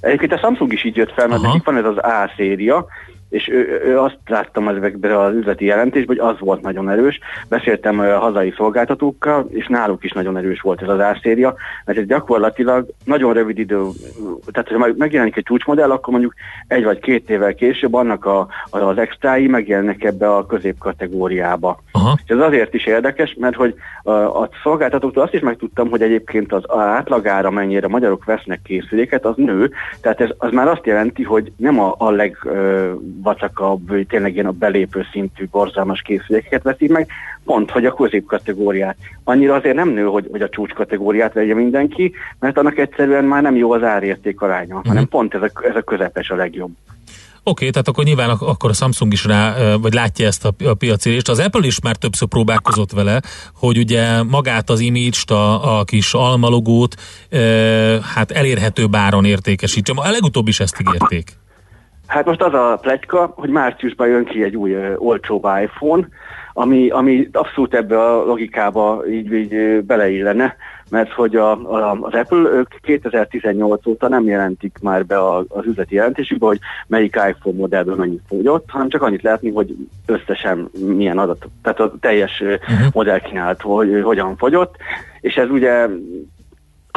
Egyébként 0.00 0.32
a 0.32 0.38
Samsung 0.38 0.72
is 0.72 0.84
így 0.84 0.96
jött 0.96 1.12
fel, 1.12 1.28
mert 1.28 1.40
Aha. 1.40 1.48
nekik 1.48 1.66
van 1.66 1.76
ez 1.76 1.84
az 1.84 1.96
A 1.96 2.32
széria, 2.36 2.86
és 3.32 3.48
ő, 3.48 3.80
ő 3.84 3.98
azt 3.98 4.18
láttam 4.26 4.68
ezekben 4.68 5.12
az 5.12 5.34
üzleti 5.34 5.64
jelentésben, 5.64 6.16
hogy 6.16 6.34
az 6.34 6.40
volt 6.40 6.62
nagyon 6.62 6.90
erős. 6.90 7.18
Beszéltem 7.48 7.98
a 7.98 8.18
hazai 8.18 8.52
szolgáltatókkal, 8.56 9.46
és 9.50 9.66
náluk 9.66 10.04
is 10.04 10.12
nagyon 10.12 10.36
erős 10.36 10.60
volt 10.60 10.82
ez 10.82 10.88
az 10.88 10.98
A-széria, 10.98 11.54
mert 11.84 11.98
ez 11.98 12.06
gyakorlatilag 12.06 12.86
nagyon 13.04 13.32
rövid 13.32 13.58
idő, 13.58 13.82
tehát 14.52 14.68
ha 14.68 14.78
meg- 14.78 14.96
megjelenik 14.96 15.36
egy 15.36 15.44
csúcsmodell, 15.44 15.90
akkor 15.90 16.12
mondjuk 16.12 16.34
egy 16.68 16.84
vagy 16.84 16.98
két 16.98 17.30
évvel 17.30 17.54
később 17.54 17.94
annak 17.94 18.24
a, 18.24 18.48
az 18.70 18.98
extrái 18.98 19.46
megjelennek 19.46 20.04
ebbe 20.04 20.34
a 20.34 20.46
középkategóriába. 20.46 21.82
Aha. 22.02 22.18
És 22.24 22.30
ez 22.30 22.38
azért 22.38 22.74
is 22.74 22.86
érdekes, 22.86 23.36
mert 23.38 23.54
hogy 23.54 23.74
a, 24.04 24.48
szolgáltatóktól 24.62 25.22
azt 25.22 25.34
is 25.34 25.40
megtudtam, 25.40 25.88
hogy 25.88 26.02
egyébként 26.02 26.52
az 26.52 26.62
átlagára 26.68 27.50
mennyire 27.50 27.88
magyarok 27.88 28.24
vesznek 28.24 28.60
készüléket, 28.64 29.24
az 29.24 29.34
nő, 29.36 29.70
tehát 30.00 30.20
ez 30.20 30.28
az 30.38 30.50
már 30.52 30.68
azt 30.68 30.86
jelenti, 30.86 31.22
hogy 31.22 31.52
nem 31.56 31.80
a, 31.80 31.94
a 31.98 32.10
legvacakabb, 32.10 34.06
tényleg 34.08 34.34
ilyen 34.34 34.46
a 34.46 34.50
belépő 34.50 35.06
szintű 35.12 35.46
borzalmas 35.50 36.02
készülékeket 36.02 36.62
veszik 36.62 36.90
meg, 36.90 37.08
pont, 37.44 37.70
hogy 37.70 37.86
a 37.86 37.94
középkategóriát. 37.94 38.96
Annyira 39.24 39.54
azért 39.54 39.74
nem 39.74 39.88
nő, 39.88 40.04
hogy, 40.04 40.28
hogy 40.30 40.42
a 40.42 40.48
csúcskategóriát 40.48 41.32
vegye 41.32 41.54
mindenki, 41.54 42.12
mert 42.38 42.58
annak 42.58 42.78
egyszerűen 42.78 43.24
már 43.24 43.42
nem 43.42 43.56
jó 43.56 43.72
az 43.72 43.82
árérték 43.82 44.40
aránya, 44.40 44.74
uh-huh. 44.74 44.88
hanem 44.88 45.08
pont 45.08 45.34
ez 45.34 45.42
a, 45.42 45.50
ez 45.68 45.76
a 45.76 45.82
közepes 45.82 46.30
a 46.30 46.34
legjobb. 46.34 46.72
Oké, 47.44 47.70
tehát 47.70 47.88
akkor 47.88 48.04
nyilván 48.04 48.30
ak- 48.30 48.42
akkor 48.42 48.70
a 48.70 48.72
Samsung 48.72 49.12
is 49.12 49.24
rá, 49.24 49.54
vagy 49.76 49.92
látja 49.92 50.26
ezt 50.26 50.44
a, 50.44 50.52
a 50.64 50.74
piacérést. 50.74 51.28
Az 51.28 51.38
Apple 51.38 51.66
is 51.66 51.80
már 51.80 51.96
többször 51.96 52.28
próbálkozott 52.28 52.90
vele, 52.92 53.20
hogy 53.54 53.78
ugye 53.78 54.22
magát 54.22 54.70
az 54.70 54.80
image-t, 54.80 55.30
a, 55.30 55.78
a 55.78 55.84
kis 55.84 56.14
almalogót, 56.14 56.94
ö, 57.28 57.96
hát 58.14 58.30
elérhető 58.30 58.86
báron 58.86 59.24
értékesítse. 59.24 59.92
A 59.96 60.10
legutóbb 60.10 60.48
is 60.48 60.60
ezt 60.60 60.80
ígérték. 60.80 61.30
Hát 62.06 62.24
most 62.24 62.42
az 62.42 62.54
a 62.54 62.78
pletyka, 62.80 63.32
hogy 63.36 63.50
márciusban 63.50 64.08
jön 64.08 64.24
ki 64.24 64.42
egy 64.42 64.56
új 64.56 64.72
ö, 64.72 64.94
iPhone, 65.62 66.08
ami, 66.52 66.88
ami 66.88 67.28
abszolút 67.32 67.74
ebbe 67.74 68.04
a 68.04 68.24
logikába 68.24 69.02
így, 69.10 69.32
így 69.32 69.80
beleillene, 69.84 70.56
mert 70.92 71.12
hogy 71.12 71.36
a, 71.36 71.50
a, 71.50 71.98
az 72.00 72.14
Apple 72.14 72.38
ők 72.38 72.80
2018 72.80 73.86
óta 73.86 74.08
nem 74.08 74.24
jelentik 74.24 74.78
már 74.82 75.06
be 75.06 75.18
a, 75.18 75.44
az 75.48 75.66
üzleti 75.66 75.94
jelentésükbe, 75.94 76.46
hogy 76.46 76.58
melyik 76.86 77.20
iPhone 77.28 77.56
modellből 77.56 77.94
mennyit 77.94 78.22
fogyott, 78.28 78.64
hanem 78.68 78.88
csak 78.88 79.02
annyit 79.02 79.22
látni, 79.22 79.50
hogy 79.50 79.74
összesen 80.06 80.70
milyen 80.72 81.18
adat, 81.18 81.46
tehát 81.62 81.80
a 81.80 81.94
teljes 82.00 82.40
uh-huh. 82.40 82.86
modell 82.92 83.18
kínált, 83.18 83.60
hogy 83.60 84.00
hogyan 84.02 84.36
fogyott, 84.36 84.76
és 85.20 85.36
ez 85.36 85.50
ugye 85.50 85.86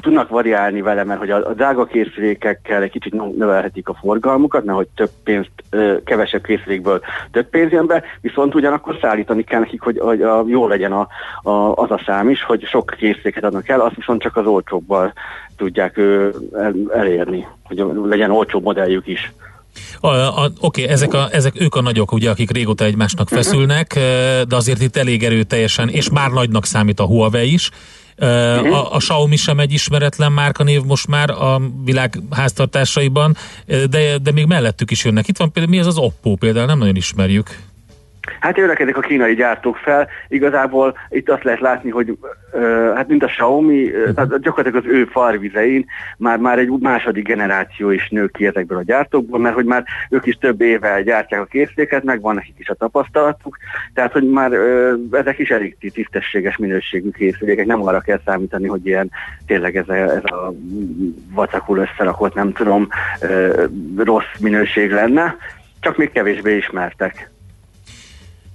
tudnak 0.01 0.29
variálni 0.29 0.81
vele, 0.81 1.03
mert 1.03 1.19
hogy 1.19 1.29
a, 1.29 1.49
a 1.49 1.53
drága 1.53 1.85
készülékekkel 1.85 2.81
egy 2.81 2.91
kicsit 2.91 3.13
nö- 3.13 3.37
növelhetik 3.37 3.89
a 3.89 3.97
forgalmukat, 4.01 4.63
mert 4.63 4.77
hogy 4.77 4.87
több 4.95 5.09
pénzt, 5.23 5.51
ö, 5.69 5.95
kevesebb 6.03 6.43
készülékből 6.43 7.01
több 7.31 7.49
pénz 7.49 7.71
jön 7.71 7.85
be, 7.85 8.03
viszont 8.21 8.55
ugyanakkor 8.55 8.97
szállítani 9.01 9.43
kell 9.43 9.59
nekik, 9.59 9.81
hogy, 9.81 9.99
hogy 9.99 10.21
a, 10.21 10.43
jó 10.47 10.67
legyen 10.67 10.91
a, 10.91 11.07
a, 11.49 11.73
az 11.73 11.91
a 11.91 12.01
szám 12.05 12.29
is, 12.29 12.43
hogy 12.43 12.63
sok 12.63 12.93
készüléket 12.97 13.43
adnak 13.43 13.69
el, 13.69 13.79
azt 13.79 13.95
viszont 13.95 14.21
csak 14.21 14.37
az 14.37 14.45
olcsóbbal 14.45 15.13
tudják 15.57 15.97
ö, 15.97 16.29
el, 16.53 16.73
elérni, 16.93 17.47
hogy 17.63 17.85
legyen 18.03 18.31
olcsóbb 18.31 18.63
modelljük 18.63 19.07
is. 19.07 19.33
Oké, 20.59 20.87
ezek, 20.87 21.13
a, 21.13 21.27
ezek 21.31 21.61
ők 21.61 21.75
a 21.75 21.81
nagyok, 21.81 22.11
ugye, 22.11 22.29
akik 22.29 22.51
régóta 22.51 22.83
egymásnak 22.83 23.29
feszülnek, 23.29 23.95
eh, 23.95 24.41
de 24.47 24.55
azért 24.55 24.81
itt 24.81 24.95
elég 24.95 25.23
erőteljesen, 25.23 25.89
és 25.89 26.09
már 26.09 26.29
nagynak 26.31 26.65
számít 26.65 26.99
a 26.99 27.05
Huawei 27.05 27.53
is. 27.53 27.69
Eh, 28.15 28.73
A, 28.73 28.93
a 28.93 28.97
Xiaomi 28.97 29.35
sem 29.35 29.59
egy 29.59 29.73
ismeretlen 29.73 30.31
márkanév 30.31 30.81
most 30.81 31.07
már 31.07 31.29
a 31.29 31.61
világ 31.83 32.19
háztartásaiban, 32.31 33.35
de, 33.65 34.17
de 34.17 34.31
még 34.31 34.45
mellettük 34.45 34.91
is 34.91 35.05
jönnek. 35.05 35.27
Itt 35.27 35.37
van 35.37 35.51
például, 35.51 35.75
mi 35.75 35.81
ez 35.81 35.87
az 35.87 35.97
Oppo 35.97 36.35
például, 36.35 36.65
nem 36.65 36.77
nagyon 36.77 36.95
ismerjük. 36.95 37.57
Hát 38.39 38.57
jönnek 38.57 38.97
a 38.97 38.99
kínai 38.99 39.35
gyártók 39.35 39.75
fel, 39.75 40.07
igazából 40.27 40.97
itt 41.09 41.29
azt 41.29 41.43
lehet 41.43 41.59
látni, 41.59 41.89
hogy 41.89 42.17
ö, 42.51 42.91
hát 42.95 43.07
mint 43.07 43.23
a 43.23 43.27
Xiaomi, 43.27 43.91
ö, 43.91 44.13
tehát 44.13 44.41
gyakorlatilag 44.41 44.85
az 44.85 44.91
ő 44.91 45.05
farvizein 45.05 45.85
már, 46.17 46.37
már 46.37 46.59
egy 46.59 46.69
második 46.79 47.27
generáció 47.27 47.89
is 47.89 48.09
nő 48.09 48.27
ki 48.27 48.45
ezekből 48.45 48.77
a 48.77 48.83
gyártókból, 48.83 49.39
mert 49.39 49.55
hogy 49.55 49.65
már 49.65 49.83
ők 50.09 50.25
is 50.25 50.35
több 50.35 50.61
éve 50.61 51.01
gyártják 51.01 51.41
a 51.41 51.45
készüléket, 51.45 52.03
meg 52.03 52.21
van 52.21 52.35
nekik 52.35 52.55
is 52.57 52.69
a 52.69 52.73
tapasztalatuk, 52.73 53.57
tehát 53.93 54.11
hogy 54.11 54.29
már 54.29 54.51
ö, 54.51 54.93
ezek 55.11 55.39
is 55.39 55.49
elég 55.49 55.77
tisztességes 55.93 56.57
minőségű 56.57 57.09
készülékek, 57.09 57.65
nem 57.65 57.87
arra 57.87 57.99
kell 57.99 58.19
számítani, 58.25 58.67
hogy 58.67 58.85
ilyen 58.85 59.11
tényleg 59.45 59.75
ez 59.75 59.89
a, 59.89 59.93
ez 59.93 60.23
a 60.23 60.53
vacakul 61.33 61.77
összerakott, 61.77 62.33
nem 62.33 62.53
tudom, 62.53 62.87
ö, 63.21 63.63
rossz 63.97 64.39
minőség 64.39 64.91
lenne, 64.91 65.35
csak 65.79 65.97
még 65.97 66.11
kevésbé 66.11 66.55
ismertek. 66.55 67.33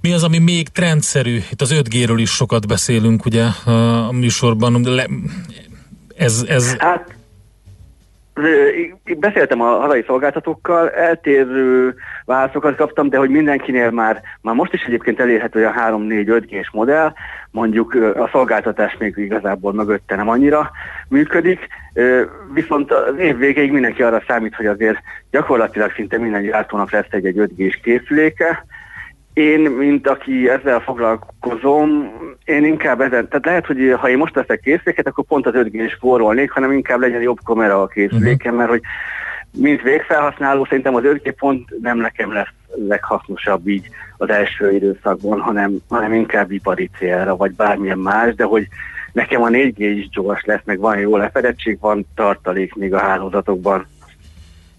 Mi 0.01 0.13
az, 0.13 0.23
ami 0.23 0.37
még 0.37 0.67
trendszerű? 0.67 1.35
Itt 1.51 1.61
az 1.61 1.73
5G-ről 1.83 2.17
is 2.17 2.29
sokat 2.29 2.67
beszélünk, 2.67 3.25
ugye, 3.25 3.43
a 4.07 4.11
műsorban. 4.11 4.81
Le, 4.83 5.05
ez, 6.15 6.45
ez... 6.47 6.75
Hát 6.77 7.15
beszéltem 9.19 9.61
a 9.61 9.79
hazai 9.79 10.03
szolgáltatókkal, 10.07 10.89
eltérő 10.89 11.95
válaszokat 12.25 12.75
kaptam, 12.75 13.09
de 13.09 13.17
hogy 13.17 13.29
mindenkinél 13.29 13.91
már, 13.91 14.21
már 14.41 14.55
most 14.55 14.73
is 14.73 14.83
egyébként 14.83 15.19
elérhető 15.19 15.65
a 15.65 15.73
3-4-5G-s 15.73 16.71
modell, 16.71 17.13
mondjuk 17.51 17.93
a 18.15 18.29
szolgáltatás 18.31 18.95
még 18.99 19.13
igazából 19.17 19.73
mögötte 19.73 20.15
nem 20.15 20.29
annyira 20.29 20.71
működik, 21.07 21.67
viszont 22.53 22.91
az 22.91 23.17
év 23.17 23.37
végéig 23.37 23.71
mindenki 23.71 24.03
arra 24.03 24.23
számít, 24.27 24.55
hogy 24.55 24.65
azért 24.65 24.97
gyakorlatilag 25.31 25.91
szinte 25.91 26.17
minden 26.17 26.43
gyártónak 26.43 26.91
lesz 26.91 27.07
egy, 27.09 27.25
egy 27.25 27.35
5G-s 27.37 27.79
készüléke, 27.83 28.65
én, 29.33 29.59
mint 29.59 30.07
aki 30.07 30.49
ezzel 30.49 30.79
foglalkozom, 30.79 32.11
én 32.45 32.65
inkább 32.65 33.01
ezen, 33.01 33.27
tehát 33.27 33.45
lehet, 33.45 33.65
hogy 33.65 33.95
ha 33.97 34.09
én 34.09 34.17
most 34.17 34.33
veszek 34.33 34.59
készüléket, 34.59 35.07
akkor 35.07 35.25
pont 35.25 35.45
az 35.45 35.55
5 35.55 35.71
g 35.71 35.89
spórolnék, 35.89 36.51
hanem 36.51 36.71
inkább 36.71 36.99
legyen 36.99 37.21
jobb 37.21 37.37
kamera 37.43 37.81
a 37.81 37.87
készüléken, 37.87 38.53
mert 38.53 38.69
hogy 38.69 38.81
mint 39.57 39.81
végfelhasználó 39.81 40.65
szerintem 40.65 40.95
az 40.95 41.03
5G 41.05 41.33
pont 41.37 41.69
nem 41.81 41.97
nekem 41.97 42.33
lesz 42.33 42.53
leghasznosabb 42.87 43.67
így 43.67 43.89
az 44.17 44.29
első 44.29 44.71
időszakban, 44.71 45.39
hanem, 45.39 45.77
hanem 45.89 46.13
inkább 46.13 46.51
ipari 46.51 46.89
célra, 46.97 47.35
vagy 47.35 47.51
bármilyen 47.51 47.97
más, 47.97 48.35
de 48.35 48.43
hogy 48.43 48.67
nekem 49.13 49.41
a 49.41 49.47
4G 49.47 49.77
is 49.77 50.09
gyors 50.09 50.43
lesz, 50.43 50.61
meg 50.63 50.79
van 50.79 50.99
jó 50.99 51.17
lefedettség, 51.17 51.77
van 51.79 52.05
tartalék 52.15 52.75
még 52.75 52.93
a 52.93 52.99
hálózatokban. 52.99 53.85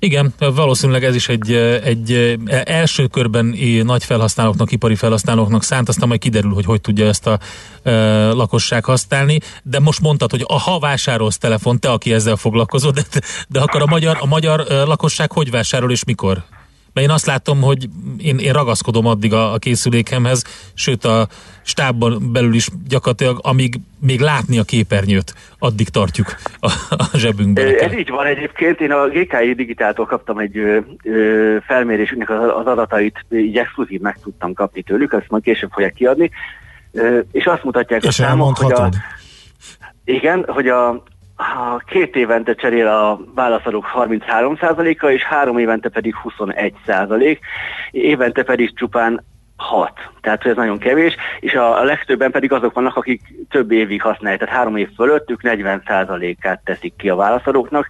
Igen, 0.05 0.35
valószínűleg 0.39 1.05
ez 1.05 1.15
is 1.15 1.29
egy, 1.29 1.53
egy 1.85 2.39
első 2.65 3.07
körben 3.07 3.57
nagy 3.83 4.05
felhasználóknak, 4.05 4.73
ipari 4.73 4.95
felhasználóknak 4.95 5.63
szánt, 5.63 5.89
aztán 5.89 6.09
majd 6.09 6.21
kiderül, 6.21 6.53
hogy 6.53 6.65
hogy 6.65 6.81
tudja 6.81 7.07
ezt 7.07 7.27
a 7.27 7.39
e, 7.83 7.93
lakosság 8.33 8.85
használni, 8.85 9.39
de 9.63 9.81
most 9.81 10.01
mondtad, 10.01 10.31
hogy 10.31 10.45
a, 10.47 10.59
ha 10.59 10.79
vásárolsz 10.79 11.39
telefon, 11.39 11.79
te, 11.79 11.91
aki 11.91 12.13
ezzel 12.13 12.37
foglalkozol, 12.37 12.91
de, 12.91 13.03
de 13.49 13.61
akkor 13.61 13.83
a 13.83 13.87
magyar, 13.87 14.17
a 14.21 14.27
magyar 14.27 14.67
e, 14.69 14.83
lakosság 14.83 15.33
hogy 15.33 15.51
vásárol 15.51 15.91
és 15.91 16.05
mikor? 16.05 16.45
Mert 16.93 17.07
én 17.07 17.13
azt 17.13 17.27
látom, 17.27 17.61
hogy 17.61 17.89
én, 18.19 18.39
én 18.39 18.53
ragaszkodom 18.53 19.07
addig 19.07 19.33
a, 19.33 19.53
a 19.53 19.59
készülékemhez, 19.59 20.45
sőt 20.75 21.05
a 21.05 21.29
stábban 21.63 22.33
belül 22.33 22.55
is 22.55 22.69
gyakorlatilag, 22.89 23.39
amíg 23.43 23.75
még 24.01 24.21
látni 24.21 24.59
a 24.59 24.63
képernyőt, 24.63 25.35
addig 25.59 25.89
tartjuk 25.89 26.35
a, 26.61 26.73
a 26.89 27.17
zsebünkben. 27.17 27.75
Ez 27.79 27.93
így 27.93 28.11
van 28.11 28.27
egyébként. 28.27 28.81
Én 28.81 28.91
a 28.91 29.09
GKI 29.09 29.55
Digitáltól 29.55 30.07
kaptam 30.07 30.39
egy 30.39 30.57
ö, 30.59 30.79
ö, 31.05 31.57
felmérésünknek 31.67 32.31
az, 32.31 32.67
adatait, 32.67 33.25
így 33.31 33.57
exkluzív 33.57 34.01
meg 34.01 34.19
tudtam 34.23 34.53
kapni 34.53 34.83
tőlük, 34.83 35.13
ezt 35.13 35.29
majd 35.29 35.43
később 35.43 35.71
fogják 35.71 35.95
kiadni. 35.95 36.31
Ö, 36.93 37.19
és 37.33 37.45
azt 37.45 37.65
mutatják 37.65 38.03
a 38.03 38.07
És 38.07 38.15
számok, 38.15 38.59
hogy 38.59 38.73
a, 38.73 38.89
igen, 40.05 40.45
hogy 40.49 40.69
a, 40.69 40.89
a 40.89 41.03
két 41.87 42.17
évente 42.17 42.55
cserél 42.55 42.87
a 42.87 43.21
válaszadók 43.35 43.91
33%-a, 43.95 45.07
és 45.07 45.23
három 45.23 45.59
évente 45.59 45.89
pedig 45.89 46.15
21%, 46.25 47.39
évente 47.91 48.43
pedig 48.43 48.75
csupán 48.75 49.25
6. 49.57 49.93
Tehát 50.21 50.47
ez 50.47 50.57
nagyon 50.57 50.79
kevés, 50.79 51.17
és 51.41 51.55
a, 51.55 51.85
legtöbben 51.85 52.31
pedig 52.31 52.53
azok 52.53 52.75
vannak, 52.75 52.97
akik 52.97 53.21
több 53.51 53.71
évig 53.71 54.03
használják, 54.03 54.41
tehát 54.41 54.55
három 54.55 54.77
év 54.77 54.89
fölött 54.97 55.31
ők 55.31 55.41
40%-át 55.43 56.61
teszik 56.65 56.97
ki 56.97 57.09
a 57.09 57.15
válaszadóknak, 57.15 57.87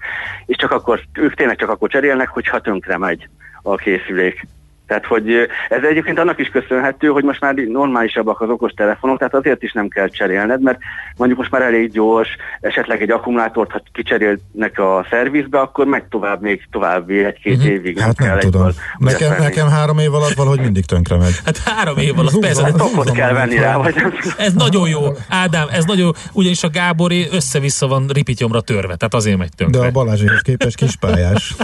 és 0.46 0.56
csak 0.56 0.70
akkor, 0.70 1.00
ők 1.12 1.34
tényleg 1.34 1.56
csak 1.56 1.68
akkor 1.68 1.88
cserélnek, 1.88 2.28
hogyha 2.28 2.60
tönkre 2.60 2.98
megy 2.98 3.28
a 3.62 3.74
készülék. 3.74 4.46
Tehát, 4.86 5.06
hogy 5.06 5.30
ez 5.68 5.82
egyébként 5.90 6.18
annak 6.18 6.38
is 6.38 6.48
köszönhető, 6.48 7.08
hogy 7.08 7.24
most 7.24 7.40
már 7.40 7.54
normálisabbak 7.54 8.40
az 8.40 8.48
okos 8.48 8.72
telefonok, 8.72 9.18
tehát 9.18 9.34
azért 9.34 9.62
is 9.62 9.72
nem 9.72 9.88
kell 9.88 10.08
cserélned, 10.08 10.62
mert 10.62 10.78
mondjuk 11.16 11.38
most 11.40 11.50
már 11.50 11.62
elég 11.62 11.90
gyors, 11.92 12.28
esetleg 12.60 13.02
egy 13.02 13.10
akkumulátort, 13.10 13.70
ha 13.72 13.82
kicserélnek 13.92 14.78
a 14.78 15.06
szervizbe, 15.10 15.60
akkor 15.60 15.86
meg 15.86 16.06
tovább, 16.10 16.42
még 16.42 16.66
további 16.70 17.24
egy-két 17.24 17.58
Mhm. 17.58 17.66
évig 17.66 17.98
Hát 17.98 18.18
nem 18.18 18.28
kell 18.28 18.38
tudom. 18.38 18.68
Nekem, 18.98 19.30
újra 19.30 19.42
nekem 19.42 19.68
három 19.68 19.98
év 19.98 20.14
alatt 20.14 20.32
valahogy 20.32 20.60
mindig 20.60 20.84
tönkre 20.84 21.16
megy. 21.16 21.34
Hát 21.44 21.56
három 21.58 21.98
év 21.98 22.18
alatt, 22.18 22.30
Zúzom, 22.30 22.40
persze. 22.40 22.72
Topot 22.72 23.10
kell 23.10 23.32
venni 23.32 23.56
rá, 23.56 23.76
vagy 23.76 23.94
nem. 23.94 24.12
Ez 24.38 24.52
nagyon 24.52 24.88
jó, 24.88 25.00
Ádám, 25.28 25.68
ez 25.70 25.84
nagyon 25.84 26.04
jó, 26.04 26.10
ugyanis 26.32 26.62
a 26.62 26.68
Gáboré 26.70 27.28
össze-vissza 27.32 27.86
van 27.86 28.06
ripityomra 28.12 28.60
törve, 28.60 28.96
tehát 28.96 29.14
azért 29.14 29.38
megy 29.38 29.48
De 29.56 29.64
tönkre. 29.64 29.86
a 29.86 29.90
Balázséhez 29.90 30.40
képest 30.40 30.76
kispályás. 30.76 31.54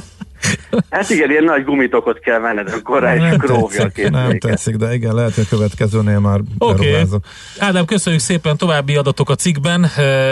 Hát 0.91 1.11
igen, 1.11 1.31
ilyen 1.31 1.45
nagy 1.45 1.65
gumitokot 1.65 2.19
kell 2.19 2.39
venned, 2.39 2.69
akkor 2.69 3.03
rá 3.03 3.15
is 3.15 3.21
Nem 3.21 3.33
akkor 3.33 3.51
óvja 3.51 3.83
a 3.83 3.89
tetszik, 3.89 4.11
nem 4.11 4.39
tetszik, 4.39 4.77
de 4.77 4.95
igen, 4.95 5.15
lehet, 5.15 5.35
hogy 5.35 5.45
a 5.51 5.57
következőnél 5.57 6.19
már 6.19 6.41
Oké. 6.59 6.91
Okay. 6.91 7.19
Ádám, 7.59 7.85
köszönjük 7.85 8.23
szépen 8.23 8.57
további 8.57 8.97
adatok 8.97 9.31
a 9.31 9.35
cikkben, 9.35 9.87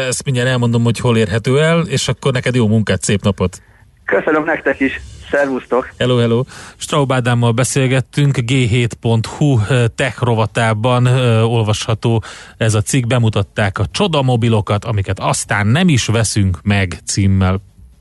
ezt 0.09 0.25
mindjárt 0.25 0.49
elmondom, 0.49 0.83
hogy 0.85 0.99
hol 0.99 1.17
érhető 1.17 1.61
el, 1.61 1.81
és 1.81 2.09
akkor 2.09 2.33
neked 2.33 2.55
jó 2.55 2.67
munkát, 2.67 3.03
szép 3.03 3.23
napot! 3.23 3.63
Köszönöm 4.05 4.45
nektek 4.45 4.81
is, 4.81 5.01
szervusztok! 5.31 5.93
Hello, 5.99 6.17
hello! 6.17 6.43
Straub 6.77 7.13
Ádámmal 7.13 7.53
beszélgettünk, 7.53 8.37
g7.hu 8.37 9.59
eh, 9.69 9.85
tech 9.95 10.23
rovatában 10.23 11.07
eh, 11.07 11.53
olvasható 11.53 12.23
ez 12.57 12.75
a 12.75 12.81
cikk, 12.81 13.07
bemutatták 13.07 13.79
a 13.79 13.85
csodamobilokat, 13.91 14.85
amiket 14.85 15.19
aztán 15.21 15.67
nem 15.67 15.89
is 15.89 16.07
veszünk 16.07 16.59
meg 16.63 16.99
címmel. 17.05 17.61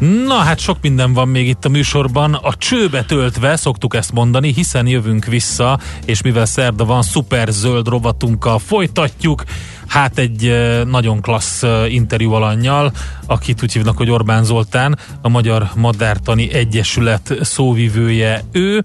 Na 0.00 0.34
hát 0.34 0.58
sok 0.58 0.76
minden 0.80 1.12
van 1.12 1.28
még 1.28 1.48
itt 1.48 1.64
a 1.64 1.68
műsorban. 1.68 2.34
A 2.34 2.54
csőbe 2.54 3.04
töltve 3.04 3.56
szoktuk 3.56 3.94
ezt 3.94 4.12
mondani, 4.12 4.52
hiszen 4.52 4.86
jövünk 4.86 5.24
vissza, 5.24 5.78
és 6.04 6.22
mivel 6.22 6.46
szerda 6.46 6.84
van, 6.84 7.02
szuper 7.02 7.48
zöld 7.48 7.88
rovatunkkal 7.88 8.58
folytatjuk. 8.58 9.44
Hát 9.86 10.18
egy 10.18 10.54
nagyon 10.86 11.20
klassz 11.20 11.62
interjú 11.88 12.32
alanyjal, 12.32 12.92
akit 13.26 13.62
úgy 13.62 13.72
hívnak, 13.72 13.96
hogy 13.96 14.10
Orbán 14.10 14.44
Zoltán, 14.44 14.98
a 15.20 15.28
Magyar 15.28 15.70
Madártani 15.74 16.52
Egyesület 16.52 17.34
szóvivője 17.40 18.44
ő, 18.52 18.84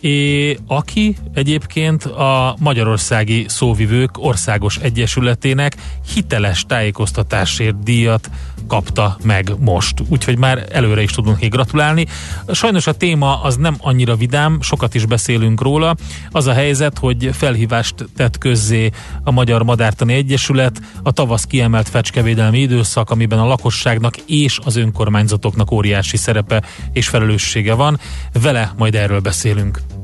é, 0.00 0.58
aki 0.66 1.16
egyébként 1.34 2.04
a 2.04 2.56
Magyarországi 2.58 3.44
Szóvivők 3.48 4.10
Országos 4.18 4.76
Egyesületének 4.76 5.76
hiteles 6.14 6.64
tájékoztatásért 6.68 7.82
díjat 7.82 8.30
kapta 8.66 9.16
meg 9.22 9.52
most. 9.58 10.02
Úgyhogy 10.08 10.38
már 10.38 10.66
előre 10.72 11.02
is 11.02 11.10
tudunk 11.10 11.34
neki 11.34 11.48
gratulálni. 11.48 12.06
Sajnos 12.52 12.86
a 12.86 12.92
téma 12.92 13.42
az 13.42 13.56
nem 13.56 13.76
annyira 13.80 14.16
vidám, 14.16 14.58
sokat 14.60 14.94
is 14.94 15.06
beszélünk 15.06 15.62
róla. 15.62 15.96
Az 16.30 16.46
a 16.46 16.52
helyzet, 16.52 16.98
hogy 16.98 17.30
felhívást 17.32 17.94
tett 18.16 18.38
közzé 18.38 18.90
a 19.24 19.30
Magyar 19.30 19.62
Madártani 19.62 20.14
Egyesület, 20.14 20.80
a 21.02 21.10
tavasz 21.10 21.44
kiemelt 21.44 21.88
fecskevédelmi 21.88 22.58
időszak, 22.58 23.10
amiben 23.10 23.38
a 23.38 23.46
lakosságnak 23.46 24.16
és 24.16 24.58
az 24.64 24.76
önkormányzatoknak 24.76 25.70
óriási 25.72 26.16
szerepe 26.16 26.62
és 26.92 27.08
felelőssége 27.08 27.74
van. 27.74 28.00
Vele 28.32 28.72
majd 28.76 28.94
erről 28.94 29.20
beszélünk. 29.20 29.95